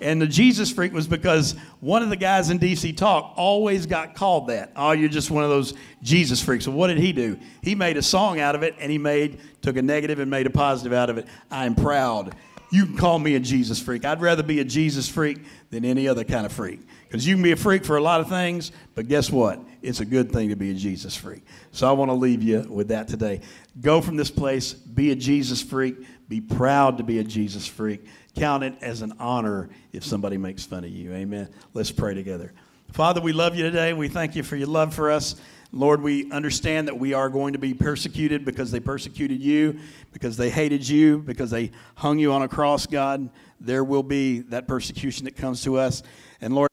And 0.00 0.20
the 0.20 0.26
Jesus 0.26 0.70
freak 0.70 0.92
was 0.92 1.06
because 1.06 1.54
one 1.80 2.02
of 2.02 2.10
the 2.10 2.16
guys 2.16 2.50
in 2.50 2.58
DC 2.58 2.96
Talk 2.96 3.32
always 3.36 3.86
got 3.86 4.14
called 4.14 4.48
that. 4.48 4.72
Oh, 4.76 4.92
you're 4.92 5.08
just 5.08 5.30
one 5.30 5.42
of 5.42 5.50
those 5.50 5.74
Jesus 6.02 6.42
freaks. 6.42 6.64
So 6.64 6.70
what 6.70 6.88
did 6.88 6.98
he 6.98 7.12
do? 7.12 7.38
He 7.62 7.74
made 7.74 7.96
a 7.96 8.02
song 8.02 8.38
out 8.38 8.54
of 8.54 8.62
it 8.62 8.74
and 8.78 8.90
he 8.90 8.98
made 8.98 9.40
took 9.62 9.76
a 9.76 9.82
negative 9.82 10.18
and 10.18 10.30
made 10.30 10.46
a 10.46 10.50
positive 10.50 10.92
out 10.92 11.10
of 11.10 11.18
it. 11.18 11.26
I'm 11.50 11.74
proud. 11.74 12.34
You 12.70 12.84
can 12.86 12.96
call 12.96 13.18
me 13.18 13.36
a 13.36 13.40
Jesus 13.40 13.80
freak. 13.80 14.04
I'd 14.04 14.20
rather 14.20 14.42
be 14.42 14.60
a 14.60 14.64
Jesus 14.64 15.08
freak 15.08 15.38
than 15.70 15.84
any 15.84 16.08
other 16.08 16.24
kind 16.24 16.44
of 16.44 16.52
freak. 16.52 16.80
Because 17.04 17.26
you 17.26 17.36
can 17.36 17.42
be 17.42 17.52
a 17.52 17.56
freak 17.56 17.84
for 17.84 17.96
a 17.96 18.02
lot 18.02 18.20
of 18.20 18.28
things, 18.28 18.72
but 18.94 19.06
guess 19.06 19.30
what? 19.30 19.60
It's 19.82 20.00
a 20.00 20.04
good 20.04 20.32
thing 20.32 20.48
to 20.48 20.56
be 20.56 20.72
a 20.72 20.74
Jesus 20.74 21.16
freak. 21.16 21.44
So 21.70 21.88
I 21.88 21.92
want 21.92 22.10
to 22.10 22.14
leave 22.14 22.42
you 22.42 22.66
with 22.68 22.88
that 22.88 23.06
today. 23.06 23.40
Go 23.80 24.00
from 24.00 24.16
this 24.16 24.30
place, 24.30 24.72
be 24.72 25.12
a 25.12 25.14
Jesus 25.14 25.62
freak, 25.62 25.96
be 26.28 26.40
proud 26.40 26.98
to 26.98 27.04
be 27.04 27.20
a 27.20 27.24
Jesus 27.24 27.66
freak 27.66 28.04
count 28.36 28.62
it 28.62 28.74
as 28.80 29.02
an 29.02 29.14
honor 29.18 29.68
if 29.92 30.04
somebody 30.04 30.36
makes 30.36 30.64
fun 30.64 30.84
of 30.84 30.90
you. 30.90 31.12
Amen. 31.12 31.48
Let's 31.74 31.90
pray 31.90 32.14
together. 32.14 32.52
Father, 32.92 33.20
we 33.20 33.32
love 33.32 33.56
you 33.56 33.64
today. 33.64 33.92
We 33.92 34.08
thank 34.08 34.36
you 34.36 34.42
for 34.42 34.56
your 34.56 34.68
love 34.68 34.94
for 34.94 35.10
us. 35.10 35.36
Lord, 35.72 36.00
we 36.00 36.30
understand 36.30 36.86
that 36.88 36.98
we 36.98 37.12
are 37.12 37.28
going 37.28 37.54
to 37.54 37.58
be 37.58 37.74
persecuted 37.74 38.44
because 38.44 38.70
they 38.70 38.80
persecuted 38.80 39.40
you, 39.40 39.78
because 40.12 40.36
they 40.36 40.48
hated 40.48 40.88
you, 40.88 41.18
because 41.18 41.50
they 41.50 41.72
hung 41.96 42.18
you 42.18 42.32
on 42.32 42.42
a 42.42 42.48
cross, 42.48 42.86
God. 42.86 43.28
There 43.60 43.82
will 43.82 44.02
be 44.02 44.40
that 44.40 44.68
persecution 44.68 45.24
that 45.24 45.36
comes 45.36 45.62
to 45.64 45.78
us. 45.78 46.02
And 46.40 46.54
Lord, 46.54 46.70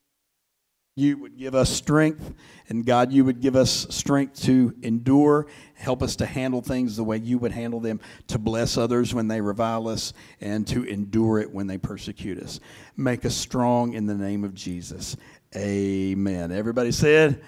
you 0.96 1.18
would 1.18 1.38
give 1.38 1.56
us 1.56 1.72
strength, 1.72 2.34
and 2.70 2.86
God, 2.86 3.12
you 3.12 3.26
would 3.26 3.42
give 3.42 3.56
us 3.56 3.88
strength 3.90 4.44
to 4.44 4.76
endure. 4.84 5.48
Help 5.84 6.02
us 6.02 6.16
to 6.16 6.26
handle 6.26 6.62
things 6.62 6.96
the 6.96 7.04
way 7.04 7.18
you 7.18 7.38
would 7.38 7.52
handle 7.52 7.82
them, 7.82 8.00
to 8.28 8.38
bless 8.38 8.78
others 8.78 9.14
when 9.14 9.28
they 9.28 9.42
revile 9.42 9.90
us, 9.90 10.14
and 10.40 10.66
to 10.66 10.86
endure 10.86 11.40
it 11.40 11.54
when 11.54 11.68
they 11.68 11.78
persecute 11.78 12.40
us. 12.40 12.62
Make 12.96 13.26
us 13.26 13.36
strong 13.36 13.92
in 13.92 14.06
the 14.06 14.16
name 14.16 14.46
of 14.46 14.54
Jesus. 14.54 15.18
Amen. 15.54 16.54
Everybody 16.54 16.94
said, 16.94 17.42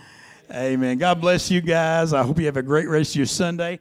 Amen. 0.52 0.98
God 0.98 1.22
bless 1.22 1.50
you 1.50 1.62
guys. 1.62 2.12
I 2.12 2.24
hope 2.24 2.38
you 2.38 2.46
have 2.48 2.58
a 2.58 2.62
great 2.62 2.90
rest 2.90 3.12
of 3.12 3.16
your 3.16 3.26
Sunday. 3.26 3.80